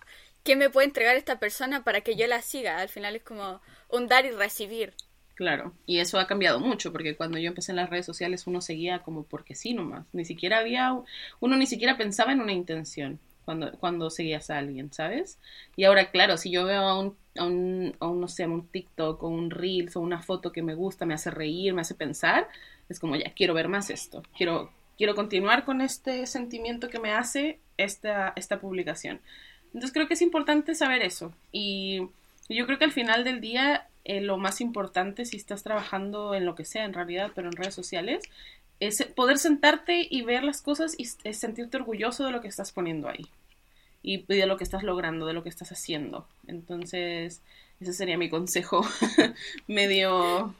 ¿qué 0.43 0.57
me 0.57 0.71
puede 0.71 0.87
entregar 0.87 1.17
esta 1.17 1.39
persona 1.39 1.85
para 1.85 2.01
que 2.01 2.17
yo 2.17 2.27
la 2.27 2.43
siga? 2.43 2.79
Al 2.79 2.89
final 2.89 3.17
es 3.17 3.23
como 3.23 3.61
un 3.89 4.09
dar 4.09 4.25
y 4.25 4.31
recibir. 4.31 4.95
Claro, 5.35 5.73
y 5.87 6.01
eso 6.01 6.19
ha 6.19 6.27
cambiado 6.27 6.61
mucho, 6.61 6.93
porque 6.93 7.17
cuando 7.17 7.39
yo 7.39 7.49
empecé 7.49 7.73
en 7.73 7.77
las 7.77 7.89
redes 7.89 8.05
sociales 8.05 8.47
uno 8.47 8.61
seguía 8.61 8.99
como 8.99 9.25
porque 9.25 9.55
sí 9.55 9.73
nomás, 9.73 10.05
ni 10.13 10.27
siquiera 10.27 10.59
había, 10.59 10.95
uno 11.41 11.57
ni 11.57 11.67
siquiera 11.67 11.97
pensaba 11.97 12.33
en 12.33 12.43
una 12.43 12.53
intención 12.53 13.19
cuando, 13.47 13.73
cuando 13.79 14.11
seguías 14.11 14.51
a 14.51 14.59
alguien, 14.59 14.93
¿sabes? 14.93 15.39
Y 15.77 15.85
ahora, 15.85 16.11
claro, 16.11 16.37
si 16.37 16.51
yo 16.51 16.67
veo 16.67 16.83
a 16.83 17.01
un, 17.01 17.17
a 17.37 17.45
un, 17.47 17.97
a 18.01 18.07
un 18.07 18.21
no 18.21 18.29
sé, 18.29 18.47
un 18.47 18.67
TikTok 18.69 19.23
o 19.23 19.29
un 19.29 19.51
Reels 19.51 19.97
o 19.97 20.01
una 20.01 20.21
foto 20.23 20.53
que 20.53 20.63
me 20.63 20.75
gusta, 20.75 21.07
me 21.07 21.15
hace 21.15 21.31
reír, 21.31 21.73
me 21.73 21.81
hace 21.81 21.95
pensar, 21.95 22.47
es 22.89 23.01
como 23.01 23.17
ya, 23.17 23.33
quiero 23.33 23.55
ver 23.55 23.69
más 23.69 23.89
esto, 23.91 24.23
quiero, 24.37 24.71
quiero 25.01 25.15
continuar 25.15 25.65
con 25.65 25.81
este 25.81 26.27
sentimiento 26.27 26.91
que 26.91 26.99
me 26.99 27.15
hace 27.15 27.59
esta, 27.79 28.35
esta 28.37 28.61
publicación. 28.61 29.19
Entonces 29.69 29.95
creo 29.95 30.07
que 30.07 30.13
es 30.13 30.21
importante 30.21 30.75
saber 30.75 31.01
eso. 31.01 31.33
Y 31.53 32.01
yo 32.51 32.67
creo 32.67 32.79
que 32.79 32.85
al 32.85 32.93
final 32.93 33.25
del 33.25 33.41
día 33.41 33.89
eh, 34.05 34.21
lo 34.21 34.37
más 34.37 34.61
importante 34.61 35.25
si 35.25 35.39
estás 35.39 35.63
trabajando 35.63 36.35
en 36.35 36.45
lo 36.45 36.55
que 36.55 36.67
sea 36.67 36.85
en 36.85 36.93
realidad, 36.93 37.33
pero 37.35 37.49
en 37.49 37.57
redes 37.57 37.75
sociales, 37.75 38.23
es 38.79 39.03
poder 39.17 39.39
sentarte 39.39 40.07
y 40.11 40.21
ver 40.21 40.45
las 40.45 40.61
cosas 40.61 40.95
y 40.99 41.07
sentirte 41.07 41.79
orgulloso 41.79 42.27
de 42.27 42.33
lo 42.33 42.43
que 42.43 42.49
estás 42.49 42.71
poniendo 42.71 43.09
ahí. 43.09 43.27
Y 44.03 44.27
de 44.27 44.45
lo 44.45 44.59
que 44.59 44.65
estás 44.65 44.83
logrando, 44.83 45.25
de 45.25 45.33
lo 45.33 45.43
que 45.43 45.49
estás 45.49 45.73
haciendo. 45.73 46.29
Entonces, 46.47 47.41
ese 47.81 47.95
sería 47.95 48.19
mi 48.19 48.29
consejo. 48.29 48.87
medio, 49.67 50.55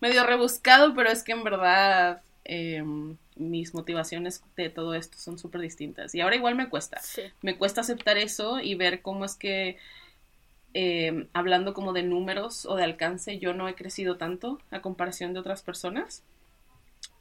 medio 0.00 0.24
rebuscado, 0.24 0.94
pero 0.94 1.10
es 1.10 1.22
que 1.22 1.32
en 1.32 1.44
verdad 1.44 2.22
em, 2.44 3.16
mis 3.36 3.74
motivaciones 3.74 4.42
de 4.56 4.70
todo 4.70 4.94
esto 4.94 5.18
son 5.18 5.38
súper 5.38 5.60
distintas. 5.60 6.14
Y 6.14 6.20
ahora 6.20 6.36
igual 6.36 6.54
me 6.54 6.68
cuesta. 6.68 7.00
Me 7.40 7.56
cuesta 7.56 7.80
aceptar 7.80 8.18
eso 8.18 8.60
y 8.60 8.74
ver 8.74 9.02
cómo 9.02 9.24
es 9.24 9.34
que 9.34 9.78
eh, 10.74 11.28
hablando 11.34 11.74
como 11.74 11.92
de 11.92 12.02
números 12.02 12.64
o 12.66 12.76
de 12.76 12.84
alcance, 12.84 13.38
yo 13.38 13.52
no 13.52 13.68
he 13.68 13.74
crecido 13.74 14.16
tanto 14.16 14.60
a 14.70 14.80
comparación 14.80 15.34
de 15.34 15.40
otras 15.40 15.62
personas, 15.62 16.22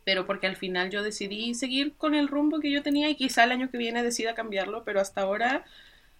pero 0.05 0.26
porque 0.26 0.47
al 0.47 0.55
final 0.55 0.89
yo 0.89 1.03
decidí 1.03 1.53
seguir 1.53 1.93
con 1.95 2.15
el 2.15 2.28
rumbo 2.28 2.59
que 2.59 2.72
yo 2.72 2.82
tenía 2.82 3.09
y 3.09 3.15
quizá 3.15 3.43
el 3.43 3.51
año 3.51 3.69
que 3.69 3.78
viene 3.78 4.03
decida 4.03 4.36
cambiarlo, 4.36 4.84
pero 4.84 5.01
hasta 5.01 5.22
ahora 5.22 5.65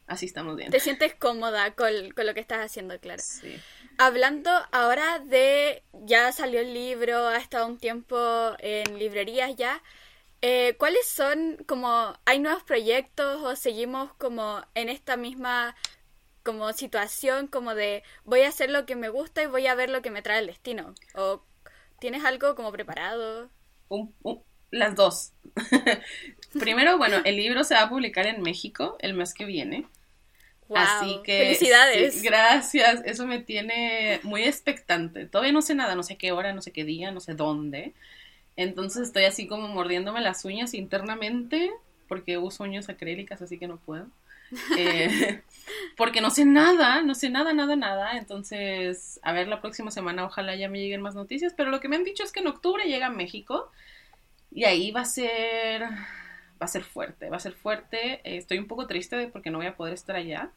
así 0.08 0.26
estamos 0.26 0.58
bien. 0.58 0.72
Te 0.72 0.80
sientes 0.80 1.16
cómoda 1.16 1.74
con, 1.74 1.94
lo 2.16 2.34
que 2.34 2.42
estás 2.42 2.60
haciendo, 2.60 3.00
claro. 3.00 3.22
Sí. 3.24 3.56
Hablando 4.04 4.50
ahora 4.72 5.20
de, 5.20 5.84
ya 5.94 6.32
salió 6.32 6.62
el 6.62 6.74
libro, 6.74 7.28
ha 7.28 7.38
estado 7.38 7.68
un 7.68 7.78
tiempo 7.78 8.18
en 8.58 8.98
librerías 8.98 9.56
ya. 9.56 9.84
Eh, 10.42 10.76
¿Cuáles 10.80 11.08
son 11.08 11.64
como, 11.68 12.18
hay 12.26 12.40
nuevos 12.40 12.64
proyectos 12.64 13.44
o 13.44 13.56
seguimos 13.56 14.12
como 14.16 14.64
en 14.74 14.90
esta 14.90 15.18
misma 15.18 15.76
como 16.42 16.74
situación 16.74 17.46
como 17.46 17.76
de 17.76 18.02
voy 18.24 18.42
a 18.42 18.48
hacer 18.48 18.72
lo 18.72 18.88
que 18.88 18.96
me 18.96 19.10
gusta 19.10 19.44
y 19.44 19.46
voy 19.46 19.68
a 19.68 19.76
ver 19.76 19.92
lo 19.92 20.02
que 20.02 20.10
me 20.10 20.24
trae 20.24 20.40
el 20.40 20.48
destino? 20.48 20.96
¿O 21.14 21.44
tienes 22.00 22.26
algo 22.26 22.56
como 22.56 22.72
preparado? 22.72 23.52
las 24.72 24.96
dos. 24.96 25.34
Primero, 26.60 26.98
bueno, 26.98 27.18
el 27.24 27.36
libro 27.36 27.64
se 27.64 27.76
va 27.76 27.84
a 27.84 27.90
publicar 27.90 28.26
en 28.26 28.42
México 28.42 28.98
el 28.98 29.14
mes 29.14 29.36
que 29.36 29.46
viene. 29.46 29.86
Así 30.76 31.20
que 31.24 31.40
felicidades. 31.40 32.22
gracias, 32.22 33.02
eso 33.06 33.26
me 33.28 33.40
tiene 33.40 34.20
muy 34.24 34.44
expectante. 34.44 35.26
Todavía 35.26 35.54
no 35.54 35.62
sé 35.62 35.76
nada, 35.76 35.96
no 35.96 36.04
sé 36.04 36.18
qué 36.18 36.32
hora, 36.32 36.54
no 36.54 36.62
sé 36.62 36.72
qué 36.72 36.84
día, 36.84 37.12
no 37.12 37.20
sé 37.20 37.34
dónde. 37.34 37.94
Entonces 38.56 39.08
estoy 39.08 39.26
así 39.26 39.48
como 39.48 39.68
mordiéndome 39.68 40.22
las 40.22 40.46
uñas 40.46 40.74
internamente 40.74 41.72
porque 42.08 42.38
uso 42.38 42.64
uñas 42.64 42.90
acrílicas, 42.90 43.42
así 43.42 43.58
que 43.58 43.68
no 43.68 43.78
puedo. 43.78 44.08
Eh, 44.78 45.44
porque 45.96 46.20
no 46.20 46.30
sé 46.30 46.44
nada, 46.44 47.02
no 47.04 47.16
sé 47.16 47.30
nada, 47.30 47.54
nada, 47.54 47.78
nada. 47.78 48.18
Entonces, 48.18 49.18
a 49.24 49.32
ver, 49.32 49.48
la 49.48 49.62
próxima 49.62 49.92
semana 49.92 50.26
ojalá 50.26 50.54
ya 50.58 50.68
me 50.68 50.80
lleguen 50.80 51.02
más 51.02 51.16
noticias. 51.16 51.54
Pero 51.56 51.72
lo 51.72 51.80
que 51.80 51.88
me 51.88 51.96
han 51.96 52.04
dicho 52.04 52.24
es 52.24 52.34
que 52.34 52.42
en 52.42 52.48
octubre 52.48 52.84
llega 52.84 53.06
a 53.08 53.12
México 53.12 53.72
y 54.52 54.66
ahí 54.66 54.92
va 54.92 55.02
a 55.02 55.06
ser, 55.06 55.88
va 56.62 56.66
a 56.66 56.68
ser 56.68 56.84
fuerte, 56.84 57.30
va 57.30 57.38
a 57.38 57.40
ser 57.40 57.54
fuerte. 57.54 58.22
Eh, 58.24 58.38
estoy 58.38 58.60
un 58.60 58.68
poco 58.68 58.88
triste 58.88 59.28
porque 59.28 59.50
no 59.52 59.58
voy 59.58 59.68
a 59.68 59.76
poder 59.76 59.94
estar 59.94 60.16
allá. 60.16 60.52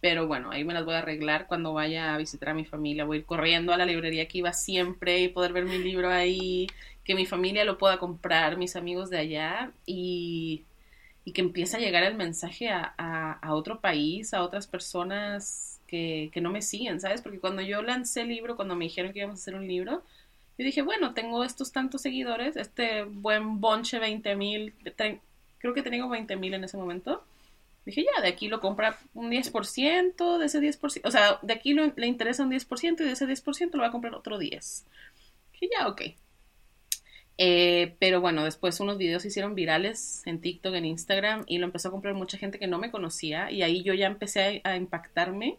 Pero 0.00 0.26
bueno, 0.26 0.50
ahí 0.50 0.64
me 0.64 0.72
las 0.72 0.84
voy 0.84 0.94
a 0.94 0.98
arreglar 1.00 1.46
cuando 1.46 1.74
vaya 1.74 2.14
a 2.14 2.18
visitar 2.18 2.50
a 2.50 2.54
mi 2.54 2.64
familia. 2.64 3.04
Voy 3.04 3.18
a 3.18 3.20
ir 3.20 3.26
corriendo 3.26 3.72
a 3.72 3.76
la 3.76 3.84
librería 3.84 4.28
que 4.28 4.38
iba 4.38 4.52
siempre 4.52 5.20
y 5.20 5.28
poder 5.28 5.52
ver 5.52 5.66
mi 5.66 5.78
libro 5.78 6.08
ahí, 6.10 6.68
que 7.04 7.14
mi 7.14 7.26
familia 7.26 7.64
lo 7.64 7.76
pueda 7.76 7.98
comprar, 7.98 8.56
mis 8.56 8.76
amigos 8.76 9.10
de 9.10 9.18
allá. 9.18 9.72
Y 9.84 10.64
y 11.24 11.32
que 11.32 11.42
empieza 11.42 11.76
a 11.76 11.80
llegar 11.80 12.02
el 12.02 12.16
mensaje 12.16 12.70
a, 12.70 12.94
a, 12.96 13.54
otro 13.54 13.80
país, 13.80 14.32
a 14.34 14.42
otras 14.42 14.66
personas 14.66 15.80
que, 15.86 16.30
que, 16.32 16.40
no 16.40 16.50
me 16.50 16.62
siguen, 16.62 17.00
¿sabes? 17.00 17.20
Porque 17.22 17.40
cuando 17.40 17.62
yo 17.62 17.82
lancé 17.82 18.22
el 18.22 18.28
libro, 18.28 18.56
cuando 18.56 18.76
me 18.76 18.86
dijeron 18.86 19.12
que 19.12 19.20
íbamos 19.20 19.40
a 19.40 19.42
hacer 19.42 19.54
un 19.54 19.66
libro, 19.66 20.02
yo 20.60 20.64
dije, 20.66 20.82
bueno, 20.82 21.14
tengo 21.14 21.42
estos 21.42 21.72
tantos 21.72 22.02
seguidores, 22.02 22.54
este 22.54 23.04
buen 23.04 23.62
bonche 23.62 23.98
20 23.98 24.36
mil, 24.36 24.74
creo 25.56 25.72
que 25.72 25.82
tenía 25.82 26.04
20 26.04 26.36
mil 26.36 26.52
en 26.52 26.64
ese 26.64 26.76
momento. 26.76 27.24
Dije, 27.86 28.04
ya, 28.04 28.20
de 28.20 28.28
aquí 28.28 28.48
lo 28.48 28.60
compra 28.60 28.98
un 29.14 29.30
10%, 29.30 30.36
de 30.36 30.44
ese 30.44 30.60
10%, 30.60 31.00
o 31.04 31.10
sea, 31.10 31.38
de 31.40 31.54
aquí 31.54 31.72
le 31.72 32.06
interesa 32.06 32.42
un 32.42 32.50
10% 32.50 33.00
y 33.00 33.04
de 33.04 33.12
ese 33.12 33.26
10% 33.26 33.70
lo 33.72 33.80
va 33.80 33.86
a 33.86 33.90
comprar 33.90 34.14
otro 34.14 34.36
10. 34.36 34.84
Dije, 35.54 35.70
ya, 35.74 35.88
ok. 35.88 36.02
Eh, 37.38 37.96
pero 37.98 38.20
bueno, 38.20 38.44
después 38.44 38.80
unos 38.80 38.98
videos 38.98 39.22
se 39.22 39.28
hicieron 39.28 39.54
virales 39.54 40.20
en 40.26 40.42
TikTok, 40.42 40.74
en 40.74 40.84
Instagram, 40.84 41.44
y 41.46 41.56
lo 41.56 41.64
empezó 41.64 41.88
a 41.88 41.90
comprar 41.90 42.12
mucha 42.12 42.36
gente 42.36 42.58
que 42.58 42.66
no 42.66 42.76
me 42.76 42.90
conocía, 42.90 43.50
y 43.50 43.62
ahí 43.62 43.82
yo 43.82 43.94
ya 43.94 44.08
empecé 44.08 44.60
a, 44.62 44.76
impactarme. 44.76 45.56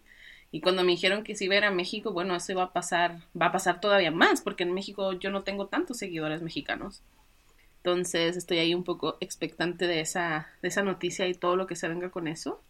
Y 0.52 0.60
cuando 0.60 0.84
me 0.84 0.92
dijeron 0.92 1.24
que 1.24 1.36
si 1.36 1.46
iba 1.46 1.56
a 1.56 1.58
ir 1.60 1.64
a 1.64 1.72
México, 1.72 2.12
bueno, 2.12 2.36
eso 2.36 2.54
va 2.56 2.64
a 2.64 2.74
pasar, 2.74 3.20
va 3.40 3.48
a 3.48 3.52
pasar 3.54 3.80
todavía 3.80 4.12
más, 4.12 4.42
porque 4.42 4.64
en 4.64 4.74
México 4.74 5.14
yo 5.14 5.32
no 5.32 5.44
tengo 5.44 5.68
tantos 5.68 5.98
seguidores 5.98 6.42
mexicanos. 6.42 7.02
Entonces 7.78 8.36
estoy 8.36 8.60
ahí 8.60 8.76
un 8.76 8.84
poco 8.84 9.18
expectante 9.22 9.88
de 9.88 10.02
esa, 10.02 10.50
de 10.62 10.68
esa 10.68 10.84
noticia 10.84 11.28
y 11.28 11.34
todo 11.34 11.56
lo 11.56 11.68
que 11.68 11.78
se 11.78 11.88
venga 11.88 12.12
con 12.12 12.28
eso. 12.28 12.62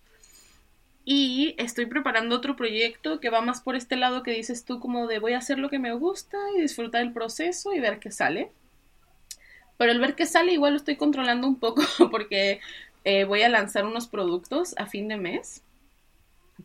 Y 1.03 1.55
estoy 1.57 1.87
preparando 1.87 2.35
otro 2.35 2.55
proyecto 2.55 3.19
que 3.19 3.31
va 3.31 3.41
más 3.41 3.61
por 3.61 3.75
este 3.75 3.97
lado 3.97 4.21
que 4.21 4.31
dices 4.31 4.63
tú, 4.63 4.79
como 4.79 5.07
de 5.07 5.17
voy 5.17 5.33
a 5.33 5.39
hacer 5.39 5.57
lo 5.57 5.69
que 5.69 5.79
me 5.79 5.93
gusta 5.93 6.37
y 6.55 6.61
disfrutar 6.61 7.01
el 7.01 7.13
proceso 7.13 7.73
y 7.73 7.79
ver 7.79 7.99
qué 7.99 8.11
sale. 8.11 8.51
Pero 9.77 9.91
el 9.91 9.99
ver 9.99 10.13
que 10.13 10.27
sale 10.27 10.53
igual 10.53 10.73
lo 10.73 10.77
estoy 10.77 10.97
controlando 10.97 11.47
un 11.47 11.59
poco 11.59 11.81
porque 12.11 12.59
eh, 13.03 13.23
voy 13.23 13.41
a 13.41 13.49
lanzar 13.49 13.85
unos 13.85 14.07
productos 14.07 14.75
a 14.77 14.85
fin 14.85 15.07
de 15.07 15.17
mes 15.17 15.63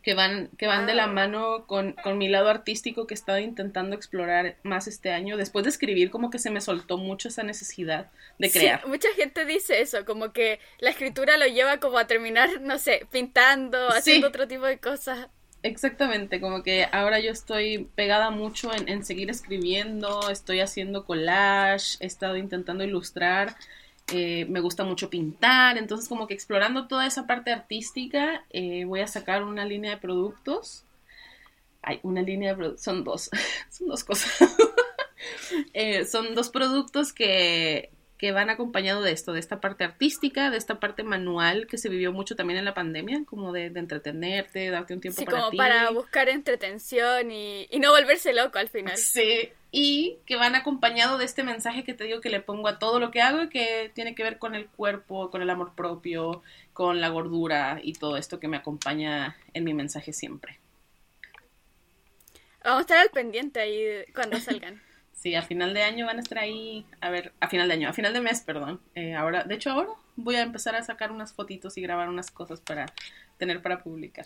que 0.03 0.13
van, 0.13 0.49
que 0.57 0.67
van 0.67 0.85
de 0.85 0.93
la 0.93 1.05
ah. 1.05 1.07
mano 1.07 1.65
con, 1.65 1.93
con, 2.03 2.17
mi 2.17 2.27
lado 2.27 2.49
artístico 2.49 3.07
que 3.07 3.13
he 3.13 3.15
estado 3.15 3.39
intentando 3.39 3.95
explorar 3.95 4.55
más 4.63 4.87
este 4.87 5.11
año. 5.11 5.37
Después 5.37 5.63
de 5.63 5.69
escribir, 5.69 6.09
como 6.09 6.29
que 6.29 6.39
se 6.39 6.49
me 6.49 6.61
soltó 6.61 6.97
mucho 6.97 7.27
esa 7.27 7.43
necesidad 7.43 8.09
de 8.37 8.51
crear. 8.51 8.87
mucha 8.87 9.09
gente 9.15 9.45
dice 9.45 9.81
eso, 9.81 10.05
como 10.05 10.31
que 10.33 10.59
la 10.79 10.89
escritura 10.89 11.37
lo 11.37 11.45
lleva 11.45 11.79
como 11.79 11.97
a 11.97 12.07
terminar, 12.07 12.61
no 12.61 12.77
sé, 12.79 13.07
pintando, 13.11 13.89
haciendo 13.89 14.27
otro 14.27 14.47
tipo 14.47 14.65
de 14.65 14.77
cosas. 14.77 15.27
Exactamente, 15.63 16.39
como 16.39 16.61
que 16.61 16.87
ahora 16.91 17.19
yo 17.19 17.31
estoy 17.31 17.89
pegada 17.95 18.29
mucho 18.29 18.71
en, 18.73 19.03
seguir 19.03 19.29
escribiendo, 19.29 20.29
estoy 20.29 20.59
haciendo 20.59 21.03
collage, 21.03 21.97
he 21.99 22.05
estado 22.05 22.37
intentando 22.37 22.83
ilustrar, 22.83 23.55
eh, 24.13 24.45
me 24.45 24.61
gusta 24.61 24.83
mucho 24.85 25.09
pintar, 25.09 25.77
entonces 25.77 26.07
como 26.07 26.27
que 26.27 26.33
explorando 26.33 26.87
toda 26.87 27.05
esa 27.05 27.27
parte 27.27 27.51
artística, 27.51 28.45
eh, 28.51 28.85
voy 28.85 29.01
a 29.01 29.07
sacar 29.07 29.43
una 29.43 29.65
línea 29.65 29.91
de 29.91 29.97
productos. 29.97 30.85
Hay 31.81 31.99
una 32.03 32.21
línea 32.21 32.51
de 32.51 32.55
productos, 32.55 32.83
son 32.83 33.03
dos, 33.03 33.29
son 33.69 33.87
dos 33.87 34.03
cosas. 34.03 34.31
Eh, 35.73 36.05
son 36.05 36.35
dos 36.35 36.49
productos 36.49 37.11
que, 37.11 37.89
que 38.17 38.31
van 38.31 38.49
acompañado 38.49 39.01
de 39.03 39.11
esto, 39.11 39.31
de 39.31 39.39
esta 39.39 39.61
parte 39.61 39.83
artística, 39.83 40.49
de 40.49 40.57
esta 40.57 40.79
parte 40.79 41.03
manual 41.03 41.67
que 41.67 41.77
se 41.77 41.87
vivió 41.87 42.11
mucho 42.11 42.35
también 42.35 42.57
en 42.57 42.65
la 42.65 42.73
pandemia, 42.73 43.23
como 43.25 43.51
de, 43.51 43.65
entretenerte, 43.65 44.69
darte 44.71 44.95
un 44.95 45.01
tiempo 45.01 45.19
sí, 45.19 45.25
para 45.25 45.41
como 45.41 45.57
para 45.57 45.91
buscar 45.91 46.27
entretención 46.27 47.31
y, 47.31 47.67
y, 47.69 47.79
no 47.79 47.91
volverse 47.91 48.33
loco 48.33 48.57
al 48.57 48.69
final. 48.69 48.97
Sí, 48.97 49.51
y 49.71 50.17
que 50.25 50.35
van 50.35 50.55
acompañado 50.55 51.19
de 51.19 51.25
este 51.25 51.43
mensaje 51.43 51.83
que 51.83 51.93
te 51.93 52.05
digo 52.05 52.19
que 52.19 52.29
le 52.29 52.39
pongo 52.39 52.67
a 52.67 52.79
todo 52.79 52.99
lo 52.99 53.11
que 53.11 53.21
hago 53.21 53.43
y 53.43 53.49
que 53.49 53.91
tiene 53.93 54.15
que 54.15 54.23
ver 54.23 54.39
con 54.39 54.55
el 54.55 54.67
cuerpo, 54.67 55.29
con 55.29 55.43
el 55.43 55.49
amor 55.51 55.75
propio, 55.75 56.41
con 56.73 56.99
la 56.99 57.09
gordura 57.09 57.79
y 57.83 57.93
todo 57.93 58.17
esto 58.17 58.39
que 58.39 58.47
me 58.47 58.57
acompaña 58.57 59.37
en 59.53 59.63
mi 59.63 59.75
mensaje 59.75 60.11
siempre. 60.11 60.59
Vamos 62.63 62.79
a 62.79 62.81
estar 62.81 62.97
al 62.97 63.09
pendiente 63.11 63.59
ahí 63.59 64.05
cuando 64.13 64.39
salgan. 64.39 64.81
Sí, 65.27 65.35
a 65.35 65.41
final 65.41 65.73
de 65.73 65.83
año 65.83 66.05
van 66.05 66.19
a 66.19 66.21
estar 66.21 66.39
ahí, 66.39 66.85
a 67.01 67.09
ver, 67.09 67.33
a 67.41 67.49
final 67.49 67.67
de 67.67 67.73
año, 67.73 67.89
a 67.89 67.91
final 67.91 68.13
de 68.13 68.21
mes, 68.21 68.39
perdón. 68.39 68.79
Eh, 68.95 69.13
ahora, 69.13 69.43
de 69.43 69.55
hecho 69.55 69.71
ahora 69.71 69.89
voy 70.15 70.35
a 70.35 70.41
empezar 70.41 70.73
a 70.73 70.83
sacar 70.83 71.11
unas 71.11 71.33
fotitos 71.33 71.77
y 71.77 71.81
grabar 71.81 72.07
unas 72.07 72.31
cosas 72.31 72.61
para 72.61 72.85
tener 73.37 73.61
para 73.61 73.83
publicar. 73.83 74.25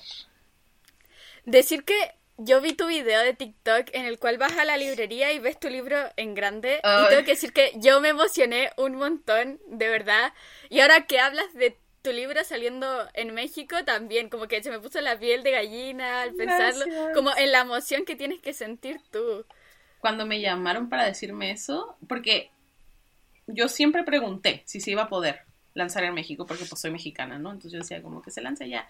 Decir 1.44 1.86
que 1.86 1.96
yo 2.38 2.62
vi 2.62 2.74
tu 2.74 2.86
video 2.86 3.20
de 3.24 3.34
TikTok 3.34 3.88
en 3.94 4.06
el 4.06 4.20
cual 4.20 4.38
vas 4.38 4.56
a 4.60 4.64
la 4.64 4.78
librería 4.78 5.34
y 5.34 5.40
ves 5.40 5.60
tu 5.60 5.70
libro 5.70 5.98
en 6.18 6.36
grande. 6.36 6.80
Y 6.84 7.10
tengo 7.10 7.24
que 7.24 7.32
decir 7.32 7.52
que 7.52 7.72
yo 7.78 8.00
me 8.00 8.10
emocioné 8.10 8.70
un 8.78 8.94
montón, 8.94 9.60
de 9.66 9.90
verdad. 9.90 10.34
Y 10.70 10.82
ahora 10.82 11.08
que 11.08 11.20
hablas 11.20 11.52
de 11.56 11.80
tu 12.04 12.12
libro 12.12 12.44
saliendo 12.44 13.10
en 13.16 13.34
México 13.34 13.84
también, 13.86 14.30
como 14.30 14.48
que 14.48 14.62
se 14.62 14.70
me 14.70 14.80
puso 14.80 15.02
la 15.02 15.18
piel 15.18 15.42
de 15.42 15.50
gallina 15.50 16.22
al 16.22 16.36
pensarlo, 16.36 16.86
como 17.16 17.36
en 17.36 17.52
la 17.52 17.62
emoción 17.62 18.06
que 18.06 18.16
tienes 18.16 18.40
que 18.40 18.54
sentir 18.54 19.02
tú. 19.10 19.48
Cuando 20.02 20.26
me 20.26 20.42
llamaron 20.42 20.90
para 20.90 21.06
decirme 21.06 21.52
eso, 21.52 21.96
porque 22.08 22.50
yo 23.48 23.70
siempre 23.70 24.04
pregunté 24.04 24.64
si 24.66 24.82
se 24.82 24.92
iba 24.92 25.04
a 25.04 25.10
poder 25.10 25.42
lanzar 25.74 26.04
en 26.04 26.14
México, 26.14 26.46
porque 26.46 26.66
pues 26.66 26.82
soy 26.82 26.92
mexicana, 26.92 27.40
¿no? 27.40 27.52
Entonces 27.52 27.72
yo 27.72 27.80
decía 27.80 28.02
como 28.02 28.22
que 28.22 28.32
se 28.32 28.42
lance 28.42 28.68
ya. 28.68 28.88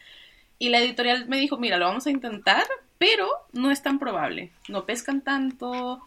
Y 0.57 0.69
la 0.69 0.79
editorial 0.79 1.27
me 1.27 1.37
dijo, 1.37 1.57
mira, 1.57 1.77
lo 1.77 1.85
vamos 1.85 2.07
a 2.07 2.11
intentar, 2.11 2.65
pero 2.97 3.29
no 3.51 3.71
es 3.71 3.81
tan 3.81 3.99
probable. 3.99 4.51
No 4.67 4.85
pescan 4.85 5.21
tanto, 5.21 6.01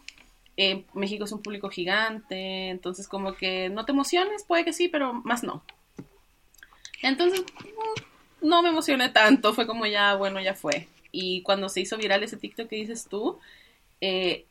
eh, 0.57 0.85
México 0.93 1.25
es 1.25 1.31
un 1.31 1.41
público 1.41 1.69
gigante, 1.69 2.69
entonces 2.69 3.07
como 3.07 3.33
que 3.33 3.69
no 3.69 3.85
te 3.85 3.91
emociones, 3.91 4.43
puede 4.43 4.65
que 4.65 4.73
sí, 4.73 4.87
pero 4.87 5.13
más 5.13 5.43
no. 5.43 5.63
Entonces, 7.01 7.41
mm, 7.41 8.47
no 8.47 8.63
me 8.63 8.69
emocioné 8.69 9.09
tanto, 9.09 9.53
fue 9.53 9.67
como 9.67 9.85
ya, 9.85 10.15
bueno, 10.15 10.39
ya 10.39 10.53
fue. 10.53 10.87
Y 11.11 11.41
cuando 11.43 11.69
se 11.69 11.81
hizo 11.81 11.97
viral 11.97 12.23
ese 12.23 12.37
TikTok 12.37 12.67
que 12.69 12.77
dices 12.77 13.07
tú, 13.09 13.39
eh, 14.01 14.45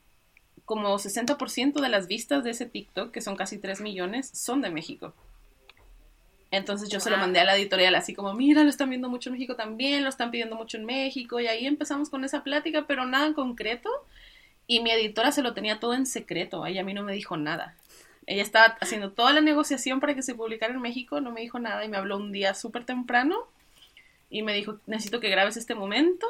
como 0.64 0.98
60% 0.98 1.80
de 1.80 1.88
las 1.88 2.06
vistas 2.06 2.44
de 2.44 2.50
ese 2.50 2.66
TikTok, 2.66 3.10
que 3.10 3.20
son 3.20 3.36
casi 3.36 3.58
3 3.58 3.80
millones, 3.80 4.30
son 4.32 4.60
de 4.60 4.70
México. 4.70 5.14
Entonces 6.50 6.88
yo 6.88 7.00
se 7.00 7.10
lo 7.10 7.16
mandé 7.16 7.40
a 7.40 7.44
la 7.44 7.56
editorial 7.56 7.94
así 7.96 8.14
como, 8.14 8.32
mira, 8.32 8.62
lo 8.62 8.70
están 8.70 8.88
viendo 8.88 9.08
mucho 9.08 9.28
en 9.28 9.34
México 9.34 9.56
también, 9.56 10.04
lo 10.04 10.08
están 10.08 10.30
pidiendo 10.30 10.54
mucho 10.54 10.76
en 10.76 10.84
México, 10.84 11.40
y 11.40 11.48
ahí 11.48 11.66
empezamos 11.66 12.10
con 12.10 12.24
esa 12.24 12.44
plática, 12.44 12.86
pero 12.86 13.04
nada 13.06 13.26
en 13.26 13.34
concreto. 13.34 13.90
Y 14.66 14.80
mi 14.80 14.90
editora 14.90 15.32
se 15.32 15.42
lo 15.42 15.52
tenía 15.52 15.80
todo 15.80 15.94
en 15.94 16.06
secreto, 16.06 16.64
ella 16.64 16.82
a 16.82 16.84
mí 16.84 16.94
no 16.94 17.02
me 17.02 17.12
dijo 17.12 17.36
nada. 17.36 17.76
Ella 18.26 18.42
estaba 18.42 18.76
haciendo 18.80 19.10
toda 19.10 19.32
la 19.32 19.40
negociación 19.40 20.00
para 20.00 20.14
que 20.14 20.22
se 20.22 20.34
publicara 20.34 20.72
en 20.72 20.80
México, 20.80 21.20
no 21.20 21.30
me 21.32 21.40
dijo 21.40 21.58
nada 21.58 21.84
y 21.84 21.88
me 21.88 21.96
habló 21.96 22.16
un 22.16 22.32
día 22.32 22.54
súper 22.54 22.84
temprano 22.84 23.36
y 24.30 24.42
me 24.42 24.54
dijo, 24.54 24.78
necesito 24.86 25.20
que 25.20 25.28
grabes 25.28 25.56
este 25.56 25.74
momento. 25.74 26.26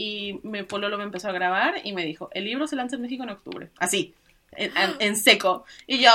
Y 0.00 0.38
me 0.44 0.62
Pololo 0.62 0.96
me 0.96 1.02
empezó 1.02 1.28
a 1.28 1.32
grabar 1.32 1.80
y 1.82 1.92
me 1.92 2.04
dijo, 2.04 2.30
el 2.32 2.44
libro 2.44 2.68
se 2.68 2.76
lanza 2.76 2.94
en 2.94 3.02
México 3.02 3.24
en 3.24 3.30
octubre. 3.30 3.70
Así, 3.78 4.14
en, 4.52 4.70
en 5.00 5.16
seco. 5.16 5.64
Y 5.88 5.98
yo, 5.98 6.12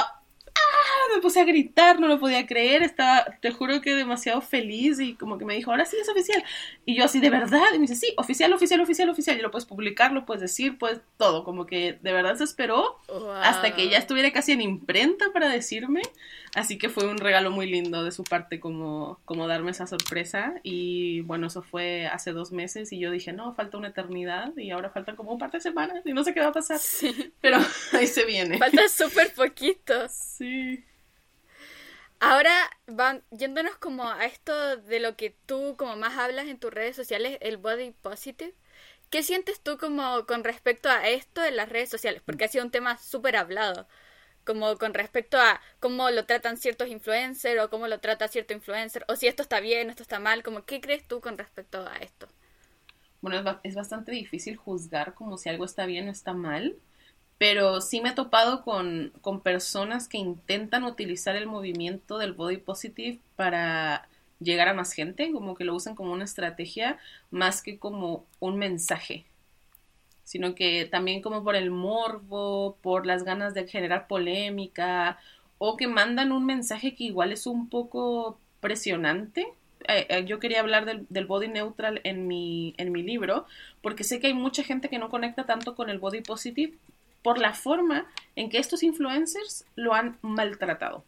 me 1.15 1.21
puse 1.21 1.41
a 1.41 1.45
gritar, 1.45 1.99
no 1.99 2.07
lo 2.07 2.19
podía 2.19 2.45
creer, 2.45 2.83
estaba, 2.83 3.25
te 3.41 3.51
juro 3.51 3.81
que 3.81 3.95
demasiado 3.95 4.41
feliz 4.41 4.99
y 4.99 5.15
como 5.15 5.37
que 5.37 5.45
me 5.45 5.55
dijo, 5.55 5.71
ahora 5.71 5.85
sí 5.85 5.97
es 6.01 6.09
oficial. 6.09 6.43
Y 6.85 6.95
yo 6.95 7.05
así, 7.05 7.19
¿de 7.19 7.29
verdad? 7.29 7.67
Y 7.73 7.79
me 7.79 7.87
dice, 7.87 7.95
sí, 7.95 8.13
oficial, 8.17 8.53
oficial, 8.53 8.81
oficial, 8.81 9.09
oficial. 9.09 9.37
Y 9.37 9.41
lo 9.41 9.51
puedes 9.51 9.65
publicar, 9.65 10.11
lo 10.11 10.25
puedes 10.25 10.41
decir, 10.41 10.77
pues 10.77 11.01
todo, 11.17 11.43
como 11.43 11.65
que 11.65 11.99
de 12.01 12.13
verdad 12.13 12.35
se 12.35 12.43
esperó 12.43 12.99
hasta 13.41 13.75
que 13.75 13.89
ya 13.89 13.97
estuviera 13.97 14.31
casi 14.31 14.51
en 14.51 14.61
imprenta 14.61 15.31
para 15.33 15.49
decirme. 15.49 16.01
Así 16.55 16.77
que 16.77 16.89
fue 16.89 17.07
un 17.07 17.17
regalo 17.17 17.49
muy 17.49 17.67
lindo 17.67 18.03
de 18.03 18.11
su 18.11 18.23
parte 18.23 18.59
como, 18.59 19.19
como 19.25 19.47
darme 19.47 19.71
esa 19.71 19.87
sorpresa. 19.87 20.53
Y 20.61 21.21
bueno, 21.21 21.47
eso 21.47 21.63
fue 21.63 22.05
hace 22.07 22.31
dos 22.31 22.51
meses 22.51 22.91
y 22.91 22.99
yo 22.99 23.09
dije, 23.09 23.33
no, 23.33 23.55
falta 23.55 23.77
una 23.77 23.87
eternidad 23.87 24.55
y 24.55 24.69
ahora 24.69 24.91
faltan 24.91 25.15
como 25.15 25.31
un 25.31 25.39
par 25.39 25.51
de 25.51 25.61
semanas 25.61 26.03
y 26.05 26.13
no 26.13 26.23
sé 26.23 26.33
qué 26.33 26.41
va 26.41 26.47
a 26.47 26.53
pasar. 26.53 26.79
Pero 27.41 27.57
ahí 27.93 28.07
se 28.07 28.25
viene. 28.25 28.59
Falta 28.59 28.87
súper 28.87 29.33
poquito. 29.33 29.93
Sí. 30.09 30.72
Ahora, 32.25 32.69
van 32.87 33.21
yéndonos 33.31 33.75
como 33.75 34.09
a 34.09 34.23
esto 34.23 34.77
de 34.77 35.01
lo 35.01 35.17
que 35.17 35.31
tú 35.45 35.75
como 35.77 35.97
más 35.97 36.17
hablas 36.17 36.47
en 36.47 36.57
tus 36.57 36.73
redes 36.73 36.95
sociales, 36.95 37.37
el 37.41 37.57
body 37.57 37.91
positive. 37.91 38.55
¿Qué 39.09 39.23
sientes 39.23 39.59
tú 39.59 39.77
como 39.77 40.25
con 40.25 40.45
respecto 40.45 40.89
a 40.89 41.05
esto 41.09 41.43
en 41.43 41.57
las 41.57 41.67
redes 41.67 41.89
sociales? 41.89 42.21
Porque 42.25 42.45
ha 42.45 42.47
sido 42.47 42.63
un 42.63 42.71
tema 42.71 42.97
súper 42.97 43.35
hablado. 43.35 43.89
Como 44.45 44.77
con 44.77 44.93
respecto 44.93 45.37
a 45.37 45.59
cómo 45.81 46.11
lo 46.11 46.25
tratan 46.25 46.55
ciertos 46.55 46.87
influencers 46.87 47.61
o 47.61 47.69
cómo 47.69 47.87
lo 47.89 47.99
trata 47.99 48.29
cierto 48.29 48.53
influencer. 48.53 49.03
O 49.09 49.17
si 49.17 49.27
esto 49.27 49.43
está 49.43 49.59
bien, 49.59 49.89
esto 49.89 50.03
está 50.03 50.19
mal. 50.19 50.43
Como, 50.43 50.63
¿Qué 50.63 50.79
crees 50.79 51.05
tú 51.05 51.19
con 51.19 51.37
respecto 51.37 51.85
a 51.85 51.97
esto? 51.97 52.29
Bueno, 53.19 53.59
es, 53.63 53.75
bastante 53.75 54.13
difícil 54.13 54.55
juzgar 54.55 55.13
como 55.13 55.37
si 55.37 55.49
algo 55.49 55.65
está 55.65 55.85
bien 55.85 56.07
o 56.07 56.11
está 56.11 56.33
mal 56.33 56.77
pero 57.43 57.81
sí 57.81 57.99
me 57.99 58.11
he 58.11 58.13
topado 58.13 58.61
con, 58.61 59.11
personas 59.43 60.07
que 60.07 60.17
intentan 60.17 60.85
utilizar 60.85 61.35
el 61.35 61.45
movimiento 61.45 62.17
del 62.17 62.31
body 62.31 62.55
positive 62.55 63.19
para 63.35 64.07
llegar 64.39 64.69
a 64.69 64.73
más 64.73 64.93
gente, 64.93 65.29
como 65.33 65.53
que 65.53 65.65
lo 65.65 65.75
usan 65.75 65.93
como 65.93 66.13
una 66.13 66.23
estrategia 66.23 66.99
más 67.31 67.61
que 67.61 67.77
como 67.77 68.25
un 68.39 68.57
mensaje, 68.57 69.25
sino 70.23 70.55
que 70.55 70.85
también 70.85 71.21
como 71.21 71.43
por 71.43 71.57
el 71.57 71.69
morbo, 71.69 72.77
por 72.81 73.05
las 73.05 73.25
ganas 73.25 73.53
de 73.53 73.67
generar 73.67 74.07
polémica, 74.07 75.19
o 75.57 75.75
que 75.75 75.87
mandan 75.87 76.31
un 76.31 76.45
mensaje 76.45 76.95
que 76.95 77.03
igual 77.03 77.33
es 77.33 77.45
un 77.45 77.67
poco 77.67 78.39
presionante. 78.61 79.45
Eh, 79.89 80.07
eh, 80.07 80.23
yo 80.25 80.39
quería 80.39 80.61
hablar 80.61 80.85
del, 80.85 81.05
del, 81.09 81.25
body 81.25 81.49
neutral 81.49 81.99
en 82.05 82.25
mi, 82.25 82.73
en 82.77 82.93
mi 82.93 83.03
libro, 83.03 83.45
porque 83.81 84.05
sé 84.05 84.21
que 84.21 84.27
hay 84.27 84.33
mucha 84.33 84.63
gente 84.63 84.87
que 84.87 84.97
no 84.97 85.09
conecta 85.09 85.45
tanto 85.45 85.75
con 85.75 85.89
el 85.89 85.99
body 85.99 86.21
positive 86.21 86.77
por 87.23 87.39
la 87.39 87.53
forma 87.53 88.05
en 88.35 88.49
que 88.49 88.59
estos 88.59 88.83
influencers 88.83 89.65
lo 89.75 89.93
han 89.93 90.17
maltratado. 90.21 91.03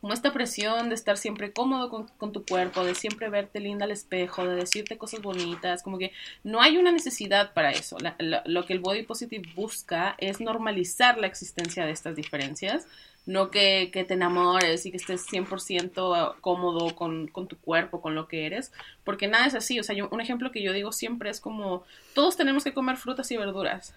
Como 0.00 0.12
esta 0.12 0.32
presión 0.32 0.90
de 0.90 0.94
estar 0.94 1.16
siempre 1.16 1.52
cómodo 1.52 1.90
con, 1.90 2.32
tu 2.32 2.44
cuerpo, 2.44 2.84
de 2.84 2.94
siempre 2.94 3.28
verte 3.30 3.58
linda 3.58 3.84
al 3.84 3.90
espejo, 3.90 4.46
de 4.46 4.54
decirte 4.54 4.96
cosas 4.96 5.20
bonitas, 5.20 5.82
como 5.82 5.98
que 5.98 6.12
no 6.44 6.62
hay 6.62 6.76
una 6.76 6.92
necesidad 6.92 7.52
para 7.52 7.72
eso. 7.72 7.96
lo 8.18 8.64
que 8.64 8.72
el 8.72 8.78
body 8.78 9.02
positive 9.02 9.48
busca 9.56 10.14
es 10.18 10.40
normalizar 10.40 11.18
la 11.18 11.26
existencia 11.26 11.84
de 11.84 11.90
estas 11.90 12.14
diferencias, 12.14 12.86
no 13.26 13.50
que, 13.50 13.90
te 13.92 14.14
enamores 14.14 14.86
y 14.86 14.92
que 14.92 14.98
estés 14.98 15.26
100% 15.26 16.36
cómodo 16.40 16.94
con, 16.94 17.28
tu 17.48 17.58
cuerpo, 17.58 18.00
con 18.00 18.14
lo 18.14 18.28
que 18.28 18.46
eres, 18.46 18.72
porque 19.02 19.26
nada 19.26 19.46
es 19.46 19.56
así. 19.56 19.80
O 19.80 19.82
sea, 19.82 19.96
un 20.08 20.20
ejemplo 20.20 20.52
que 20.52 20.62
yo 20.62 20.72
digo 20.72 20.92
siempre 20.92 21.28
es 21.28 21.40
como, 21.40 21.82
todos 22.14 22.36
tenemos 22.36 22.62
que 22.62 22.72
comer 22.72 22.96
frutas 22.98 23.30
y 23.32 23.36
verduras 23.36 23.94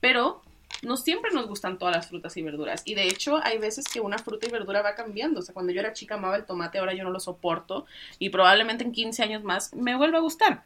pero 0.00 0.42
no 0.82 0.96
siempre 0.96 1.30
nos 1.32 1.46
gustan 1.46 1.78
todas 1.78 1.94
las 1.94 2.08
frutas 2.08 2.36
y 2.36 2.42
verduras. 2.42 2.82
Y 2.84 2.94
de 2.94 3.04
hecho, 3.04 3.38
hay 3.42 3.58
veces 3.58 3.86
que 3.86 4.00
una 4.00 4.18
fruta 4.18 4.46
y 4.46 4.50
verdura 4.50 4.82
va 4.82 4.94
cambiando. 4.94 5.40
O 5.40 5.42
sea, 5.42 5.52
cuando 5.52 5.72
yo 5.72 5.80
era 5.80 5.92
chica 5.92 6.14
amaba 6.14 6.36
el 6.36 6.46
tomate, 6.46 6.78
ahora 6.78 6.94
yo 6.94 7.04
no 7.04 7.10
lo 7.10 7.20
soporto. 7.20 7.86
Y 8.18 8.30
probablemente 8.30 8.84
en 8.84 8.92
15 8.92 9.22
años 9.22 9.44
más 9.44 9.74
me 9.74 9.96
vuelva 9.96 10.18
a 10.18 10.22
gustar. 10.22 10.64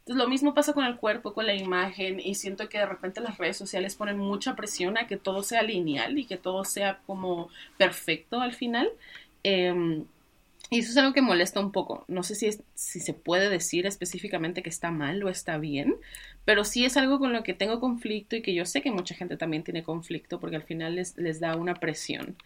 Entonces, 0.00 0.22
lo 0.22 0.28
mismo 0.28 0.54
pasa 0.54 0.72
con 0.72 0.84
el 0.84 0.96
cuerpo, 0.96 1.32
con 1.32 1.46
la 1.46 1.54
imagen. 1.54 2.20
Y 2.20 2.34
siento 2.34 2.68
que 2.68 2.78
de 2.78 2.86
repente 2.86 3.20
las 3.20 3.38
redes 3.38 3.56
sociales 3.56 3.94
ponen 3.94 4.18
mucha 4.18 4.54
presión 4.54 4.98
a 4.98 5.06
que 5.06 5.16
todo 5.16 5.42
sea 5.42 5.62
lineal 5.62 6.18
y 6.18 6.26
que 6.26 6.36
todo 6.36 6.64
sea 6.64 7.00
como 7.06 7.48
perfecto 7.78 8.40
al 8.40 8.52
final. 8.52 8.90
Eh, 9.44 10.04
y 10.70 10.80
eso 10.80 10.90
es 10.90 10.96
algo 10.98 11.14
que 11.14 11.22
molesta 11.22 11.60
un 11.60 11.72
poco. 11.72 12.04
No 12.08 12.22
sé 12.22 12.34
si, 12.34 12.50
si 12.74 13.00
se 13.00 13.14
puede 13.14 13.48
decir 13.48 13.86
específicamente 13.86 14.62
que 14.62 14.68
está 14.68 14.90
mal 14.90 15.22
o 15.24 15.28
está 15.28 15.58
bien, 15.58 15.96
pero 16.44 16.64
sí 16.64 16.84
es 16.84 16.96
algo 16.96 17.18
con 17.18 17.32
lo 17.32 17.42
que 17.42 17.54
tengo 17.54 17.80
conflicto 17.80 18.36
y 18.36 18.42
que 18.42 18.54
yo 18.54 18.66
sé 18.66 18.82
que 18.82 18.90
mucha 18.90 19.14
gente 19.14 19.36
también 19.36 19.64
tiene 19.64 19.82
conflicto 19.82 20.40
porque 20.40 20.56
al 20.56 20.64
final 20.64 20.96
les, 20.96 21.16
les 21.16 21.40
da 21.40 21.56
una 21.56 21.74
presión. 21.80 22.36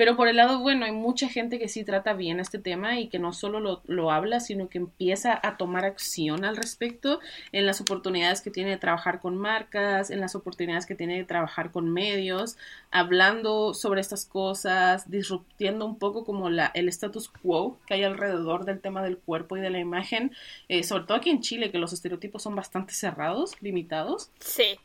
Pero 0.00 0.16
por 0.16 0.28
el 0.28 0.36
lado 0.36 0.60
bueno, 0.60 0.86
hay 0.86 0.92
mucha 0.92 1.28
gente 1.28 1.58
que 1.58 1.68
sí 1.68 1.84
trata 1.84 2.14
bien 2.14 2.40
este 2.40 2.58
tema 2.58 2.98
y 2.98 3.08
que 3.08 3.18
no 3.18 3.34
solo 3.34 3.60
lo, 3.60 3.82
lo, 3.84 4.10
habla, 4.10 4.40
sino 4.40 4.70
que 4.70 4.78
empieza 4.78 5.38
a 5.42 5.58
tomar 5.58 5.84
acción 5.84 6.46
al 6.46 6.56
respecto 6.56 7.20
en 7.52 7.66
las 7.66 7.82
oportunidades 7.82 8.40
que 8.40 8.50
tiene 8.50 8.70
de 8.70 8.78
trabajar 8.78 9.20
con 9.20 9.36
marcas, 9.36 10.10
en 10.10 10.20
las 10.20 10.34
oportunidades 10.34 10.86
que 10.86 10.94
tiene 10.94 11.18
de 11.18 11.24
trabajar 11.24 11.70
con 11.70 11.92
medios, 11.92 12.56
hablando 12.90 13.74
sobre 13.74 14.00
estas 14.00 14.24
cosas, 14.24 15.10
disruptiendo 15.10 15.84
un 15.84 15.98
poco 15.98 16.24
como 16.24 16.48
la, 16.48 16.70
el 16.72 16.88
status 16.88 17.28
quo 17.28 17.76
que 17.86 17.92
hay 17.92 18.02
alrededor 18.02 18.64
del 18.64 18.80
tema 18.80 19.02
del 19.02 19.18
cuerpo 19.18 19.58
y 19.58 19.60
de 19.60 19.68
la 19.68 19.80
imagen, 19.80 20.32
eh, 20.70 20.82
sobre 20.82 21.04
todo 21.04 21.18
aquí 21.18 21.28
en 21.28 21.42
Chile, 21.42 21.70
que 21.70 21.76
los 21.76 21.92
estereotipos 21.92 22.42
son 22.42 22.56
bastante 22.56 22.94
cerrados, 22.94 23.52
limitados. 23.60 24.30
Sí. 24.38 24.78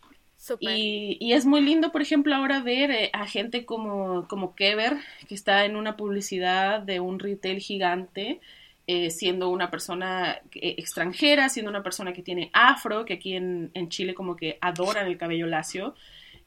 Y, 0.59 1.33
es 1.33 1.45
muy 1.45 1.61
lindo, 1.61 1.91
por 1.91 2.01
ejemplo, 2.01 2.35
ahora 2.35 2.61
ver 2.61 2.91
eh, 2.91 3.09
a 3.13 3.27
gente 3.27 3.65
como, 3.65 4.27
como 4.27 4.55
Kever, 4.55 4.97
que 5.27 5.35
está 5.35 5.65
en 5.65 5.75
una 5.75 5.97
publicidad 5.97 6.81
de 6.81 6.99
un 6.99 7.19
retail 7.19 7.59
gigante, 7.59 8.39
eh, 8.87 9.09
siendo 9.09 9.49
una 9.49 9.71
persona 9.71 10.39
eh, 10.53 10.75
extranjera, 10.77 11.49
siendo 11.49 11.71
una 11.71 11.83
persona 11.83 12.13
que 12.13 12.21
tiene 12.21 12.49
afro, 12.53 13.05
que 13.05 13.13
aquí 13.13 13.35
en, 13.35 13.71
Chile 13.89 14.13
como 14.13 14.35
que 14.35 14.57
adoran 14.61 15.07
el 15.07 15.17
cabello 15.17 15.47
lacio. 15.47 15.95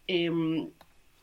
Em, 0.06 0.68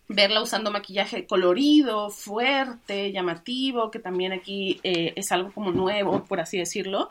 verla 0.08 0.42
usando 0.42 0.70
maquillaje 0.70 1.26
colorido, 1.26 2.12
fuerte, 2.12 3.12
llamativo, 3.12 3.90
que 3.90 3.98
también 3.98 4.34
aquí 4.34 4.80
es 4.84 5.32
algo 5.32 5.52
como 5.52 5.72
nuevo, 5.72 6.26
por 6.26 6.40
así 6.40 6.60
decirlo. 6.60 7.10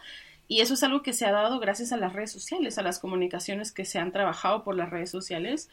Y 0.48 0.60
eso 0.60 0.74
es 0.74 0.82
algo 0.82 1.02
que 1.02 1.12
se 1.12 1.26
ha 1.26 1.32
dado 1.32 1.58
gracias 1.60 1.92
a 1.92 1.96
las 1.96 2.12
redes 2.12 2.32
sociales, 2.32 2.78
a 2.78 2.82
las 2.82 2.98
comunicaciones 2.98 3.72
que 3.72 3.84
se 3.84 3.98
han 3.98 4.12
trabajado 4.12 4.64
por 4.64 4.76
las 4.76 4.90
redes 4.90 5.10
sociales. 5.10 5.68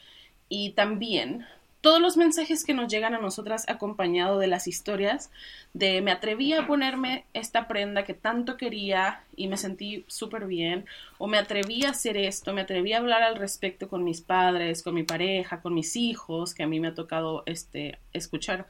y 0.54 0.72
también 0.72 1.46
todos 1.82 2.00
los 2.00 2.16
mensajes 2.16 2.64
que 2.64 2.76
nos 2.76 2.92
llegan 2.92 3.16
a 3.16 3.20
nosotras 3.20 3.66
acompañado 3.68 4.38
de 4.38 4.46
las 4.46 4.68
historias 4.68 5.32
de 5.74 6.02
me 6.02 6.12
atreví 6.12 6.54
a 6.54 6.68
ponerme 6.68 7.26
esta 7.34 7.68
prenda 7.68 8.04
que 8.06 8.14
tanto 8.14 8.56
quería 8.56 9.24
y 9.36 9.48
me 9.48 9.58
sentí 9.58 10.06
súper 10.08 10.46
bien, 10.46 10.86
o 11.18 11.28
me 11.28 11.40
atreví 11.40 11.84
a 11.84 11.90
hacer 11.90 12.18
esto, 12.18 12.54
me 12.54 12.62
atreví 12.62 12.94
a 12.94 13.00
hablar 13.00 13.24
al 13.24 13.36
respecto 13.36 13.90
con 13.90 14.04
mis 14.04 14.22
padres, 14.22 14.84
con 14.84 14.94
mi 14.94 15.04
pareja, 15.04 15.62
con 15.62 15.74
mis 15.74 15.96
hijos, 15.96 16.54
que 16.54 16.64
a 16.64 16.68
mí 16.68 16.80
me 16.80 16.90
ha 16.90 16.94
tocado 16.94 17.42
este, 17.48 17.98
escuchar 18.14 18.68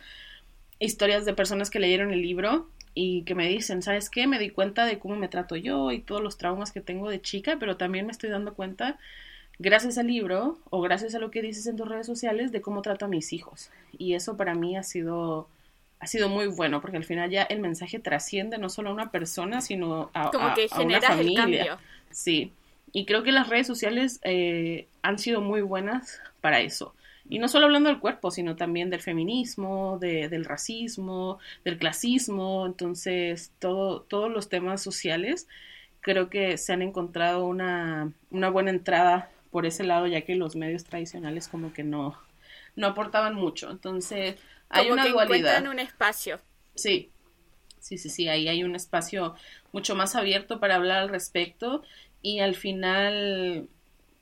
historias 0.79 1.25
de 1.25 1.33
personas 1.33 1.69
que 1.69 1.79
leyeron 1.79 2.11
el 2.11 2.21
libro 2.21 2.69
y 2.93 3.23
que 3.23 3.35
me 3.35 3.47
dicen, 3.47 3.81
¿sabes 3.81 4.09
qué? 4.09 4.27
Me 4.27 4.39
di 4.39 4.49
cuenta 4.49 4.85
de 4.85 4.99
cómo 4.99 5.15
me 5.15 5.27
trato 5.27 5.55
yo 5.55 5.91
y 5.91 5.99
todos 5.99 6.21
los 6.21 6.37
traumas 6.37 6.71
que 6.71 6.81
tengo 6.81 7.09
de 7.09 7.21
chica, 7.21 7.57
pero 7.59 7.77
también 7.77 8.05
me 8.05 8.11
estoy 8.11 8.29
dando 8.29 8.53
cuenta 8.53 8.97
gracias 9.59 9.97
al 9.97 10.07
libro 10.07 10.57
o 10.69 10.81
gracias 10.81 11.15
a 11.15 11.19
lo 11.19 11.31
que 11.31 11.41
dices 11.41 11.67
en 11.67 11.77
tus 11.77 11.87
redes 11.87 12.07
sociales 12.07 12.51
de 12.51 12.61
cómo 12.61 12.81
trato 12.81 13.05
a 13.05 13.07
mis 13.07 13.31
hijos. 13.31 13.69
Y 13.97 14.15
eso 14.15 14.35
para 14.35 14.55
mí 14.55 14.75
ha 14.75 14.83
sido, 14.83 15.47
ha 15.99 16.07
sido 16.07 16.29
muy 16.29 16.47
bueno, 16.47 16.81
porque 16.81 16.97
al 16.97 17.05
final 17.05 17.29
ya 17.29 17.43
el 17.43 17.59
mensaje 17.59 17.99
trasciende 17.99 18.57
no 18.57 18.69
solo 18.69 18.89
a 18.89 18.93
una 18.93 19.11
persona, 19.11 19.61
sino 19.61 20.09
a, 20.13 20.31
Como 20.31 20.53
que 20.53 20.67
una 20.75 21.01
familia. 21.01 21.19
El 21.19 21.35
cambio. 21.35 21.77
Sí, 22.09 22.51
y 22.91 23.05
creo 23.05 23.23
que 23.23 23.31
las 23.31 23.47
redes 23.47 23.67
sociales 23.67 24.19
eh, 24.23 24.87
han 25.01 25.17
sido 25.17 25.41
muy 25.41 25.61
buenas 25.61 26.19
para 26.41 26.59
eso. 26.59 26.93
Y 27.31 27.39
no 27.39 27.47
solo 27.47 27.67
hablando 27.67 27.87
del 27.87 28.01
cuerpo, 28.01 28.29
sino 28.29 28.57
también 28.57 28.89
del 28.89 29.01
feminismo, 29.01 29.97
de, 30.01 30.27
del 30.27 30.43
racismo, 30.43 31.39
del 31.63 31.77
clasismo, 31.77 32.65
entonces 32.65 33.53
todo, 33.57 34.01
todos 34.01 34.29
los 34.29 34.49
temas 34.49 34.83
sociales 34.83 35.47
creo 36.01 36.29
que 36.29 36.57
se 36.57 36.73
han 36.73 36.81
encontrado 36.81 37.45
una, 37.45 38.11
una 38.31 38.49
buena 38.49 38.71
entrada 38.71 39.29
por 39.49 39.65
ese 39.65 39.85
lado, 39.85 40.07
ya 40.07 40.21
que 40.23 40.35
los 40.35 40.57
medios 40.57 40.83
tradicionales 40.83 41.47
como 41.47 41.71
que 41.71 41.85
no, 41.85 42.19
no 42.75 42.87
aportaban 42.87 43.35
mucho. 43.35 43.71
Entonces, 43.71 44.35
hay 44.67 44.89
como 44.89 44.95
una 44.95 45.03
que 45.05 45.11
dualidad. 45.11 45.37
encuentran 45.37 45.67
un 45.69 45.79
espacio. 45.79 46.41
Sí, 46.75 47.11
sí, 47.79 47.97
sí, 47.97 48.09
sí, 48.09 48.27
ahí 48.27 48.49
hay 48.49 48.65
un 48.65 48.75
espacio 48.75 49.35
mucho 49.71 49.95
más 49.95 50.17
abierto 50.17 50.59
para 50.59 50.75
hablar 50.75 50.99
al 51.03 51.09
respecto 51.09 51.81
y 52.21 52.39
al 52.39 52.55
final 52.55 53.69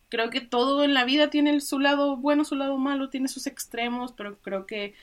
creo 0.09 0.29
que 0.29 0.41
todo 0.41 0.83
en 0.83 0.93
la 0.93 1.05
vida 1.05 1.29
tiene 1.29 1.61
su 1.61 1.79
lado 1.79 2.17
bueno, 2.17 2.43
su 2.43 2.55
lado 2.55 2.77
malo, 2.77 3.09
tiene 3.09 3.27
sus 3.27 3.47
extremos, 3.47 4.11
pero 4.13 4.37
creo 4.39 4.65
que 4.65 4.93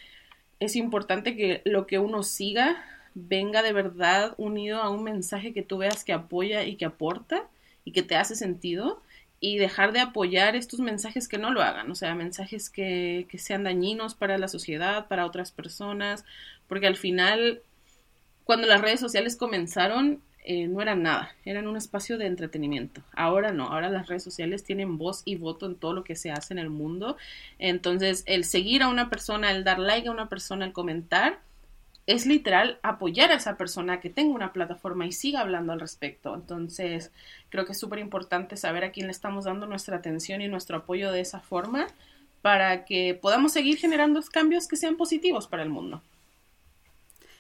es 0.61 0.77
importante 0.77 1.37
que 1.37 1.63
lo 1.65 1.87
que 1.87 1.99
uno 1.99 2.23
siga 2.23 2.85
venga 3.15 3.63
de 3.63 3.73
verdad 3.73 4.35
unido 4.37 4.83
a 4.83 4.91
un 4.91 5.03
mensaje 5.03 5.53
que 5.53 5.63
tú 5.63 5.79
veas 5.79 6.05
que 6.05 6.13
apoya 6.13 6.65
y 6.65 6.77
que 6.77 6.85
aporta 6.85 7.45
y 7.85 7.93
que 7.93 8.03
te 8.03 8.17
hace 8.17 8.37
sentido 8.37 9.03
y 9.41 9.59
dejar 9.59 9.93
de 9.93 10.01
apoyar 10.01 10.57
estos 10.57 10.81
mensajes 10.81 11.29
que 11.29 11.39
no 11.39 11.51
lo 11.51 11.63
hagan, 11.63 11.91
o 11.91 11.95
sea, 11.95 12.15
mensajes 12.15 12.71
que, 12.71 13.27
que 13.29 13.39
sean 13.39 13.65
dañinos 13.65 14.15
para 14.15 14.39
la 14.39 14.49
sociedad, 14.49 15.09
para 15.09 15.27
otras 15.27 15.53
personas, 15.53 16.25
porque 16.69 16.87
al 16.87 16.97
final, 16.97 17.61
cuando 18.45 18.67
las 18.67 18.81
redes 18.81 19.01
sociales 19.01 19.37
comenzaron, 19.37 20.23
eh, 20.49 20.69
no 20.69 20.81
eran 20.81 21.03
nada, 21.03 21.35
eran 21.45 21.67
un 21.67 21.77
espacio 21.77 22.19
de 22.19 22.27
entretenimiento. 22.27 23.03
Ahora 23.13 23.53
no, 23.53 23.67
ahora 23.67 23.91
las 23.91 24.07
redes 24.07 24.23
sociales 24.23 24.63
tienen 24.63 24.97
voz 24.97 25.23
y 25.25 25.35
voto 25.35 25.67
en 25.67 25.75
todo 25.75 25.93
lo 25.93 26.05
que 26.05 26.15
se 26.15 26.31
hace 26.31 26.55
en 26.55 26.61
el 26.61 26.71
mundo. 26.71 27.17
Entonces, 27.59 28.23
el 28.27 28.45
seguir 28.45 28.85
a 28.85 28.89
una 28.89 29.11
persona, 29.11 29.51
el 29.51 29.65
dar 29.65 29.81
like 29.81 30.07
a 30.07 30.13
una 30.13 30.29
persona, 30.29 30.65
el 30.65 30.73
comentar, 30.73 31.41
es 32.07 32.27
literal 32.27 32.79
apoyar 32.85 33.33
a 33.33 33.35
esa 33.35 33.57
persona 33.57 33.99
que 33.99 34.09
tenga 34.09 34.35
una 34.35 34.53
plataforma 34.53 35.05
y 35.05 35.13
siga 35.13 35.41
hablando 35.41 35.73
al 35.73 35.81
respecto. 35.81 36.33
Entonces, 36.35 37.11
creo 37.49 37.67
que 37.67 37.73
es 37.73 37.81
súper 37.81 37.99
importante 37.99 38.57
saber 38.57 38.85
a 38.85 38.93
quién 38.93 39.07
le 39.07 39.13
estamos 39.13 39.47
dando 39.47 39.67
nuestra 39.67 39.97
atención 39.97 40.41
y 40.43 40.49
nuestro 40.49 40.77
apoyo 40.77 41.11
de 41.11 41.23
esa 41.23 41.41
forma 41.41 41.89
para 42.41 42.85
que 42.85 43.19
podamos 43.21 43.53
seguir 43.53 43.79
generando 43.79 44.23
cambios 44.33 44.69
que 44.69 44.77
sean 44.77 44.97
positivos 44.97 45.49
para 45.49 45.65
el 45.65 45.71
mundo. 45.71 46.01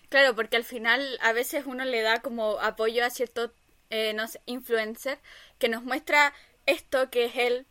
Claro, 0.09 0.34
porque 0.34 0.57
al 0.57 0.64
final 0.64 1.18
a 1.20 1.32
veces 1.32 1.64
uno 1.66 1.84
le 1.84 2.00
da 2.02 2.20
como 2.20 2.59
apoyo 2.61 3.04
a 3.04 3.11
cierto, 3.11 3.52
eh, 3.90 4.12
no 4.14 4.28
sé, 4.28 4.40
influencer 4.46 5.18
que 5.59 5.68
nos 5.68 5.82
muestra 5.82 6.32
esto 6.66 7.11
que 7.11 7.26
es 7.26 7.36
él 7.36 7.66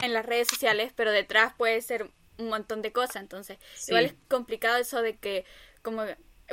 en 0.00 0.12
las 0.12 0.26
redes 0.26 0.48
sociales, 0.48 0.92
pero 0.94 1.10
detrás 1.12 1.54
puede 1.56 1.80
ser 1.82 2.10
un 2.38 2.48
montón 2.48 2.82
de 2.82 2.92
cosas. 2.92 3.16
Entonces, 3.16 3.58
Sí. 3.74 3.92
igual 3.92 4.06
es 4.06 4.14
complicado 4.28 4.78
eso 4.78 5.02
de 5.02 5.16
que 5.18 5.44
como 5.82 6.04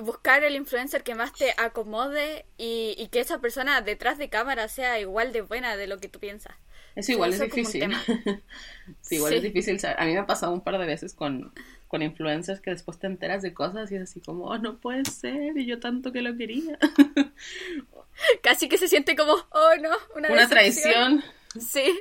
buscar 0.02 0.44
el 0.44 0.56
influencer 0.56 1.04
que 1.04 1.16
más 1.16 1.34
te 1.34 1.54
acomode 1.58 2.46
y, 2.58 2.96
y 2.98 3.08
que 3.08 3.20
esa 3.20 3.40
persona 3.40 3.82
detrás 3.82 4.18
de 4.18 4.30
cámara 4.30 4.68
sea 4.68 5.00
igual 5.00 5.32
de 5.34 5.42
buena 5.42 5.76
de 5.76 5.88
lo 5.88 6.00
que 6.00 6.08
tú 6.10 6.20
piensas. 6.20 6.56
Eso 6.96 7.12
igual 7.12 7.34
es 7.34 7.40
difícil. 7.40 7.92
sí, 9.02 9.16
igual 9.16 9.34
Sí. 9.34 9.38
es 9.38 9.44
difícil. 9.44 9.80
A 9.98 10.06
mí 10.06 10.14
me 10.14 10.20
ha 10.20 10.26
pasado 10.26 10.52
un 10.54 10.62
par 10.62 10.78
de 10.78 10.86
veces 10.86 11.14
con, 11.14 11.54
con 11.88 12.02
influencers 12.02 12.62
que 12.62 12.72
después 12.72 13.00
te 13.00 13.08
enteras 13.08 13.42
de 13.42 13.54
cosas 13.54 13.92
y 13.92 13.96
es 13.96 14.02
así 14.04 14.22
como, 14.22 14.46
oh, 14.46 14.58
no 14.58 14.78
puede 14.78 15.06
ser, 15.06 15.58
y 15.58 15.66
yo 15.66 15.80
tanto 15.80 16.12
que 16.12 16.22
lo 16.22 16.36
quería. 16.36 16.78
Casi 18.42 18.68
que 18.68 18.78
se 18.78 18.88
siente 18.88 19.16
como, 19.16 19.34
oh 19.34 19.76
no, 19.82 19.92
una, 20.16 20.32
Una 20.32 20.50
traición. 20.50 21.24
Sí, 21.60 22.00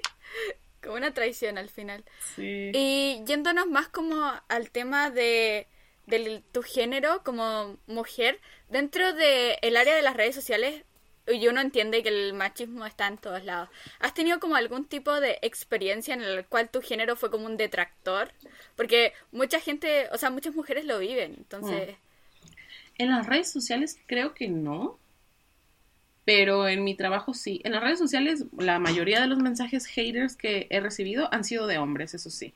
como 0.82 0.96
una 0.96 1.14
traición 1.14 1.58
al 1.58 1.68
final. 1.68 2.04
Sí. 2.34 2.70
Y 2.74 3.22
yéndonos 3.26 3.66
más 3.66 3.88
como 3.88 4.32
al 4.48 4.70
tema 4.70 5.10
de, 5.10 5.68
de 6.06 6.42
tu 6.52 6.62
género 6.62 7.22
como 7.24 7.78
mujer, 7.86 8.40
dentro 8.68 9.12
del 9.12 9.56
el 9.62 9.76
área 9.76 9.94
de 9.94 10.02
las 10.02 10.16
redes 10.16 10.34
sociales, 10.34 10.84
y 11.26 11.48
uno 11.48 11.60
entiende 11.60 12.02
que 12.02 12.08
el 12.08 12.34
machismo 12.34 12.86
está 12.86 13.08
en 13.08 13.18
todos 13.18 13.44
lados. 13.44 13.68
¿Has 13.98 14.14
tenido 14.14 14.38
como 14.38 14.56
algún 14.56 14.84
tipo 14.84 15.20
de 15.20 15.38
experiencia 15.42 16.14
en 16.14 16.22
el 16.22 16.44
cual 16.46 16.68
tu 16.68 16.80
género 16.80 17.16
fue 17.16 17.30
como 17.30 17.46
un 17.46 17.56
detractor? 17.56 18.30
Porque 18.76 19.12
mucha 19.32 19.60
gente, 19.60 20.08
o 20.12 20.18
sea, 20.18 20.30
muchas 20.30 20.54
mujeres 20.54 20.84
lo 20.84 20.98
viven, 20.98 21.34
entonces... 21.36 21.96
En 22.98 23.10
las 23.10 23.26
redes 23.26 23.50
sociales 23.50 23.98
creo 24.06 24.32
que 24.32 24.48
no, 24.48 24.98
pero 26.24 26.66
en 26.68 26.82
mi 26.82 26.94
trabajo 26.94 27.34
sí. 27.34 27.60
En 27.64 27.72
las 27.72 27.82
redes 27.82 27.98
sociales 27.98 28.44
la 28.56 28.78
mayoría 28.78 29.20
de 29.20 29.26
los 29.26 29.38
mensajes 29.38 29.86
haters 29.86 30.36
que 30.36 30.66
he 30.70 30.80
recibido 30.80 31.28
han 31.32 31.44
sido 31.44 31.66
de 31.66 31.78
hombres, 31.78 32.14
eso 32.14 32.30
sí. 32.30 32.54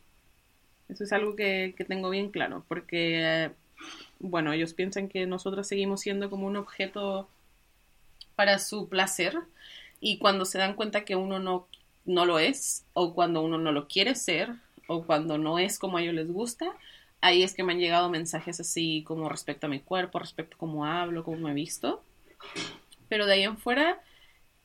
Eso 0.89 1.05
es 1.05 1.12
algo 1.12 1.37
que, 1.37 1.75
que 1.77 1.85
tengo 1.85 2.11
bien 2.11 2.31
claro, 2.31 2.64
porque, 2.68 3.21
eh, 3.23 3.51
bueno, 4.18 4.53
ellos 4.53 4.75
piensan 4.75 5.09
que 5.09 5.27
nosotros 5.27 5.68
seguimos 5.68 6.01
siendo 6.01 6.31
como 6.31 6.47
un 6.47 6.57
objeto 6.57 7.29
para 8.41 8.59
su 8.59 8.88
placer 8.88 9.38
y 10.01 10.18
cuando 10.18 10.47
se 10.47 10.59
dan 10.59 10.74
cuenta 10.74 11.05
que 11.05 11.14
uno 11.14 11.38
no, 11.41 11.68
no 12.07 12.24
lo 12.24 12.38
es, 12.38 12.86
o 12.95 13.12
cuando 13.14 13.43
uno 13.43 13.59
no 13.59 13.70
lo 13.72 13.86
quiere 13.86 14.14
ser, 14.14 14.55
o 14.88 15.05
cuando 15.05 15.36
no 15.38 15.59
es 15.59 15.78
como 15.78 15.99
a 15.99 16.03
ellos 16.03 16.14
les 16.14 16.32
gusta, 16.32 16.72
ahí 17.20 17.43
es 17.43 17.55
que 17.55 17.64
me 17.64 17.74
han 17.74 17.80
llegado 17.80 18.09
mensajes 18.09 18.61
así 18.61 19.05
como 19.07 19.28
respecto 19.28 19.66
a 19.66 19.70
mi 19.70 19.80
cuerpo, 19.80 20.18
respecto 20.18 20.57
a 20.57 20.59
cómo 20.59 20.86
hablo, 20.86 21.22
cómo 21.24 21.36
me 21.38 21.51
he 21.51 21.55
visto. 21.55 22.03
Pero 23.09 23.26
de 23.26 23.34
ahí 23.34 23.43
en 23.43 23.59
fuera, 23.59 24.01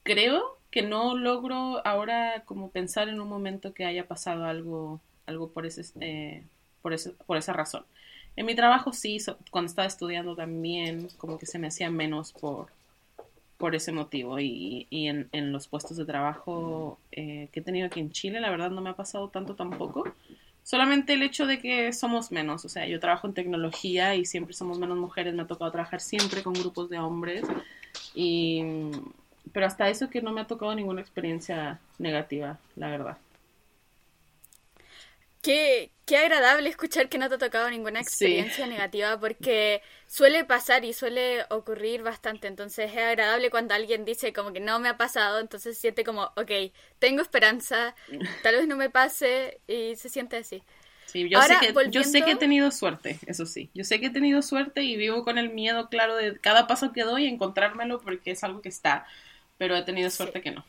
creo 0.03 0.57
que 0.71 0.81
no 0.83 1.17
logro 1.17 1.85
ahora 1.87 2.43
como 2.45 2.71
pensar 2.71 3.09
en 3.09 3.21
un 3.21 3.29
momento 3.29 3.73
que 3.73 3.85
haya 3.85 4.07
pasado 4.07 4.45
algo, 4.45 5.01
algo 5.27 5.49
por, 5.51 5.65
ese, 5.67 5.83
eh, 6.01 6.43
por, 6.81 6.93
ese, 6.93 7.11
por 7.27 7.37
esa 7.37 7.53
razón. 7.53 7.85
En 8.37 8.45
mi 8.47 8.55
trabajo 8.55 8.93
sí, 8.93 9.19
so- 9.19 9.37
cuando 9.51 9.69
estaba 9.69 9.87
estudiando 9.87 10.35
también, 10.35 11.09
como 11.17 11.39
que 11.39 11.47
se 11.47 11.59
me 11.59 11.67
hacía 11.67 11.91
menos 11.91 12.33
por, 12.33 12.69
por 13.57 13.75
ese 13.75 13.91
motivo. 13.91 14.39
Y, 14.39 14.87
y 14.89 15.07
en, 15.07 15.29
en 15.31 15.51
los 15.51 15.67
puestos 15.67 15.97
de 15.97 16.05
trabajo 16.05 16.99
eh, 17.11 17.49
que 17.51 17.59
he 17.59 17.63
tenido 17.63 17.87
aquí 17.87 17.99
en 17.99 18.11
Chile, 18.11 18.39
la 18.39 18.49
verdad 18.49 18.71
no 18.71 18.81
me 18.81 18.89
ha 18.89 18.95
pasado 18.95 19.29
tanto 19.29 19.55
tampoco. 19.55 20.03
Solamente 20.63 21.13
el 21.13 21.21
hecho 21.21 21.45
de 21.45 21.59
que 21.59 21.93
somos 21.93 22.31
menos, 22.31 22.65
o 22.65 22.69
sea, 22.69 22.87
yo 22.87 22.99
trabajo 22.99 23.27
en 23.27 23.35
tecnología 23.35 24.15
y 24.15 24.25
siempre 24.25 24.55
somos 24.55 24.79
menos 24.79 24.97
mujeres, 24.97 25.35
me 25.35 25.43
ha 25.43 25.47
tocado 25.47 25.71
trabajar 25.71 26.01
siempre 26.01 26.41
con 26.41 26.53
grupos 26.53 26.89
de 26.89 26.97
hombres, 26.97 27.43
y, 28.15 28.63
pero 29.53 29.67
hasta 29.67 29.89
eso 29.89 30.09
que 30.09 30.23
no 30.23 30.31
me 30.31 30.41
ha 30.41 30.47
tocado 30.47 30.73
ninguna 30.73 31.01
experiencia 31.01 31.79
negativa, 31.99 32.57
la 32.75 32.89
verdad. 32.89 33.17
Qué, 35.45 35.91
qué 36.05 36.17
agradable 36.17 36.69
escuchar 36.69 37.07
que 37.07 37.19
no 37.19 37.29
te 37.29 37.35
ha 37.35 37.37
tocado 37.37 37.69
ninguna 37.69 37.99
Sí. 38.01 38.01
experiencia 38.05 38.65
negativa 38.65 39.19
porque 39.19 39.81
suele 40.07 40.43
pasar 40.43 40.83
y 40.85 40.93
suele 40.93 41.45
ocurrir 41.51 42.01
bastante. 42.01 42.47
Entonces 42.47 42.91
es 42.91 42.97
agradable 42.97 43.51
cuando 43.51 43.75
alguien 43.75 44.05
dice 44.05 44.33
como 44.33 44.53
que 44.53 44.59
no 44.59 44.79
me 44.79 44.89
ha 44.89 44.97
pasado, 44.97 45.39
entonces 45.39 45.77
siente 45.77 46.03
como, 46.03 46.23
ok, 46.35 46.51
tengo 46.99 47.21
esperanza, 47.21 47.95
tal 48.41 48.55
vez 48.55 48.67
no 48.67 48.75
me 48.75 48.89
pase 48.89 49.61
y 49.67 49.95
se 49.97 50.09
siente 50.09 50.37
así. 50.37 50.63
Sí, 51.05 51.29
yo, 51.29 51.41
Ahora, 51.41 51.59
sé 51.59 51.59
que, 51.59 51.91
yo 51.91 52.03
sé 52.03 52.23
que 52.23 52.31
he 52.31 52.35
tenido 52.35 52.71
suerte, 52.71 53.19
eso 53.27 53.45
sí. 53.45 53.69
Yo 53.73 53.83
sé 53.83 53.99
que 53.99 54.07
he 54.07 54.09
tenido 54.09 54.41
suerte 54.41 54.83
y 54.83 54.97
vivo 54.97 55.23
con 55.23 55.37
el 55.37 55.49
miedo, 55.53 55.87
claro, 55.89 56.15
de 56.15 56.39
cada 56.39 56.67
paso 56.67 56.91
que 56.91 57.03
doy 57.03 57.27
encontrármelo 57.27 58.01
porque 58.01 58.31
es 58.31 58.43
algo 58.43 58.61
que 58.61 58.69
está, 58.69 59.05
pero 59.57 59.75
he 59.75 59.83
tenido 59.83 60.09
suerte 60.09 60.41
que 60.41 60.51
no. 60.51 60.65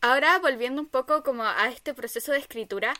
Ahora 0.00 0.38
volviendo 0.40 0.80
un 0.82 0.88
poco 0.88 1.22
como 1.22 1.42
a 1.44 1.68
este 1.68 1.94
proceso 1.94 2.32
de 2.32 2.38
escritura, 2.38 2.94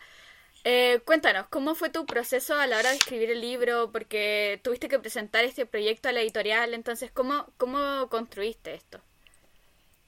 eh, 0.65 1.01
cuéntanos, 1.07 1.49
¿cómo 1.49 1.75
fue 1.77 1.91
tu 1.91 2.07
proceso 2.07 2.57
a 2.57 2.67
la 2.69 2.79
hora 2.79 2.91
de 2.91 2.97
escribir 2.97 3.31
el 3.31 3.41
libro? 3.43 3.93
Porque 3.93 4.61
tuviste 4.65 4.89
que 4.89 4.99
presentar 5.01 5.45
este 5.45 5.67
proyecto 5.67 6.09
a 6.09 6.13
la 6.13 6.23
editorial, 6.23 6.75
entonces, 6.75 7.11
¿cómo, 7.13 7.53
cómo 7.59 8.09
construiste 8.11 8.75
esto? 8.75 9.01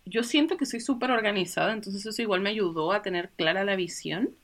Yo 0.04 0.22
siento 0.24 0.56
que 0.56 0.66
soy 0.66 0.80
súper 0.80 1.10
organizada, 1.10 1.72
entonces 1.72 2.04
eso 2.06 2.22
igual 2.22 2.40
me 2.40 2.50
ayudó 2.50 2.92
a 2.92 3.02
tener 3.02 3.30
clara 3.36 3.64
la 3.64 3.76
visión. 3.76 4.36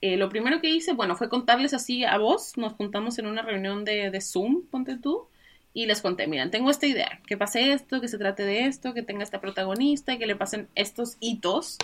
eh, 0.00 0.16
lo 0.16 0.28
primero 0.30 0.60
que 0.60 0.70
hice, 0.70 0.92
bueno, 0.94 1.16
fue 1.16 1.28
contarles 1.28 1.74
así 1.74 2.04
a 2.04 2.18
vos. 2.18 2.56
Nos 2.56 2.74
juntamos 2.74 3.18
en 3.18 3.26
una 3.26 3.42
reunión 3.42 3.84
de, 3.84 4.10
de 4.12 4.20
Zoom, 4.20 4.66
ponte 4.70 4.96
tú, 4.98 5.28
y 5.78 5.86
les 5.86 6.02
conté, 6.02 6.26
miren, 6.26 6.50
tengo 6.50 6.72
esta 6.72 6.88
idea, 6.88 7.20
que 7.24 7.36
pase 7.36 7.72
esto, 7.72 8.00
que 8.00 8.08
se 8.08 8.18
trate 8.18 8.42
de 8.42 8.64
esto, 8.64 8.94
que 8.94 9.04
tenga 9.04 9.22
esta 9.22 9.40
protagonista 9.40 10.18
que 10.18 10.26
le 10.26 10.34
pasen 10.34 10.66
estos 10.74 11.16
hitos, 11.20 11.78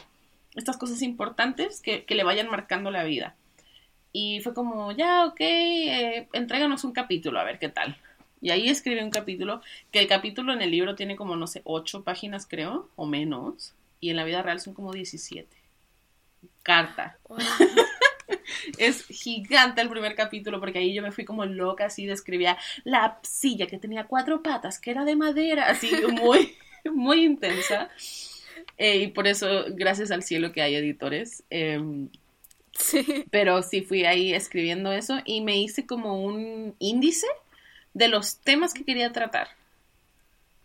estas 0.57 0.77
cosas 0.77 1.01
importantes 1.01 1.81
que, 1.81 2.05
que 2.05 2.17
le 2.17 2.25
vayan 2.25 2.51
marcando 2.51 2.91
la 2.91 3.05
vida. 3.05 3.37
Y 4.11 4.41
fue 4.41 4.53
como, 4.53 4.91
ya, 4.91 5.27
ok, 5.27 5.37
eh, 5.39 6.29
entréganos 6.33 6.83
un 6.83 6.91
capítulo, 6.91 7.39
a 7.39 7.45
ver 7.45 7.61
qué 7.61 7.69
tal. 7.69 7.97
Y 8.41 8.51
ahí 8.51 8.69
escribí 8.69 9.01
un 9.01 9.11
capítulo, 9.11 9.63
que 9.93 10.01
el 10.01 10.09
capítulo 10.09 10.53
en 10.53 10.63
el 10.63 10.73
libro 10.73 10.97
tiene 10.97 11.15
como, 11.15 11.37
no 11.37 11.47
sé, 11.47 11.63
ocho 11.63 12.03
páginas 12.03 12.49
creo, 12.49 12.91
o 12.97 13.07
menos, 13.07 13.75
y 14.01 14.11
en 14.11 14.17
la 14.17 14.25
vida 14.25 14.43
real 14.43 14.59
son 14.59 14.75
como 14.75 14.93
17. 14.93 15.57
Carta. 16.65 17.17
Es 18.79 19.07
gigante 19.07 19.81
el 19.81 19.89
primer 19.89 20.15
capítulo 20.15 20.61
porque 20.61 20.79
ahí 20.79 20.95
yo 20.95 21.03
me 21.03 21.13
fui 21.13 21.25
como 21.25 21.45
loca, 21.45 21.87
así 21.87 22.07
describía 22.07 22.59
la 22.85 23.19
silla 23.23 23.67
que 23.67 23.79
tenía 23.79 24.05
cuatro 24.05 24.43
patas, 24.43 24.79
que 24.79 24.91
era 24.91 25.05
de 25.05 25.17
madera, 25.17 25.69
así 25.69 25.91
muy, 26.13 26.55
muy 26.93 27.25
intensa. 27.25 27.91
Eh, 28.77 28.99
y 28.99 29.07
por 29.09 29.27
eso, 29.27 29.65
gracias 29.71 30.11
al 30.11 30.23
cielo 30.23 30.53
que 30.53 30.63
hay 30.63 30.75
editores. 30.75 31.45
Em, 31.51 32.09
sí. 32.73 33.25
Pero 33.31 33.63
sí 33.63 33.83
fui 33.83 34.05
ahí 34.05 34.33
escribiendo 34.33 34.93
eso 34.93 35.21
y 35.25 35.41
me 35.41 35.57
hice 35.59 35.87
como 35.87 36.23
un 36.23 36.75
índice 36.79 37.27
de 37.93 38.09
los 38.09 38.39
temas 38.39 38.75
que 38.75 38.85
quería 38.85 39.13
tratar 39.13 39.49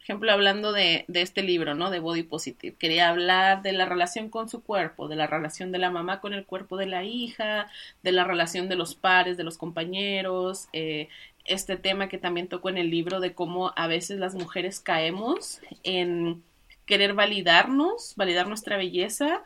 ejemplo, 0.09 0.31
hablando 0.31 0.71
de, 0.71 1.05
de, 1.07 1.21
este 1.21 1.43
libro, 1.43 1.75
¿no? 1.75 1.91
De 1.91 1.99
Body 1.99 2.23
Positive. 2.23 2.75
Quería 2.75 3.09
hablar 3.09 3.61
de 3.61 3.73
la 3.73 3.85
relación 3.85 4.29
con 4.29 4.49
su 4.49 4.63
cuerpo, 4.63 5.07
de 5.07 5.15
la 5.15 5.27
relación 5.27 5.71
de 5.71 5.77
la 5.77 5.91
mamá 5.91 6.19
con 6.19 6.33
el 6.33 6.45
cuerpo 6.45 6.77
de 6.77 6.87
la 6.87 7.03
hija, 7.03 7.67
de 8.01 8.11
la 8.11 8.23
relación 8.23 8.69
de 8.69 8.75
los 8.75 8.95
pares, 8.95 9.37
de 9.37 9.43
los 9.43 9.59
compañeros, 9.59 10.67
eh, 10.73 11.09
este 11.45 11.77
tema 11.77 12.09
que 12.09 12.17
también 12.17 12.47
tocó 12.47 12.69
en 12.69 12.79
el 12.79 12.89
libro 12.89 13.19
de 13.19 13.33
cómo 13.33 13.71
a 13.75 13.85
veces 13.85 14.19
las 14.19 14.33
mujeres 14.33 14.79
caemos 14.79 15.61
en 15.83 16.43
querer 16.87 17.13
validarnos, 17.13 18.15
validar 18.15 18.47
nuestra 18.47 18.77
belleza 18.77 19.43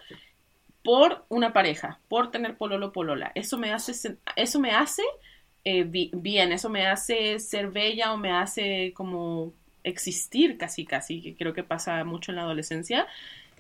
por 0.82 1.26
una 1.28 1.52
pareja, 1.52 2.00
por 2.08 2.32
tener 2.32 2.56
pololo 2.56 2.94
polola. 2.94 3.34
Eso 3.36 3.58
me 3.58 3.74
hace, 3.74 4.18
eso 4.38 4.60
me 4.62 4.72
hace 4.72 5.04
eh, 5.66 5.84
bien, 5.84 6.54
eso 6.54 6.70
me 6.70 6.88
hace 6.88 7.40
ser 7.40 7.70
bella 7.70 8.14
o 8.14 8.18
me 8.18 8.32
hace 8.32 8.94
como 8.96 9.54
existir 9.84 10.58
casi 10.58 10.86
casi, 10.86 11.22
que 11.22 11.36
creo 11.36 11.54
que 11.54 11.64
pasa 11.64 12.04
mucho 12.04 12.32
en 12.32 12.38
la 12.38 12.44
adolescencia, 12.44 13.08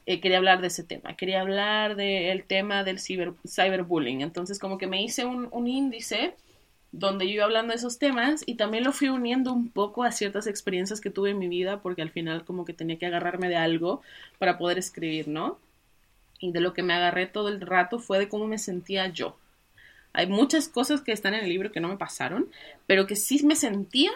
eh, 0.06 0.20
quería 0.20 0.38
hablar 0.38 0.62
de 0.62 0.68
ese 0.68 0.84
tema, 0.84 1.16
quería 1.16 1.42
hablar 1.42 1.96
del 1.96 2.44
tema 2.44 2.84
del 2.84 3.00
ciber, 3.00 3.34
cyberbullying. 3.48 4.22
Entonces 4.22 4.60
como 4.60 4.78
que 4.78 4.88
me 4.88 5.02
hice 5.02 5.26
un, 5.26 5.48
un 5.52 5.68
índice 5.68 6.36
donde 6.92 7.26
yo 7.26 7.34
iba 7.34 7.46
hablando 7.46 7.72
de 7.72 7.78
esos 7.78 7.98
temas 7.98 8.44
y 8.46 8.56
también 8.56 8.84
lo 8.84 8.92
fui 8.92 9.10
uniendo 9.10 9.52
un 9.52 9.70
poco 9.70 10.04
a 10.04 10.12
ciertas 10.12 10.46
experiencias 10.46 11.02
que 11.02 11.10
tuve 11.10 11.32
en 11.32 11.40
mi 11.40 11.48
vida 11.48 11.82
porque 11.82 12.04
al 12.04 12.12
final 12.12 12.46
como 12.46 12.66
que 12.66 12.74
tenía 12.74 13.00
que 13.00 13.08
agarrarme 13.08 13.50
de 13.50 13.56
algo 13.56 14.02
para 14.38 14.58
poder 14.58 14.78
escribir, 14.78 15.28
¿no? 15.28 15.58
Y 16.40 16.52
de 16.52 16.60
lo 16.60 16.74
que 16.74 16.84
me 16.84 16.94
agarré 16.94 17.26
todo 17.26 17.48
el 17.50 17.62
rato 17.62 18.00
fue 18.00 18.20
de 18.20 18.30
cómo 18.30 18.46
me 18.46 18.58
sentía 18.60 19.08
yo. 19.08 19.38
Hay 20.14 20.28
muchas 20.28 20.68
cosas 20.68 21.02
que 21.02 21.12
están 21.12 21.34
en 21.34 21.46
el 21.46 21.50
libro 21.50 21.72
que 21.72 21.80
no 21.80 21.88
me 21.88 21.98
pasaron, 21.98 22.48
pero 22.86 23.08
que 23.08 23.16
sí 23.16 23.44
me 23.44 23.56
sentía 23.56 24.12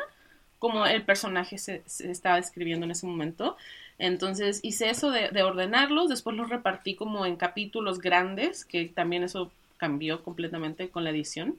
como 0.60 0.86
el 0.86 1.04
personaje 1.04 1.58
se, 1.58 1.84
estaba 1.86 2.38
escribiendo 2.38 2.86
en 2.86 2.92
ese 2.92 3.06
momento. 3.06 3.58
Entonces 4.00 4.60
hice 4.64 4.90
eso 4.90 5.12
de, 5.12 5.30
de, 5.30 5.44
ordenarlos, 5.44 6.10
después 6.10 6.36
los 6.36 6.50
repartí 6.50 6.96
como 6.96 7.26
en 7.26 7.36
capítulos 7.36 8.00
grandes, 8.00 8.66
que 8.66 8.86
también 8.86 9.24
eso 9.24 9.52
cambió 9.78 10.24
completamente 10.24 10.90
con 10.90 11.04
la 11.04 11.12
edición. 11.12 11.56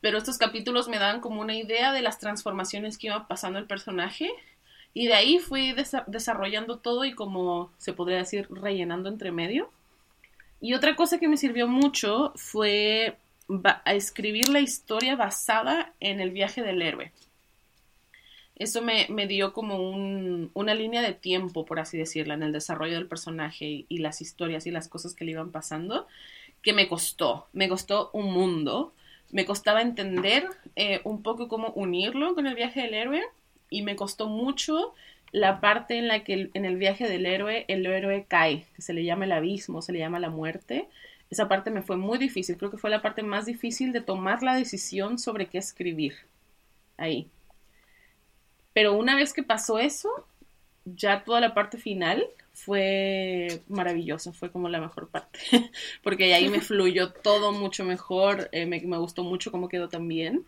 Pero 0.00 0.18
estos 0.18 0.38
capítulos 0.38 0.88
me 0.88 0.98
daban 0.98 1.20
como 1.20 1.40
una 1.40 1.56
idea 1.56 1.92
de 1.92 2.02
las 2.02 2.18
transformaciones 2.18 2.98
que 2.98 3.06
iba 3.08 3.26
pasando 3.26 3.58
el 3.58 3.66
personaje 3.66 4.30
y 4.92 5.06
de 5.06 5.14
ahí 5.14 5.38
fui 5.38 5.74
desarrollando 6.06 6.78
todo 6.78 7.04
y 7.04 7.14
como 7.14 7.70
se 7.78 7.94
podría 7.94 8.18
decir 8.18 8.46
rellenando 8.50 9.08
entre 9.08 9.32
medio. 9.32 9.70
Y 10.60 10.74
otra 10.74 10.94
cosa 10.94 11.18
que 11.18 11.28
me 11.28 11.36
sirvió 11.36 11.66
mucho 11.66 12.32
fue 12.36 13.16
escribir 13.86 14.48
la 14.48 14.60
historia 14.60 15.16
basada 15.16 15.92
en 16.00 16.20
el 16.20 16.30
viaje 16.30 16.62
del 16.62 16.80
héroe 16.80 17.12
eso 18.56 18.82
me, 18.82 19.26
dio 19.26 19.52
como 19.52 19.90
un, 19.90 20.50
una 20.54 20.74
línea 20.74 21.02
de 21.02 21.12
tiempo, 21.12 21.64
por 21.64 21.80
así 21.80 21.98
decirlo, 21.98 22.34
en 22.34 22.42
el 22.42 22.52
desarrollo 22.52 22.94
del 22.94 23.08
personaje 23.08 23.84
y, 23.88 23.98
las 23.98 24.20
historias 24.20 24.66
y 24.66 24.70
las 24.70 24.88
cosas 24.88 25.14
que 25.14 25.24
le 25.24 25.32
iban 25.32 25.50
pasando, 25.50 26.06
que 26.62 26.72
me 26.72 26.88
costó, 26.88 27.48
me 27.52 27.68
costó 27.68 28.10
un 28.12 28.32
mundo, 28.32 28.92
me 29.32 29.44
costaba 29.44 29.82
entender 29.82 30.46
eh, 30.76 31.00
un 31.04 31.22
poco 31.22 31.48
cómo 31.48 31.72
unirlo 31.74 32.34
con 32.34 32.46
el 32.46 32.54
viaje 32.54 32.82
del 32.82 32.94
héroe 32.94 33.22
y 33.70 33.82
me 33.82 33.96
costó 33.96 34.28
mucho 34.28 34.94
la 35.32 35.60
parte 35.60 35.98
en 35.98 36.06
la 36.06 36.22
que 36.22 36.50
en 36.54 36.64
el 36.64 36.76
viaje 36.76 37.08
del 37.08 37.26
héroe 37.26 37.64
el 37.66 37.84
héroe 37.86 38.24
cae, 38.28 38.66
que 38.76 38.82
se 38.82 38.92
le 38.94 39.04
llama 39.04 39.24
el 39.24 39.32
abismo, 39.32 39.82
se 39.82 39.92
le 39.92 39.98
llama 39.98 40.20
la 40.20 40.30
muerte. 40.30 40.88
Esa 41.28 41.48
parte 41.48 41.72
me 41.72 41.82
fue 41.82 41.96
muy 41.96 42.18
difícil, 42.18 42.56
creo 42.56 42.70
que 42.70 42.78
fue 42.78 42.90
la 42.90 43.02
parte 43.02 43.24
más 43.24 43.46
difícil 43.46 43.92
de 43.92 44.00
tomar 44.00 44.44
la 44.44 44.54
decisión 44.54 45.18
sobre 45.18 45.46
qué 45.46 45.58
escribir 45.58 46.14
ahí. 46.96 47.28
Pero 48.74 48.92
una 48.92 49.16
vez 49.16 49.32
que 49.32 49.42
pasó 49.42 49.78
eso, 49.78 50.10
ya 50.84 51.24
toda 51.24 51.40
la 51.40 51.54
parte 51.54 51.78
final 51.78 52.26
fue 52.52 53.62
maravillosa, 53.68 54.32
fue 54.32 54.50
como 54.50 54.68
la 54.68 54.80
mejor 54.80 55.08
parte, 55.08 55.38
porque 56.02 56.34
ahí 56.34 56.48
me 56.48 56.60
fluyó 56.60 57.12
todo 57.12 57.52
mucho 57.52 57.84
mejor, 57.84 58.48
eh, 58.52 58.66
me, 58.66 58.80
gustó 58.80 59.24
mucho 59.24 59.50
cómo 59.50 59.68
quedó 59.68 59.88
también. 59.88 60.44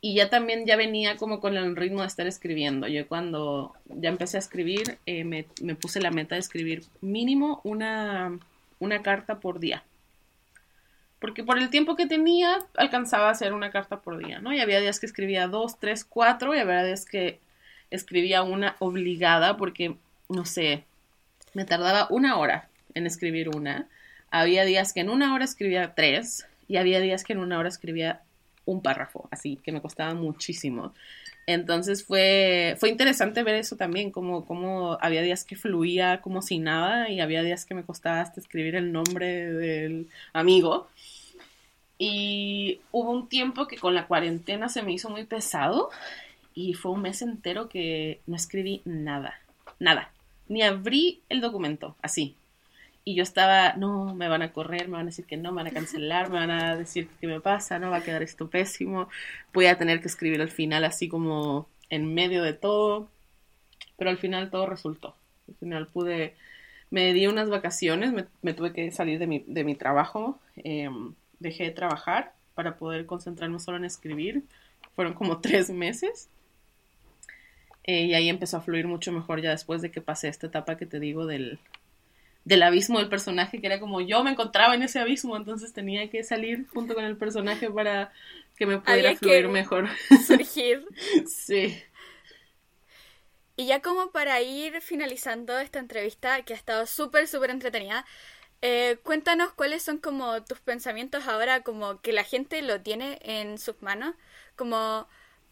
Y 0.00 0.14
ya 0.14 0.28
también 0.28 0.66
ya 0.66 0.76
venía 0.76 1.16
como 1.16 1.40
con 1.40 1.56
el 1.56 1.74
ritmo 1.76 2.02
de 2.02 2.08
estar 2.08 2.26
escribiendo. 2.26 2.86
Yo 2.88 3.08
cuando 3.08 3.72
ya 3.86 4.10
empecé 4.10 4.36
a 4.36 4.40
escribir, 4.40 4.98
eh, 5.06 5.24
me, 5.24 5.44
puse 5.76 5.98
la 5.98 6.10
meta 6.10 6.34
de 6.34 6.40
escribir 6.40 6.82
mínimo 7.00 7.62
una, 7.64 8.38
una 8.80 9.00
carta 9.00 9.40
por 9.40 9.60
día. 9.60 9.82
Porque 11.20 11.42
por 11.42 11.58
el 11.58 11.70
tiempo 11.70 11.96
que 11.96 12.06
tenía, 12.06 12.58
alcanzaba 12.76 13.28
a 13.28 13.30
hacer 13.30 13.54
una 13.54 13.70
carta 13.70 14.02
por 14.02 14.18
día, 14.18 14.40
¿no? 14.40 14.52
Y 14.52 14.60
había 14.60 14.80
días 14.80 15.00
que 15.00 15.06
escribía 15.06 15.48
dos, 15.48 15.78
tres, 15.78 16.04
cuatro, 16.04 16.54
y 16.54 16.58
había 16.58 16.84
días 16.84 17.06
que 17.06 17.40
escribía 17.94 18.42
una 18.42 18.76
obligada 18.78 19.56
porque, 19.56 19.96
no 20.28 20.44
sé, 20.44 20.84
me 21.54 21.64
tardaba 21.64 22.08
una 22.10 22.36
hora 22.38 22.68
en 22.94 23.06
escribir 23.06 23.48
una. 23.48 23.88
Había 24.30 24.64
días 24.64 24.92
que 24.92 25.00
en 25.00 25.10
una 25.10 25.34
hora 25.34 25.44
escribía 25.44 25.94
tres 25.94 26.46
y 26.68 26.76
había 26.76 27.00
días 27.00 27.24
que 27.24 27.32
en 27.32 27.38
una 27.38 27.58
hora 27.58 27.68
escribía 27.68 28.22
un 28.64 28.82
párrafo, 28.82 29.28
así 29.30 29.56
que 29.62 29.72
me 29.72 29.80
costaba 29.80 30.14
muchísimo. 30.14 30.94
Entonces 31.46 32.04
fue, 32.04 32.76
fue 32.78 32.88
interesante 32.88 33.42
ver 33.42 33.56
eso 33.56 33.76
también, 33.76 34.10
como, 34.10 34.46
como 34.46 34.96
había 35.00 35.20
días 35.20 35.44
que 35.44 35.56
fluía 35.56 36.20
como 36.22 36.40
si 36.40 36.58
nada 36.58 37.10
y 37.10 37.20
había 37.20 37.42
días 37.42 37.66
que 37.66 37.74
me 37.74 37.84
costaba 37.84 38.20
hasta 38.20 38.40
escribir 38.40 38.76
el 38.76 38.92
nombre 38.92 39.52
del 39.52 40.08
amigo. 40.32 40.88
Y 41.98 42.80
hubo 42.92 43.10
un 43.10 43.28
tiempo 43.28 43.68
que 43.68 43.76
con 43.76 43.94
la 43.94 44.06
cuarentena 44.06 44.68
se 44.68 44.82
me 44.82 44.92
hizo 44.92 45.10
muy 45.10 45.24
pesado 45.24 45.90
y 46.54 46.74
fue 46.74 46.92
un 46.92 47.02
mes 47.02 47.20
entero 47.22 47.68
que 47.68 48.20
no 48.26 48.36
escribí 48.36 48.80
nada, 48.84 49.40
nada, 49.78 50.10
ni 50.48 50.62
abrí 50.62 51.22
el 51.28 51.40
documento, 51.40 51.96
así. 52.00 52.36
Y 53.06 53.16
yo 53.16 53.22
estaba, 53.22 53.74
no, 53.74 54.14
me 54.14 54.28
van 54.28 54.40
a 54.40 54.52
correr, 54.52 54.88
me 54.88 54.96
van 54.96 55.02
a 55.02 55.10
decir 55.10 55.26
que 55.26 55.36
no, 55.36 55.52
me 55.52 55.62
van 55.62 55.66
a 55.66 55.74
cancelar, 55.74 56.30
me 56.30 56.38
van 56.38 56.50
a 56.50 56.76
decir 56.76 57.08
qué 57.20 57.26
me 57.26 57.40
pasa, 57.40 57.78
no, 57.78 57.90
va 57.90 57.98
a 57.98 58.02
quedar 58.02 58.22
esto 58.22 58.48
pésimo, 58.48 59.08
voy 59.52 59.66
a 59.66 59.76
tener 59.76 60.00
que 60.00 60.08
escribir 60.08 60.40
al 60.40 60.48
final 60.48 60.84
así 60.84 61.08
como 61.08 61.68
en 61.90 62.14
medio 62.14 62.42
de 62.42 62.54
todo, 62.54 63.08
pero 63.98 64.10
al 64.10 64.18
final 64.18 64.50
todo 64.50 64.66
resultó. 64.66 65.16
Al 65.48 65.54
final 65.56 65.86
pude, 65.88 66.34
me 66.90 67.12
di 67.12 67.26
unas 67.26 67.50
vacaciones, 67.50 68.12
me, 68.42 68.54
tuve 68.54 68.72
que 68.72 68.90
salir 68.90 69.18
de 69.18 69.26
mi, 69.26 69.44
de 69.46 69.64
mi 69.64 69.74
trabajo, 69.74 70.40
em, 70.56 71.14
dejé 71.40 71.64
de 71.64 71.70
trabajar 71.72 72.32
para 72.54 72.76
poder 72.76 73.04
concentrarme 73.06 73.58
solo 73.60 73.76
en 73.76 73.84
escribir. 73.84 74.44
Fueron 74.94 75.14
como 75.14 75.40
tres 75.40 75.70
meses 75.70 76.28
eh, 77.84 78.04
y 78.04 78.14
ahí 78.14 78.28
empezó 78.28 78.56
a 78.56 78.60
fluir 78.62 78.86
mucho 78.86 79.12
mejor 79.12 79.40
ya 79.40 79.50
después 79.50 79.82
de 79.82 79.90
que 79.90 80.00
pasé 80.00 80.28
esta 80.28 80.46
etapa 80.46 80.76
que 80.76 80.86
te 80.86 81.00
digo 81.00 81.26
del, 81.26 81.58
del 82.44 82.62
abismo 82.62 82.98
del 82.98 83.08
personaje, 83.08 83.60
que 83.60 83.66
era 83.66 83.80
como 83.80 84.00
yo 84.00 84.24
me 84.24 84.30
encontraba 84.30 84.74
en 84.74 84.82
ese 84.82 84.98
abismo, 84.98 85.36
entonces 85.36 85.72
tenía 85.72 86.08
que 86.10 86.24
salir 86.24 86.66
junto 86.68 86.94
con 86.94 87.04
el 87.04 87.16
personaje 87.16 87.70
para 87.70 88.12
que 88.56 88.66
me 88.66 88.78
pudiera 88.78 89.14
fluir 89.16 89.48
mejor. 89.48 89.88
Surgir. 90.26 90.86
sí. 91.26 91.76
Y 93.56 93.66
ya 93.66 93.80
como 93.82 94.10
para 94.10 94.40
ir 94.42 94.80
finalizando 94.80 95.58
esta 95.58 95.78
entrevista, 95.78 96.42
que 96.42 96.54
ha 96.54 96.56
estado 96.56 96.86
súper, 96.86 97.28
súper 97.28 97.50
entretenida, 97.50 98.04
eh, 98.62 98.98
cuéntanos 99.02 99.52
cuáles 99.52 99.82
son 99.82 99.98
como 99.98 100.42
tus 100.42 100.58
pensamientos 100.60 101.28
ahora, 101.28 101.62
como 101.62 102.00
que 102.00 102.12
la 102.12 102.24
gente 102.24 102.62
lo 102.62 102.80
tiene 102.80 103.18
en 103.22 103.58
sus 103.58 103.80
manos, 103.82 104.14
como 104.56 105.06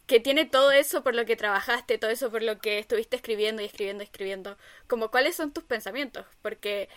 que 0.07 0.19
tiene 0.19 0.45
todo 0.45 0.71
eso 0.71 1.03
por 1.03 1.15
lo 1.15 1.25
que 1.25 1.35
trabajaste, 1.35 1.97
todo 1.97 2.11
eso 2.11 2.31
por 2.31 2.43
lo 2.43 2.59
que 2.59 2.79
estuviste 2.79 3.15
escribiendo 3.15 3.61
y 3.61 3.65
escribiendo 3.65 4.03
y 4.03 4.05
escribiendo, 4.07 4.57
como 4.87 5.11
cuáles 5.11 5.35
son 5.35 5.53
tus 5.53 5.63
pensamientos, 5.63 6.25
porque 6.41 6.89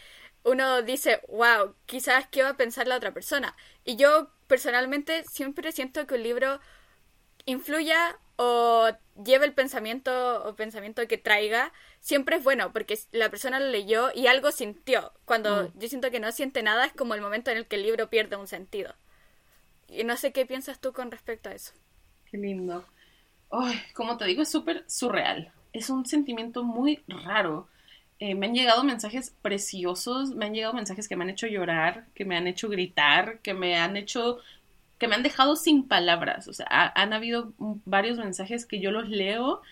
uno 0.45 0.83
dice, 0.83 1.21
wow, 1.29 1.75
quizás 1.87 2.27
qué 2.29 2.43
va 2.43 2.51
a 2.51 2.57
pensar 2.57 2.87
la 2.89 2.97
otra 2.97 3.13
persona. 3.15 3.57
Y 3.85 3.97
yo 3.97 4.31
personalmente 4.49 5.25
siempre 5.25 5.73
siento 5.73 6.07
que 6.07 6.15
un 6.15 6.23
libro 6.23 6.61
influya 7.47 8.19
o 8.37 8.89
lleve 9.25 9.47
el 9.47 9.55
pensamiento 9.55 10.45
o 10.45 10.57
pensamiento 10.57 11.07
que 11.09 11.19
traiga, 11.19 11.73
siempre 12.01 12.37
es 12.37 12.45
bueno, 12.45 12.73
porque 12.73 12.99
la 13.13 13.31
persona 13.31 13.61
lo 13.61 13.69
leyó 13.69 14.11
y 14.15 14.27
algo 14.27 14.53
sintió. 14.53 15.13
Cuando 15.25 15.51
Mm. 15.51 15.73
yo 15.75 15.89
siento 15.89 16.11
que 16.11 16.21
no 16.21 16.33
siente 16.33 16.63
nada, 16.63 16.87
es 16.87 16.93
como 16.93 17.15
el 17.15 17.21
momento 17.23 17.51
en 17.51 17.59
el 17.59 17.67
que 17.67 17.77
el 17.77 17.83
libro 17.85 18.11
pierde 18.11 18.37
un 18.37 18.47
sentido. 18.49 18.95
Y 19.89 20.05
no 20.05 20.17
sé 20.17 20.33
qué 20.33 20.47
piensas 20.47 20.81
tú 20.81 20.93
con 20.93 21.11
respecto 21.11 21.49
a 21.51 21.55
eso. 21.55 21.73
Qué 22.25 22.37
lindo. 22.39 22.87
Ay, 23.51 23.76
como 23.94 24.16
te 24.16 24.24
digo, 24.26 24.42
es 24.42 24.51
súper 24.51 24.84
surreal. 24.88 25.53
Es 25.72 25.90
un 25.90 26.07
sentimiento 26.07 26.64
muy 26.64 27.03
raro. 27.09 27.68
Eh, 28.18 28.34
me 28.34 28.47
han 28.47 28.55
llegado 28.55 28.82
mensajes 28.84 29.30
preciosos, 29.42 30.30
me 30.34 30.47
han 30.47 30.55
llegado 30.55 30.74
mensajes 30.74 31.07
que 31.09 31.16
me 31.16 31.24
han 31.24 31.30
hecho 31.30 31.47
llorar, 31.47 32.07
que 32.14 32.24
me 32.24 32.36
han 32.36 32.47
hecho 32.47 32.68
gritar, 32.68 33.40
que 33.40 33.55
me 33.55 33.76
han 33.76 33.97
hecho, 33.97 34.38
que 34.99 35.09
me 35.09 35.14
han 35.16 35.22
dejado 35.22 35.57
sin 35.57 35.88
palabras. 35.88 36.49
O 36.49 36.53
sea, 36.55 36.66
ha- 36.70 37.03
han 37.03 37.12
habido 37.12 37.53
varios 37.86 38.18
mensajes 38.18 38.66
que 38.66 38.80
yo 38.80 38.90
los 38.92 39.09
leo 39.09 39.62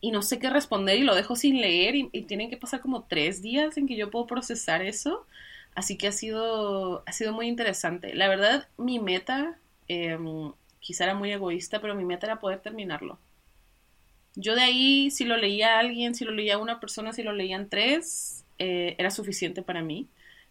y 0.00 0.12
no 0.12 0.22
sé 0.22 0.38
qué 0.38 0.50
responder 0.50 0.98
y 0.98 1.02
lo 1.04 1.14
dejo 1.14 1.36
sin 1.36 1.60
leer 1.60 1.96
y, 1.96 2.08
y 2.12 2.22
tienen 2.22 2.50
que 2.50 2.56
pasar 2.56 2.80
como 2.80 3.04
tres 3.04 3.42
días 3.42 3.76
en 3.76 3.86
que 3.88 3.96
yo 3.96 4.10
puedo 4.10 4.26
procesar 4.26 4.82
eso. 4.82 5.26
Así 5.74 5.96
que 5.98 6.08
ha 6.08 6.12
sido, 6.12 7.02
ha 7.06 7.12
sido 7.12 7.32
muy 7.32 7.46
interesante. 7.48 8.14
La 8.14 8.28
verdad, 8.28 8.68
mi 8.78 8.98
meta, 9.00 9.58
em, 9.88 10.52
quizá 10.80 11.04
era 11.04 11.14
muy 11.14 11.32
egoísta, 11.32 11.80
pero 11.80 11.94
mi 11.94 12.04
meta 12.04 12.26
era 12.26 12.40
poder 12.40 12.60
terminarlo. 12.60 13.18
Yo 14.34 14.54
de 14.54 14.62
ahí, 14.62 15.10
si 15.10 15.24
lo 15.24 15.36
leía 15.36 15.78
alguien, 15.78 16.14
si 16.14 16.24
lo 16.24 16.30
leía 16.32 16.58
una 16.58 16.78
persona, 16.80 17.12
si 17.12 17.22
lo 17.22 17.32
leían 17.32 17.68
tres, 17.68 18.44
eh, 18.58 18.94
era 18.98 19.10
suficiente 19.10 19.62
para 19.62 19.82
mí. 19.82 20.06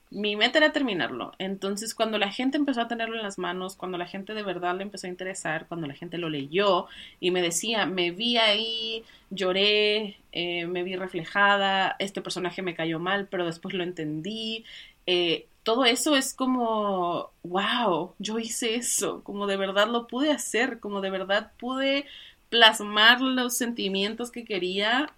Mi 0.09 0.35
meta 0.37 0.59
era 0.59 0.71
terminarlo. 0.73 1.33
Entonces, 1.39 1.93
cuando 1.95 2.17
la 2.17 2.31
gente 2.31 2.57
empezó 2.57 2.81
a 2.81 2.87
tenerlo 2.87 3.15
en 3.17 3.23
las 3.23 3.37
manos, 3.37 3.75
cuando 3.75 3.97
la 3.97 4.07
gente 4.07 4.33
de 4.33 4.43
verdad 4.43 4.75
le 4.77 4.83
empezó 4.83 5.07
a 5.07 5.09
interesar, 5.09 5.67
cuando 5.67 5.87
la 5.87 5.93
gente 5.95 6.17
lo 6.17 6.29
leyó 6.29 6.87
y 7.19 7.31
me 7.31 7.41
decía, 7.41 7.85
me 7.85 8.11
vi 8.11 8.37
ahí, 8.37 9.03
lloré, 9.29 10.17
eh, 10.33 10.65
me 10.67 10.83
vi 10.83 10.95
reflejada, 10.95 11.95
este 11.99 12.21
personaje 12.21 12.61
me 12.61 12.75
cayó 12.75 12.99
mal, 12.99 13.27
pero 13.29 13.45
después 13.45 13.73
lo 13.73 13.83
entendí. 13.83 14.65
eh, 15.05 15.47
todo 15.67 15.83
eso 15.83 16.15
es 16.15 16.33
como, 16.33 17.33
wow, 17.43 18.13
yo 18.19 18.39
hice 18.39 18.75
eso, 18.75 19.21
como 19.25 19.47
de 19.47 19.57
verdad 19.57 19.89
lo 19.89 20.07
pude 20.07 20.31
hacer, 20.31 20.79
como 20.79 21.01
de 21.01 21.09
verdad 21.09 21.51
pude 21.59 22.05
plasmar 22.47 23.19
los 23.19 23.57
sentimientos 23.57 24.31
que 24.31 24.45
quería. 24.45 25.11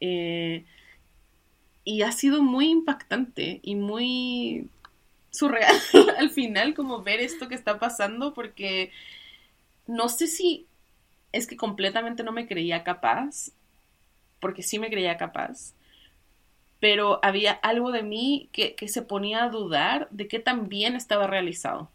eh, 0.00 0.64
y 1.82 2.02
ha 2.02 2.12
sido 2.12 2.40
muy 2.40 2.68
impactante 2.70 3.58
y 3.64 3.74
muy 3.74 4.68
surreal 5.32 5.74
al 6.18 6.30
final 6.30 6.74
como 6.74 7.02
ver 7.02 7.18
esto 7.18 7.48
que 7.48 7.56
está 7.56 7.80
pasando 7.80 8.32
porque 8.32 8.92
no 9.88 10.08
sé 10.08 10.28
si 10.28 10.66
es 11.32 11.48
que 11.48 11.56
completamente 11.56 12.22
no 12.22 12.30
me 12.30 12.46
creía 12.46 12.84
capaz, 12.84 13.50
porque 14.38 14.62
sí 14.62 14.78
me 14.78 14.88
creía 14.88 15.16
capaz, 15.16 15.74
pero 16.80 17.20
había 17.22 17.52
algo 17.52 17.92
de 17.92 18.02
mí 18.02 18.48
que, 18.52 18.74
que 18.74 18.88
se 18.88 19.02
ponía 19.02 19.44
a 19.44 19.48
dudar 19.48 20.08
de 20.10 20.28
qué 20.28 20.38
tan 20.38 20.68
bien 20.68 20.96
estaba 20.96 21.26
realizado. 21.26 21.90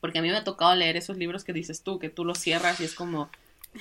Porque 0.00 0.18
a 0.18 0.22
mí 0.22 0.28
me 0.28 0.36
ha 0.36 0.44
tocado 0.44 0.74
leer 0.74 0.96
esos 0.96 1.16
libros 1.16 1.44
que 1.44 1.52
dices 1.52 1.82
tú, 1.82 1.98
que 1.98 2.08
tú 2.08 2.24
los 2.24 2.38
cierras 2.38 2.80
y 2.80 2.84
es 2.84 2.94
como, 2.94 3.30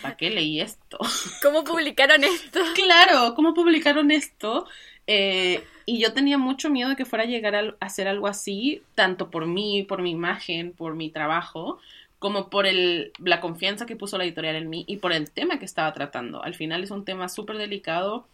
¿para 0.02 0.18
qué 0.18 0.30
leí 0.30 0.62
esto? 0.62 0.98
¿Cómo 1.42 1.64
publicaron 1.64 2.24
esto? 2.24 2.60
Claro, 2.76 3.36
¿cómo 3.36 3.54
publicaron 3.54 4.12
esto? 4.12 4.68
Eh, 5.08 5.64
y 5.86 6.00
yo 6.00 6.14
tenía 6.14 6.38
mucho 6.38 6.70
miedo 6.70 6.90
de 6.90 6.96
que 6.96 7.06
fuera 7.06 7.24
a 7.24 7.28
llegar 7.28 7.56
a 7.56 7.76
hacer 7.80 8.08
algo 8.08 8.28
así, 8.28 8.82
tanto 8.96 9.30
por 9.30 9.46
mí, 9.46 9.84
por 9.84 10.02
mi 10.02 10.12
imagen, 10.12 10.74
por 10.74 10.96
mi 10.96 11.10
trabajo, 11.10 11.80
como 12.20 12.50
por 12.50 12.66
el, 12.66 13.12
la 13.20 13.40
confianza 13.40 13.86
que 13.86 13.96
puso 13.96 14.18
la 14.18 14.26
editorial 14.26 14.56
en 14.56 14.70
mí 14.70 14.84
y 14.88 14.98
por 14.98 15.14
el 15.14 15.32
tema 15.32 15.60
que 15.60 15.66
estaba 15.66 15.94
tratando. 15.94 16.44
Al 16.44 16.56
final 16.56 16.84
es 16.84 16.92
un 16.92 17.06
tema 17.06 17.30
súper 17.30 17.58
delicado 17.58 18.28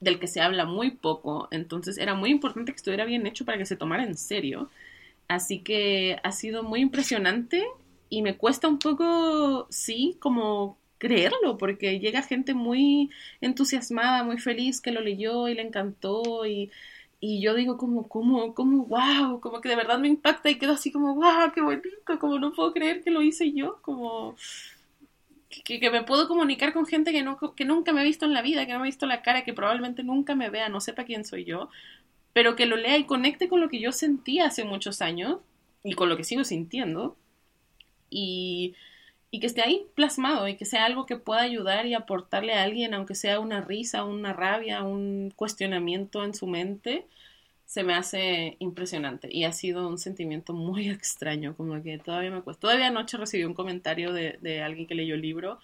del 0.00 0.18
que 0.18 0.28
se 0.28 0.40
habla 0.40 0.64
muy 0.64 0.92
poco, 0.92 1.48
entonces 1.50 1.98
era 1.98 2.14
muy 2.14 2.30
importante 2.30 2.72
que 2.72 2.76
estuviera 2.76 3.04
bien 3.04 3.26
hecho 3.26 3.44
para 3.44 3.58
que 3.58 3.66
se 3.66 3.76
tomara 3.76 4.04
en 4.04 4.16
serio. 4.16 4.70
Así 5.28 5.60
que 5.60 6.18
ha 6.24 6.32
sido 6.32 6.62
muy 6.64 6.80
impresionante 6.80 7.64
y 8.08 8.22
me 8.22 8.36
cuesta 8.36 8.68
un 8.68 8.78
poco, 8.78 9.66
sí, 9.70 10.16
como 10.20 10.78
creerlo, 10.98 11.56
porque 11.58 12.00
llega 12.00 12.22
gente 12.22 12.54
muy 12.54 13.10
entusiasmada, 13.40 14.24
muy 14.24 14.38
feliz 14.38 14.80
que 14.80 14.90
lo 14.92 15.00
leyó 15.00 15.48
y 15.48 15.54
le 15.54 15.62
encantó 15.62 16.44
y, 16.46 16.70
y 17.20 17.40
yo 17.42 17.54
digo 17.54 17.76
como, 17.78 18.08
como, 18.08 18.54
como, 18.54 18.86
wow, 18.86 19.40
como 19.40 19.60
que 19.60 19.68
de 19.68 19.76
verdad 19.76 19.98
me 19.98 20.08
impacta 20.08 20.50
y 20.50 20.58
quedo 20.58 20.72
así 20.72 20.90
como, 20.92 21.14
wow, 21.14 21.52
qué 21.54 21.60
bonito, 21.62 21.88
como 22.20 22.38
no 22.38 22.52
puedo 22.52 22.72
creer 22.72 23.02
que 23.02 23.10
lo 23.10 23.22
hice 23.22 23.52
yo, 23.52 23.78
como 23.82 24.36
que, 25.50 25.90
me 25.90 26.04
puedo 26.04 26.28
comunicar 26.28 26.72
con 26.72 26.86
gente 26.86 27.12
que, 27.12 27.22
no, 27.22 27.38
que 27.54 27.64
nunca 27.64 27.92
me 27.92 28.00
ha 28.00 28.04
visto 28.04 28.24
en 28.24 28.32
la 28.32 28.42
vida, 28.42 28.66
que 28.66 28.72
no 28.72 28.78
me 28.78 28.84
ha 28.84 28.86
visto 28.86 29.06
la 29.06 29.22
cara, 29.22 29.44
que 29.44 29.52
probablemente 29.52 30.04
nunca 30.04 30.34
me 30.34 30.48
vea, 30.48 30.68
no 30.68 30.80
sepa 30.80 31.04
quién 31.04 31.24
soy 31.24 31.44
yo, 31.44 31.68
pero 32.32 32.54
que 32.56 32.66
lo 32.66 32.76
lea 32.76 32.96
y 32.96 33.04
conecte 33.04 33.48
con 33.48 33.60
lo 33.60 33.68
que 33.68 33.80
yo 33.80 33.92
sentía 33.92 34.46
hace 34.46 34.64
muchos 34.64 35.02
años 35.02 35.38
y 35.82 35.94
con 35.94 36.08
lo 36.08 36.16
que 36.16 36.24
sigo 36.24 36.44
sintiendo 36.44 37.16
y, 38.08 38.74
y 39.32 39.40
que 39.40 39.46
esté 39.46 39.62
ahí 39.62 39.86
plasmado 39.94 40.46
y 40.46 40.56
que 40.56 40.64
sea 40.64 40.84
algo 40.84 41.06
que 41.06 41.16
pueda 41.16 41.40
ayudar 41.40 41.86
y 41.86 41.94
aportarle 41.94 42.54
a 42.54 42.62
alguien, 42.62 42.94
aunque 42.94 43.16
sea 43.16 43.40
una 43.40 43.60
risa, 43.60 44.04
una 44.04 44.32
rabia, 44.32 44.84
un 44.84 45.32
cuestionamiento 45.34 46.24
en 46.24 46.34
su 46.34 46.46
mente, 46.46 47.06
se 47.70 47.84
me 47.84 47.94
hace 47.94 48.56
impresionante 48.58 49.28
y 49.30 49.44
ha 49.44 49.52
sido 49.52 49.86
un 49.88 49.96
sentimiento 49.96 50.54
muy 50.54 50.88
extraño, 50.90 51.56
como 51.56 51.80
que 51.84 51.98
todavía 51.98 52.32
me 52.32 52.42
cuesta. 52.42 52.62
Todavía 52.62 52.88
anoche 52.88 53.16
recibí 53.16 53.44
un 53.44 53.54
comentario 53.54 54.12
de, 54.12 54.38
de 54.40 54.60
alguien 54.60 54.88
que 54.88 54.96
leyó 54.96 55.14
el 55.14 55.22
libro 55.22 55.60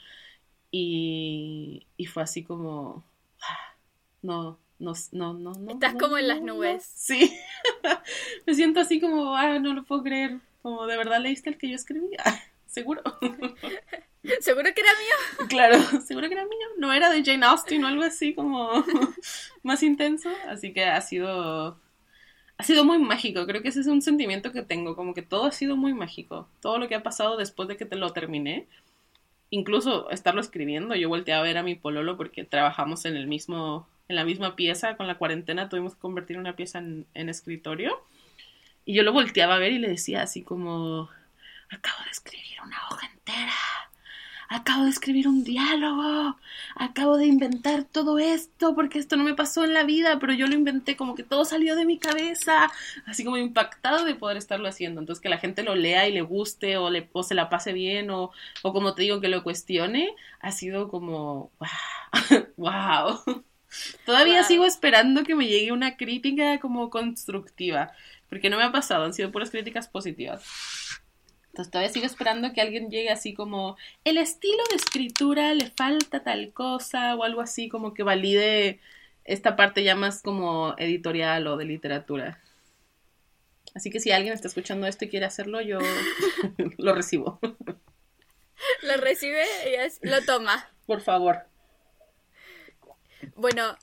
y, 0.71 1.89
y 1.97 2.07
fue 2.07 2.23
así 2.23 2.45
como, 2.45 3.05
ah, 3.43 3.75
no, 4.23 4.57
no, 4.79 4.93
no, 5.11 5.35
no, 5.35 5.53
no. 5.55 5.73
Estás 5.73 5.95
no, 5.95 5.99
como 5.99 6.17
en 6.17 6.29
las 6.29 6.41
nubes. 6.43 6.85
Sí, 6.95 7.37
me 8.47 8.55
siento 8.55 8.79
así 8.79 9.01
como, 9.01 9.35
ah, 9.35 9.59
no 9.59 9.75
lo 9.75 9.83
puedo 9.83 10.05
creer, 10.05 10.39
como 10.63 10.87
de 10.87 10.97
verdad 10.97 11.21
leíste 11.21 11.51
el 11.51 11.59
que 11.59 11.71
yo 11.71 11.75
escribía, 11.75 12.23
seguro. 12.67 13.03
Seguro 14.41 14.75
que 14.75 14.81
era 14.81 14.91
mío. 14.91 15.47
Claro, 15.49 15.79
seguro 16.01 16.27
que 16.27 16.35
era 16.35 16.45
mío. 16.45 16.67
No 16.79 16.93
era 16.93 17.11
de 17.11 17.25
Jane 17.25 17.47
Austen 17.47 17.85
o 17.85 17.87
algo 17.87 18.03
así 18.03 18.35
como 18.35 18.85
más 19.63 19.85
intenso. 19.85 20.29
Así 20.49 20.73
que 20.73 20.85
ha 20.85 21.01
sido. 21.01 21.79
Ha 22.59 22.65
sido 22.65 22.85
muy 22.85 22.99
mágico. 22.99 23.47
Creo 23.47 23.63
que 23.63 23.69
ese 23.69 23.81
es 23.81 23.87
un 23.87 24.03
sentimiento 24.03 24.53
que 24.53 24.63
tengo. 24.63 24.97
Como 24.97 25.15
que 25.15 25.23
todo 25.23 25.45
ha 25.45 25.53
sido 25.53 25.77
muy 25.77 25.95
mágico. 25.95 26.49
Todo 26.61 26.79
lo 26.79 26.89
que 26.89 26.95
ha 26.95 27.03
pasado 27.03 27.37
después 27.37 27.69
de 27.69 27.77
que 27.77 27.85
te 27.85 27.97
lo 27.97 28.13
terminé. 28.13 28.67
Incluso 29.51 30.11
estarlo 30.11 30.41
escribiendo. 30.41 30.95
Yo 30.95 31.09
volteé 31.09 31.35
a 31.35 31.43
ver 31.43 31.59
a 31.59 31.63
mi 31.63 31.75
pololo 31.75 32.17
porque 32.17 32.45
trabajamos 32.45 33.05
en 33.05 33.17
el 33.17 33.27
mismo. 33.27 33.89
En 34.09 34.17
la 34.17 34.25
misma 34.25 34.57
pieza. 34.57 34.97
Con 34.97 35.07
la 35.07 35.19
cuarentena 35.19 35.69
tuvimos 35.69 35.95
que 35.95 36.01
convertir 36.01 36.39
una 36.39 36.57
pieza 36.57 36.79
en, 36.79 37.07
en 37.15 37.29
escritorio. 37.29 38.01
Y 38.85 38.95
yo 38.95 39.03
lo 39.03 39.13
volteaba 39.13 39.57
a 39.57 39.59
ver 39.59 39.73
y 39.73 39.79
le 39.79 39.89
decía 39.89 40.23
así 40.23 40.43
como. 40.43 41.11
Acabo 41.69 42.05
de 42.05 42.11
escribir 42.11 42.61
una 42.63 42.79
hoja 42.89 43.07
entera 43.07 43.53
acabo 44.49 44.85
de 44.85 44.91
escribir 44.91 45.29
un 45.29 45.45
diálogo, 45.45 46.37
acabo 46.75 47.17
de 47.17 47.27
inventar 47.27 47.85
todo 47.85 48.19
esto, 48.19 48.75
porque 48.75 48.99
esto 48.99 49.17
no 49.17 49.25
me 49.25 49.35
pasó 49.35 49.65
en 49.65 49.75
la 49.75 49.85
vida, 49.85 50.19
pero 50.19 50.33
yo 50.35 50.47
lo 50.47 50.55
inventé 50.55 50.97
como 50.97 51.15
que 51.15 51.23
todo 51.25 51.45
salió 51.45 51.77
de 51.77 51.85
mi 51.85 51.99
cabeza, 51.99 52.71
así 53.07 53.25
como 53.25 53.37
impactado 53.39 54.05
de 54.05 54.15
poder 54.15 54.37
estarlo 54.37 54.69
haciendo. 54.69 55.01
Entonces 55.01 55.23
que 55.23 55.29
la 55.29 55.39
gente 55.39 55.63
lo 55.63 55.75
lea 55.75 56.09
y 56.09 56.13
le 56.13 56.23
guste 56.23 56.77
o, 56.77 56.91
le, 56.91 57.09
o 57.13 57.23
se 57.23 57.35
la 57.35 57.49
pase 57.49 57.73
bien 57.73 58.11
o, 58.11 58.31
o 58.63 58.73
como 58.73 58.95
te 58.95 59.03
digo, 59.03 59.21
que 59.21 59.29
lo 59.29 59.43
cuestione, 59.43 60.15
ha 60.41 60.53
sido 60.53 60.89
como, 60.89 61.53
wow, 62.57 63.23
wow. 63.25 63.45
Todavía 64.05 64.43
Wow. 64.43 64.45
sigo 64.45 64.65
esperando 64.67 65.25
que 65.25 65.35
me 65.35 65.47
llegue 65.49 65.73
una 65.73 65.97
crítica 65.97 66.61
como 66.61 66.91
constructiva, 66.91 67.93
porque 68.29 68.51
no 68.51 68.57
me 68.59 68.65
ha 68.65 68.73
pasado, 68.73 69.05
han 69.05 69.15
sido 69.15 69.33
puras 69.33 69.51
críticas 69.51 69.89
positivas. 69.89 70.49
Entonces 71.57 71.73
todavía 71.73 71.91
sigo 71.91 72.05
esperando 72.05 72.53
que 72.53 72.61
alguien 72.61 72.91
llegue 72.91 73.09
así 73.09 73.33
como, 73.33 73.79
el 74.05 74.19
estilo 74.19 74.63
de 74.69 74.77
escritura 74.77 75.55
le 75.55 75.71
falta 75.71 76.23
tal 76.23 76.53
cosa 76.53 77.15
o 77.15 77.25
algo 77.25 77.41
así 77.41 77.71
como 77.71 77.95
que 77.95 78.03
valide 78.03 78.79
esta 79.25 79.57
parte 79.57 79.83
ya 79.83 79.95
más 79.95 80.21
como 80.21 80.75
editorial 80.77 81.47
o 81.47 81.57
de 81.57 81.65
literatura. 81.65 82.43
Así 83.75 83.89
que 83.89 84.01
si 84.01 84.13
alguien 84.13 84.35
está 84.35 84.49
escuchando 84.49 84.87
esto 84.87 85.07
y 85.07 85.09
quiere 85.09 85.25
hacerlo, 85.25 85.63
yo 85.63 85.79
lo 86.77 86.95
recibo. 86.95 87.39
Lo 88.83 88.97
recibe 88.99 89.43
y 89.71 89.77
es- 89.77 89.99
lo 90.03 90.23
toma. 90.27 90.69
Por 90.85 91.01
favor. 91.01 91.47
Bueno, 93.35 93.79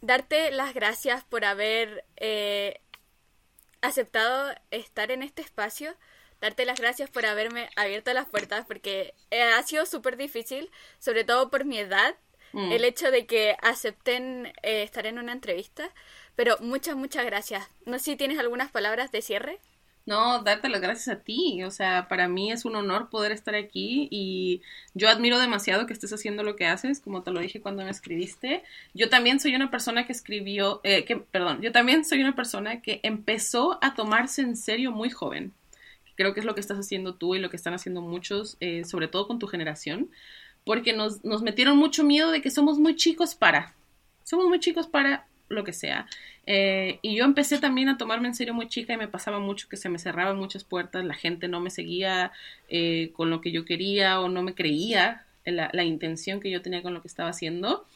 darte 0.00 0.50
las 0.50 0.74
gracias 0.74 1.22
por 1.22 1.44
haber 1.44 2.04
eh, 2.16 2.80
aceptado 3.80 4.52
estar 4.72 5.12
en 5.12 5.22
este 5.22 5.40
espacio. 5.42 5.94
Darte 6.40 6.64
las 6.64 6.80
gracias 6.80 7.10
por 7.10 7.26
haberme 7.26 7.68
abierto 7.76 8.12
las 8.14 8.26
puertas 8.26 8.64
porque 8.66 9.14
eh, 9.30 9.42
ha 9.42 9.62
sido 9.62 9.86
súper 9.86 10.16
difícil, 10.16 10.70
sobre 10.98 11.24
todo 11.24 11.50
por 11.50 11.64
mi 11.64 11.78
edad, 11.78 12.14
Mm. 12.52 12.72
el 12.72 12.84
hecho 12.84 13.10
de 13.10 13.26
que 13.26 13.56
acepten 13.62 14.46
eh, 14.62 14.82
estar 14.82 15.06
en 15.06 15.18
una 15.18 15.32
entrevista. 15.32 15.90
Pero 16.36 16.56
muchas, 16.60 16.96
muchas 16.96 17.24
gracias. 17.24 17.68
No 17.86 17.98
sé 17.98 18.04
si 18.06 18.16
tienes 18.16 18.38
algunas 18.38 18.70
palabras 18.70 19.12
de 19.12 19.22
cierre. 19.22 19.60
No, 20.06 20.42
darte 20.42 20.68
las 20.68 20.80
gracias 20.80 21.16
a 21.16 21.22
ti. 21.22 21.62
O 21.62 21.70
sea, 21.70 22.08
para 22.08 22.26
mí 22.26 22.50
es 22.50 22.64
un 22.64 22.74
honor 22.74 23.10
poder 23.10 23.30
estar 23.32 23.54
aquí 23.54 24.08
y 24.10 24.62
yo 24.94 25.08
admiro 25.08 25.38
demasiado 25.38 25.86
que 25.86 25.92
estés 25.92 26.12
haciendo 26.12 26.42
lo 26.42 26.56
que 26.56 26.66
haces, 26.66 27.00
como 27.00 27.22
te 27.22 27.30
lo 27.30 27.40
dije 27.40 27.60
cuando 27.60 27.84
me 27.84 27.90
escribiste. 27.90 28.64
Yo 28.94 29.08
también 29.08 29.38
soy 29.38 29.54
una 29.54 29.70
persona 29.70 30.06
que 30.06 30.12
escribió, 30.12 30.80
eh, 30.82 31.04
que, 31.04 31.16
perdón, 31.16 31.60
yo 31.62 31.70
también 31.70 32.04
soy 32.04 32.20
una 32.22 32.34
persona 32.34 32.80
que 32.80 33.00
empezó 33.04 33.78
a 33.82 33.94
tomarse 33.94 34.42
en 34.42 34.56
serio 34.56 34.90
muy 34.90 35.10
joven. 35.10 35.52
Creo 36.20 36.34
que 36.34 36.40
es 36.40 36.44
lo 36.44 36.54
que 36.54 36.60
estás 36.60 36.76
haciendo 36.76 37.14
tú 37.14 37.34
y 37.34 37.38
lo 37.38 37.48
que 37.48 37.56
están 37.56 37.72
haciendo 37.72 38.02
muchos, 38.02 38.58
eh, 38.60 38.84
sobre 38.84 39.08
todo 39.08 39.26
con 39.26 39.38
tu 39.38 39.46
generación, 39.46 40.10
porque 40.66 40.92
nos, 40.92 41.24
nos 41.24 41.40
metieron 41.40 41.78
mucho 41.78 42.04
miedo 42.04 42.30
de 42.30 42.42
que 42.42 42.50
somos 42.50 42.78
muy 42.78 42.94
chicos 42.94 43.34
para. 43.34 43.72
Somos 44.22 44.46
muy 44.46 44.60
chicos 44.60 44.86
para 44.86 45.26
lo 45.48 45.64
que 45.64 45.72
sea. 45.72 46.06
Eh, 46.44 46.98
y 47.00 47.16
yo 47.16 47.24
empecé 47.24 47.56
también 47.56 47.88
a 47.88 47.96
tomarme 47.96 48.28
en 48.28 48.34
serio 48.34 48.52
muy 48.52 48.68
chica 48.68 48.92
y 48.92 48.98
me 48.98 49.08
pasaba 49.08 49.38
mucho 49.38 49.66
que 49.66 49.78
se 49.78 49.88
me 49.88 49.98
cerraban 49.98 50.36
muchas 50.36 50.62
puertas, 50.62 51.06
la 51.06 51.14
gente 51.14 51.48
no 51.48 51.58
me 51.58 51.70
seguía 51.70 52.32
eh, 52.68 53.12
con 53.14 53.30
lo 53.30 53.40
que 53.40 53.50
yo 53.50 53.64
quería 53.64 54.20
o 54.20 54.28
no 54.28 54.42
me 54.42 54.54
creía 54.54 55.24
la, 55.46 55.70
la, 55.72 55.84
intención 55.84 56.38
que 56.38 56.50
yo 56.50 56.60
tenía 56.60 56.82
con 56.82 56.92
lo 56.92 57.00
que 57.00 57.08
estaba 57.08 57.30
haciendo. 57.30 57.86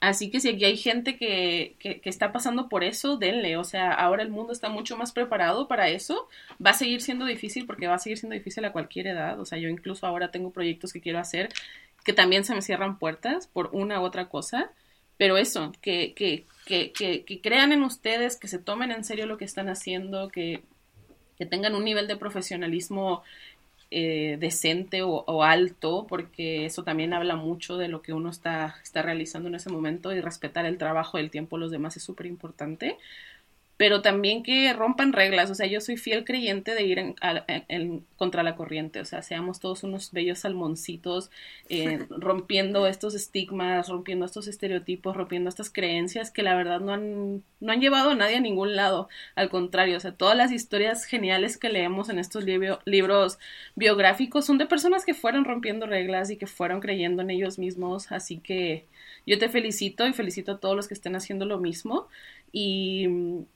Así 0.00 0.30
que 0.30 0.40
si 0.40 0.48
aquí 0.48 0.64
hay 0.64 0.78
gente 0.78 1.16
que, 1.18 1.76
que, 1.78 2.00
está 2.04 2.32
pasando 2.32 2.68
por 2.70 2.84
eso, 2.84 3.18
denle. 3.18 3.58
O 3.58 3.64
sea, 3.64 3.92
ahora 3.92 4.22
el 4.22 4.30
mundo 4.30 4.52
está 4.52 4.70
mucho 4.70 4.96
más 4.96 5.12
preparado 5.12 5.68
para 5.68 5.90
eso. 5.90 6.28
Va 6.64 6.70
a 6.70 6.74
seguir 6.74 7.02
siendo 7.02 7.26
difícil 7.26 7.66
porque 7.66 7.86
va 7.86 7.96
a 7.96 7.98
seguir 7.98 8.16
siendo 8.16 8.34
difícil 8.34 8.64
a 8.64 8.72
cualquier 8.72 9.08
edad. 9.08 9.38
O 9.38 9.44
sea, 9.44 9.58
yo 9.58 9.68
incluso 9.68 10.06
ahora 10.06 10.30
tengo 10.30 10.52
proyectos 10.52 10.92
que 10.92 11.02
quiero 11.02 11.18
hacer 11.18 11.50
que 12.04 12.12
también 12.12 12.44
se 12.44 12.54
me 12.54 12.62
cierran 12.62 12.98
puertas 12.98 13.46
por 13.46 13.70
una 13.72 14.00
u 14.00 14.04
otra 14.04 14.28
cosa. 14.28 14.72
Pero 15.16 15.36
eso, 15.36 15.72
que, 15.82 16.14
que, 16.14 16.46
que, 16.64 16.92
que, 16.92 17.40
crean 17.42 17.72
en 17.72 17.82
ustedes, 17.82 18.38
que 18.38 18.48
se 18.48 18.58
tomen 18.58 18.90
en 18.90 19.04
serio 19.04 19.26
lo 19.26 19.36
que 19.36 19.44
están 19.44 19.68
haciendo, 19.68 20.30
que, 20.30 20.62
que 21.36 21.44
tengan 21.44 21.74
un 21.74 21.84
nivel 21.84 22.08
de 22.08 22.16
profesionalismo 22.16 23.22
eh, 23.90 24.36
decente 24.38 25.02
o, 25.02 25.24
o, 25.26 25.42
alto, 25.42 26.06
porque 26.08 26.64
eso 26.66 26.84
también 26.84 27.12
habla 27.12 27.36
mucho 27.36 27.76
de 27.76 27.88
lo 27.88 28.02
que 28.02 28.12
uno 28.12 28.30
está, 28.30 28.76
está 28.82 29.02
realizando 29.02 29.48
en 29.48 29.56
ese 29.56 29.70
momento 29.70 30.12
y 30.12 30.20
respetar 30.20 30.64
el 30.66 30.78
trabajo, 30.78 31.18
el 31.18 31.30
tiempo 31.30 31.56
de 31.56 31.60
los 31.60 31.70
demás 31.70 31.96
es 31.96 32.02
súper 32.02 32.26
importante 32.26 32.96
pero 33.80 34.02
también 34.02 34.42
que 34.42 34.70
rompan 34.74 35.14
reglas. 35.14 35.50
O 35.50 35.54
sea, 35.54 35.66
yo 35.66 35.80
soy 35.80 35.96
fiel 35.96 36.26
creyente 36.26 36.74
de 36.74 36.82
ir 36.82 36.98
en, 36.98 37.14
en, 37.68 38.04
contra 38.18 38.42
la 38.42 38.54
corriente. 38.54 39.00
O 39.00 39.06
sea, 39.06 39.22
seamos 39.22 39.58
todos 39.58 39.84
unos 39.84 40.12
bellos 40.12 40.40
salmoncitos, 40.40 41.30
eh, 41.70 42.04
rompiendo 42.10 42.86
estos 42.86 43.14
estigmas, 43.14 43.88
rompiendo 43.88 44.26
estos 44.26 44.48
estereotipos, 44.48 45.16
rompiendo 45.16 45.48
estas 45.48 45.70
creencias 45.70 46.30
que 46.30 46.42
la 46.42 46.54
verdad 46.56 46.80
no 46.80 46.92
han, 46.92 47.42
no 47.60 47.72
han 47.72 47.80
llevado 47.80 48.10
a 48.10 48.14
nadie 48.14 48.36
a 48.36 48.40
ningún 48.40 48.76
lado. 48.76 49.08
Al 49.34 49.48
contrario, 49.48 49.96
o 49.96 50.00
sea, 50.00 50.12
todas 50.12 50.36
las 50.36 50.52
historias 50.52 51.06
geniales 51.06 51.56
que 51.56 51.70
leemos 51.70 52.10
en 52.10 52.18
estos 52.18 52.44
libros 52.44 53.38
biográficos 53.76 54.44
son 54.44 54.58
de 54.58 54.66
personas 54.66 55.06
que 55.06 55.14
fueron 55.14 55.46
rompiendo 55.46 55.86
reglas 55.86 56.28
y 56.28 56.36
que 56.36 56.46
fueron 56.46 56.80
creyendo 56.80 57.22
en 57.22 57.30
ellos 57.30 57.58
mismos. 57.58 58.12
Así 58.12 58.40
que 58.40 58.84
yo 59.26 59.38
te 59.38 59.48
felicito 59.48 60.06
y 60.06 60.12
felicito 60.12 60.52
a 60.52 60.58
todos 60.58 60.76
los 60.76 60.88
que 60.88 60.94
estén 60.94 61.16
haciendo 61.16 61.46
lo 61.46 61.58
mismo 61.58 62.08
y, 62.52 63.06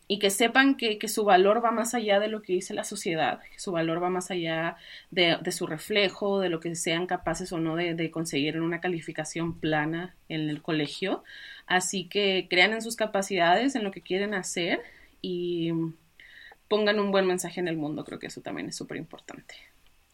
y 0.07 0.19
que 0.19 0.31
sepan 0.31 0.77
que, 0.77 0.99
que, 0.99 1.09
su 1.09 1.25
valor 1.25 1.65
va 1.65 1.71
más 1.73 1.95
allá 1.95 2.21
de 2.21 2.29
lo 2.29 2.43
que 2.43 2.53
dice 2.53 2.75
la 2.75 2.85
sociedad, 2.85 3.41
que 3.53 3.59
su 3.59 3.73
valor 3.73 4.03
va 4.03 4.09
más 4.09 4.31
allá 4.31 4.77
de, 5.11 5.37
de 5.43 5.53
su 5.53 5.67
reflejo, 5.67 6.41
de 6.41 6.49
lo 6.49 6.61
que 6.61 6.75
sean 6.77 7.07
capaces 7.07 7.53
o 7.53 7.59
no 7.59 7.75
de, 7.77 7.95
de, 7.95 8.11
conseguir 8.11 8.61
una 8.61 8.81
calificación 8.81 9.59
plana 9.59 10.15
en 10.29 10.49
el 10.49 10.63
colegio. 10.63 11.25
Así 11.67 12.07
que 12.09 12.47
crean 12.49 12.73
en 12.73 12.83
sus 12.83 12.97
capacidades, 12.97 13.75
en 13.75 13.85
lo 13.85 13.91
que 13.91 14.03
quieren 14.03 14.35
hacer 14.35 14.81
y 15.21 15.73
pongan 16.69 17.01
un 17.01 17.11
buen 17.11 17.27
mensaje 17.27 17.61
en 17.61 17.69
el 17.69 17.77
mundo. 17.77 18.05
Creo 18.05 18.19
que 18.19 18.29
eso 18.29 18.43
también 18.43 18.69
es 18.69 18.77
súper 18.77 18.97
importante. 18.97 19.55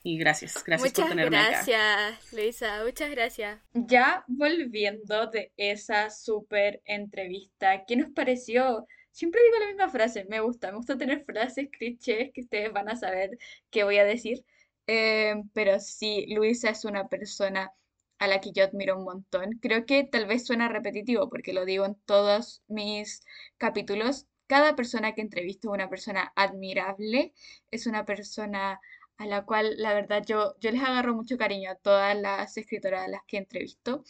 Y 0.03 0.19
gracias, 0.19 0.65
gracias 0.65 0.91
muchas 0.91 1.05
por 1.05 1.11
tenerme 1.11 1.37
gracias, 1.37 1.79
acá. 1.79 2.21
Luisa, 2.33 2.85
muchas 2.85 3.11
gracias. 3.11 3.61
Ya 3.75 4.25
volviendo 4.29 5.27
de 5.27 5.53
esa 5.57 6.09
súper 6.09 6.81
entrevista, 6.87 7.85
¿qué 7.87 7.97
nos 7.97 8.11
pareció? 8.11 8.87
Siempre 9.13 9.43
digo 9.43 9.59
la 9.59 9.67
misma 9.67 9.91
frase, 9.91 10.25
me 10.25 10.41
gusta, 10.41 10.71
me 10.71 10.79
gusta 10.79 10.97
tener 10.97 11.25
frases 11.25 11.69
clichés 11.71 12.31
que 12.33 12.41
ustedes 12.41 12.73
van 12.73 12.89
a 12.89 12.97
saber 12.97 13.37
qué 13.71 13.85
voy 13.85 13.99
a 13.99 14.05
decir. 14.05 14.45
Eh, 14.87 15.35
pero 15.53 15.79
sí, 15.81 16.27
Luisa 16.35 16.71
es 16.71 16.85
una 16.85 17.09
persona 17.09 17.73
a 18.19 18.27
la 18.27 18.41
que 18.41 18.53
yo 18.53 18.65
admiro 18.65 18.97
un 18.97 19.05
montón. 19.05 19.59
Creo 19.61 19.87
que 19.87 20.05
tal 20.05 20.27
vez 20.27 20.47
suena 20.47 20.69
repetitivo 20.69 21.29
porque 21.29 21.53
lo 21.53 21.65
digo 21.65 21.85
en 21.85 21.97
todos 22.07 22.63
mis 22.69 23.23
capítulos. 23.59 24.27
Cada 24.47 24.77
persona 24.77 25.15
que 25.15 25.23
entrevisto 25.23 25.69
es 25.69 25.75
una 25.75 25.89
persona 25.89 26.33
admirable, 26.37 27.33
es 27.71 27.87
una 27.87 28.05
persona 28.05 28.81
a 29.21 29.27
la 29.27 29.45
cual 29.45 29.75
la 29.77 29.93
verdad 29.93 30.25
yo, 30.27 30.57
yo 30.61 30.71
les 30.71 30.83
agarro 30.83 31.15
mucho 31.15 31.37
cariño 31.37 31.71
a 31.71 31.75
todas 31.75 32.17
las 32.19 32.57
escritoras 32.57 33.05
a 33.05 33.09
las 33.09 33.21
que 33.27 33.37
entrevisto. 33.37 34.03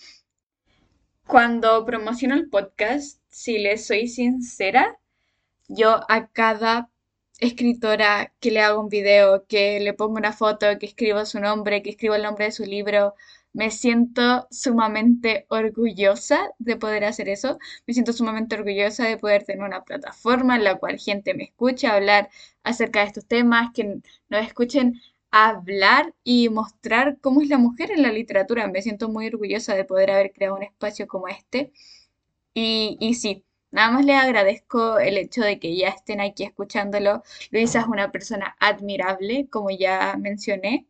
Cuando 1.26 1.84
promociono 1.84 2.36
el 2.36 2.48
podcast, 2.48 3.20
si 3.28 3.58
les 3.58 3.84
soy 3.84 4.06
sincera, 4.06 5.00
yo 5.66 6.00
a 6.08 6.28
cada 6.28 6.90
escritora 7.40 8.32
que 8.38 8.52
le 8.52 8.60
hago 8.60 8.80
un 8.80 8.88
video, 8.88 9.46
que 9.48 9.80
le 9.80 9.94
pongo 9.94 10.14
una 10.14 10.32
foto, 10.32 10.78
que 10.78 10.86
escribo 10.86 11.26
su 11.26 11.40
nombre, 11.40 11.82
que 11.82 11.90
escribo 11.90 12.14
el 12.14 12.22
nombre 12.22 12.44
de 12.44 12.52
su 12.52 12.64
libro, 12.64 13.14
me 13.52 13.70
siento 13.70 14.46
sumamente 14.50 15.46
orgullosa 15.48 16.50
de 16.58 16.76
poder 16.76 17.04
hacer 17.04 17.28
eso. 17.28 17.58
Me 17.86 17.94
siento 17.94 18.12
sumamente 18.12 18.56
orgullosa 18.56 19.04
de 19.06 19.16
poder 19.18 19.44
tener 19.44 19.64
una 19.64 19.84
plataforma 19.84 20.56
en 20.56 20.64
la 20.64 20.76
cual 20.78 20.98
gente 20.98 21.34
me 21.34 21.44
escuche 21.44 21.86
hablar 21.86 22.28
acerca 22.62 23.00
de 23.00 23.06
estos 23.06 23.26
temas, 23.26 23.70
que 23.74 23.84
nos 24.28 24.46
escuchen 24.46 25.00
hablar 25.30 26.14
y 26.24 26.48
mostrar 26.48 27.18
cómo 27.20 27.40
es 27.42 27.48
la 27.48 27.58
mujer 27.58 27.90
en 27.92 28.02
la 28.02 28.12
literatura. 28.12 28.66
Me 28.68 28.82
siento 28.82 29.08
muy 29.08 29.26
orgullosa 29.28 29.74
de 29.74 29.84
poder 29.84 30.10
haber 30.10 30.32
creado 30.32 30.56
un 30.56 30.62
espacio 30.64 31.06
como 31.06 31.28
este. 31.28 31.72
Y, 32.54 32.96
y 33.00 33.14
sí, 33.14 33.44
nada 33.70 33.90
más 33.92 34.04
les 34.04 34.16
agradezco 34.16 34.98
el 34.98 35.18
hecho 35.18 35.42
de 35.42 35.58
que 35.58 35.76
ya 35.76 35.88
estén 35.88 36.20
aquí 36.20 36.44
escuchándolo. 36.44 37.22
Luisa 37.50 37.80
es 37.80 37.86
una 37.86 38.12
persona 38.12 38.56
admirable, 38.60 39.48
como 39.50 39.70
ya 39.70 40.16
mencioné. 40.18 40.86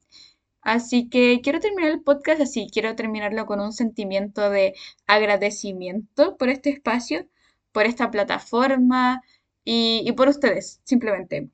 Así 0.62 1.08
que 1.08 1.40
quiero 1.42 1.60
terminar 1.60 1.90
el 1.90 2.02
podcast 2.02 2.40
así, 2.40 2.68
quiero 2.72 2.94
terminarlo 2.96 3.46
con 3.46 3.60
un 3.60 3.72
sentimiento 3.72 4.50
de 4.50 4.74
agradecimiento 5.06 6.36
por 6.36 6.48
este 6.50 6.70
espacio, 6.70 7.26
por 7.72 7.86
esta 7.86 8.10
plataforma 8.10 9.22
y, 9.64 10.10
por 10.12 10.28
ustedes, 10.28 10.80
simplemente. 10.84 11.48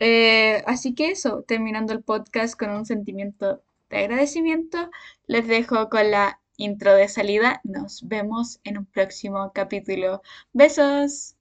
Eh, 0.00 0.62
así 0.66 0.94
que 0.94 1.10
eso, 1.10 1.42
terminando 1.42 1.92
el 1.92 2.02
podcast 2.02 2.58
con 2.58 2.70
un 2.70 2.86
sentimiento 2.86 3.62
de 3.90 3.98
agradecimiento, 3.98 4.90
les 5.26 5.46
dejo 5.46 5.88
con 5.90 6.10
la 6.10 6.40
intro 6.56 6.94
de 6.94 7.08
salida. 7.08 7.60
Nos 7.64 8.06
vemos 8.06 8.60
en 8.64 8.78
un 8.78 8.86
próximo 8.86 9.52
capítulo. 9.54 10.22
Besos. 10.52 11.34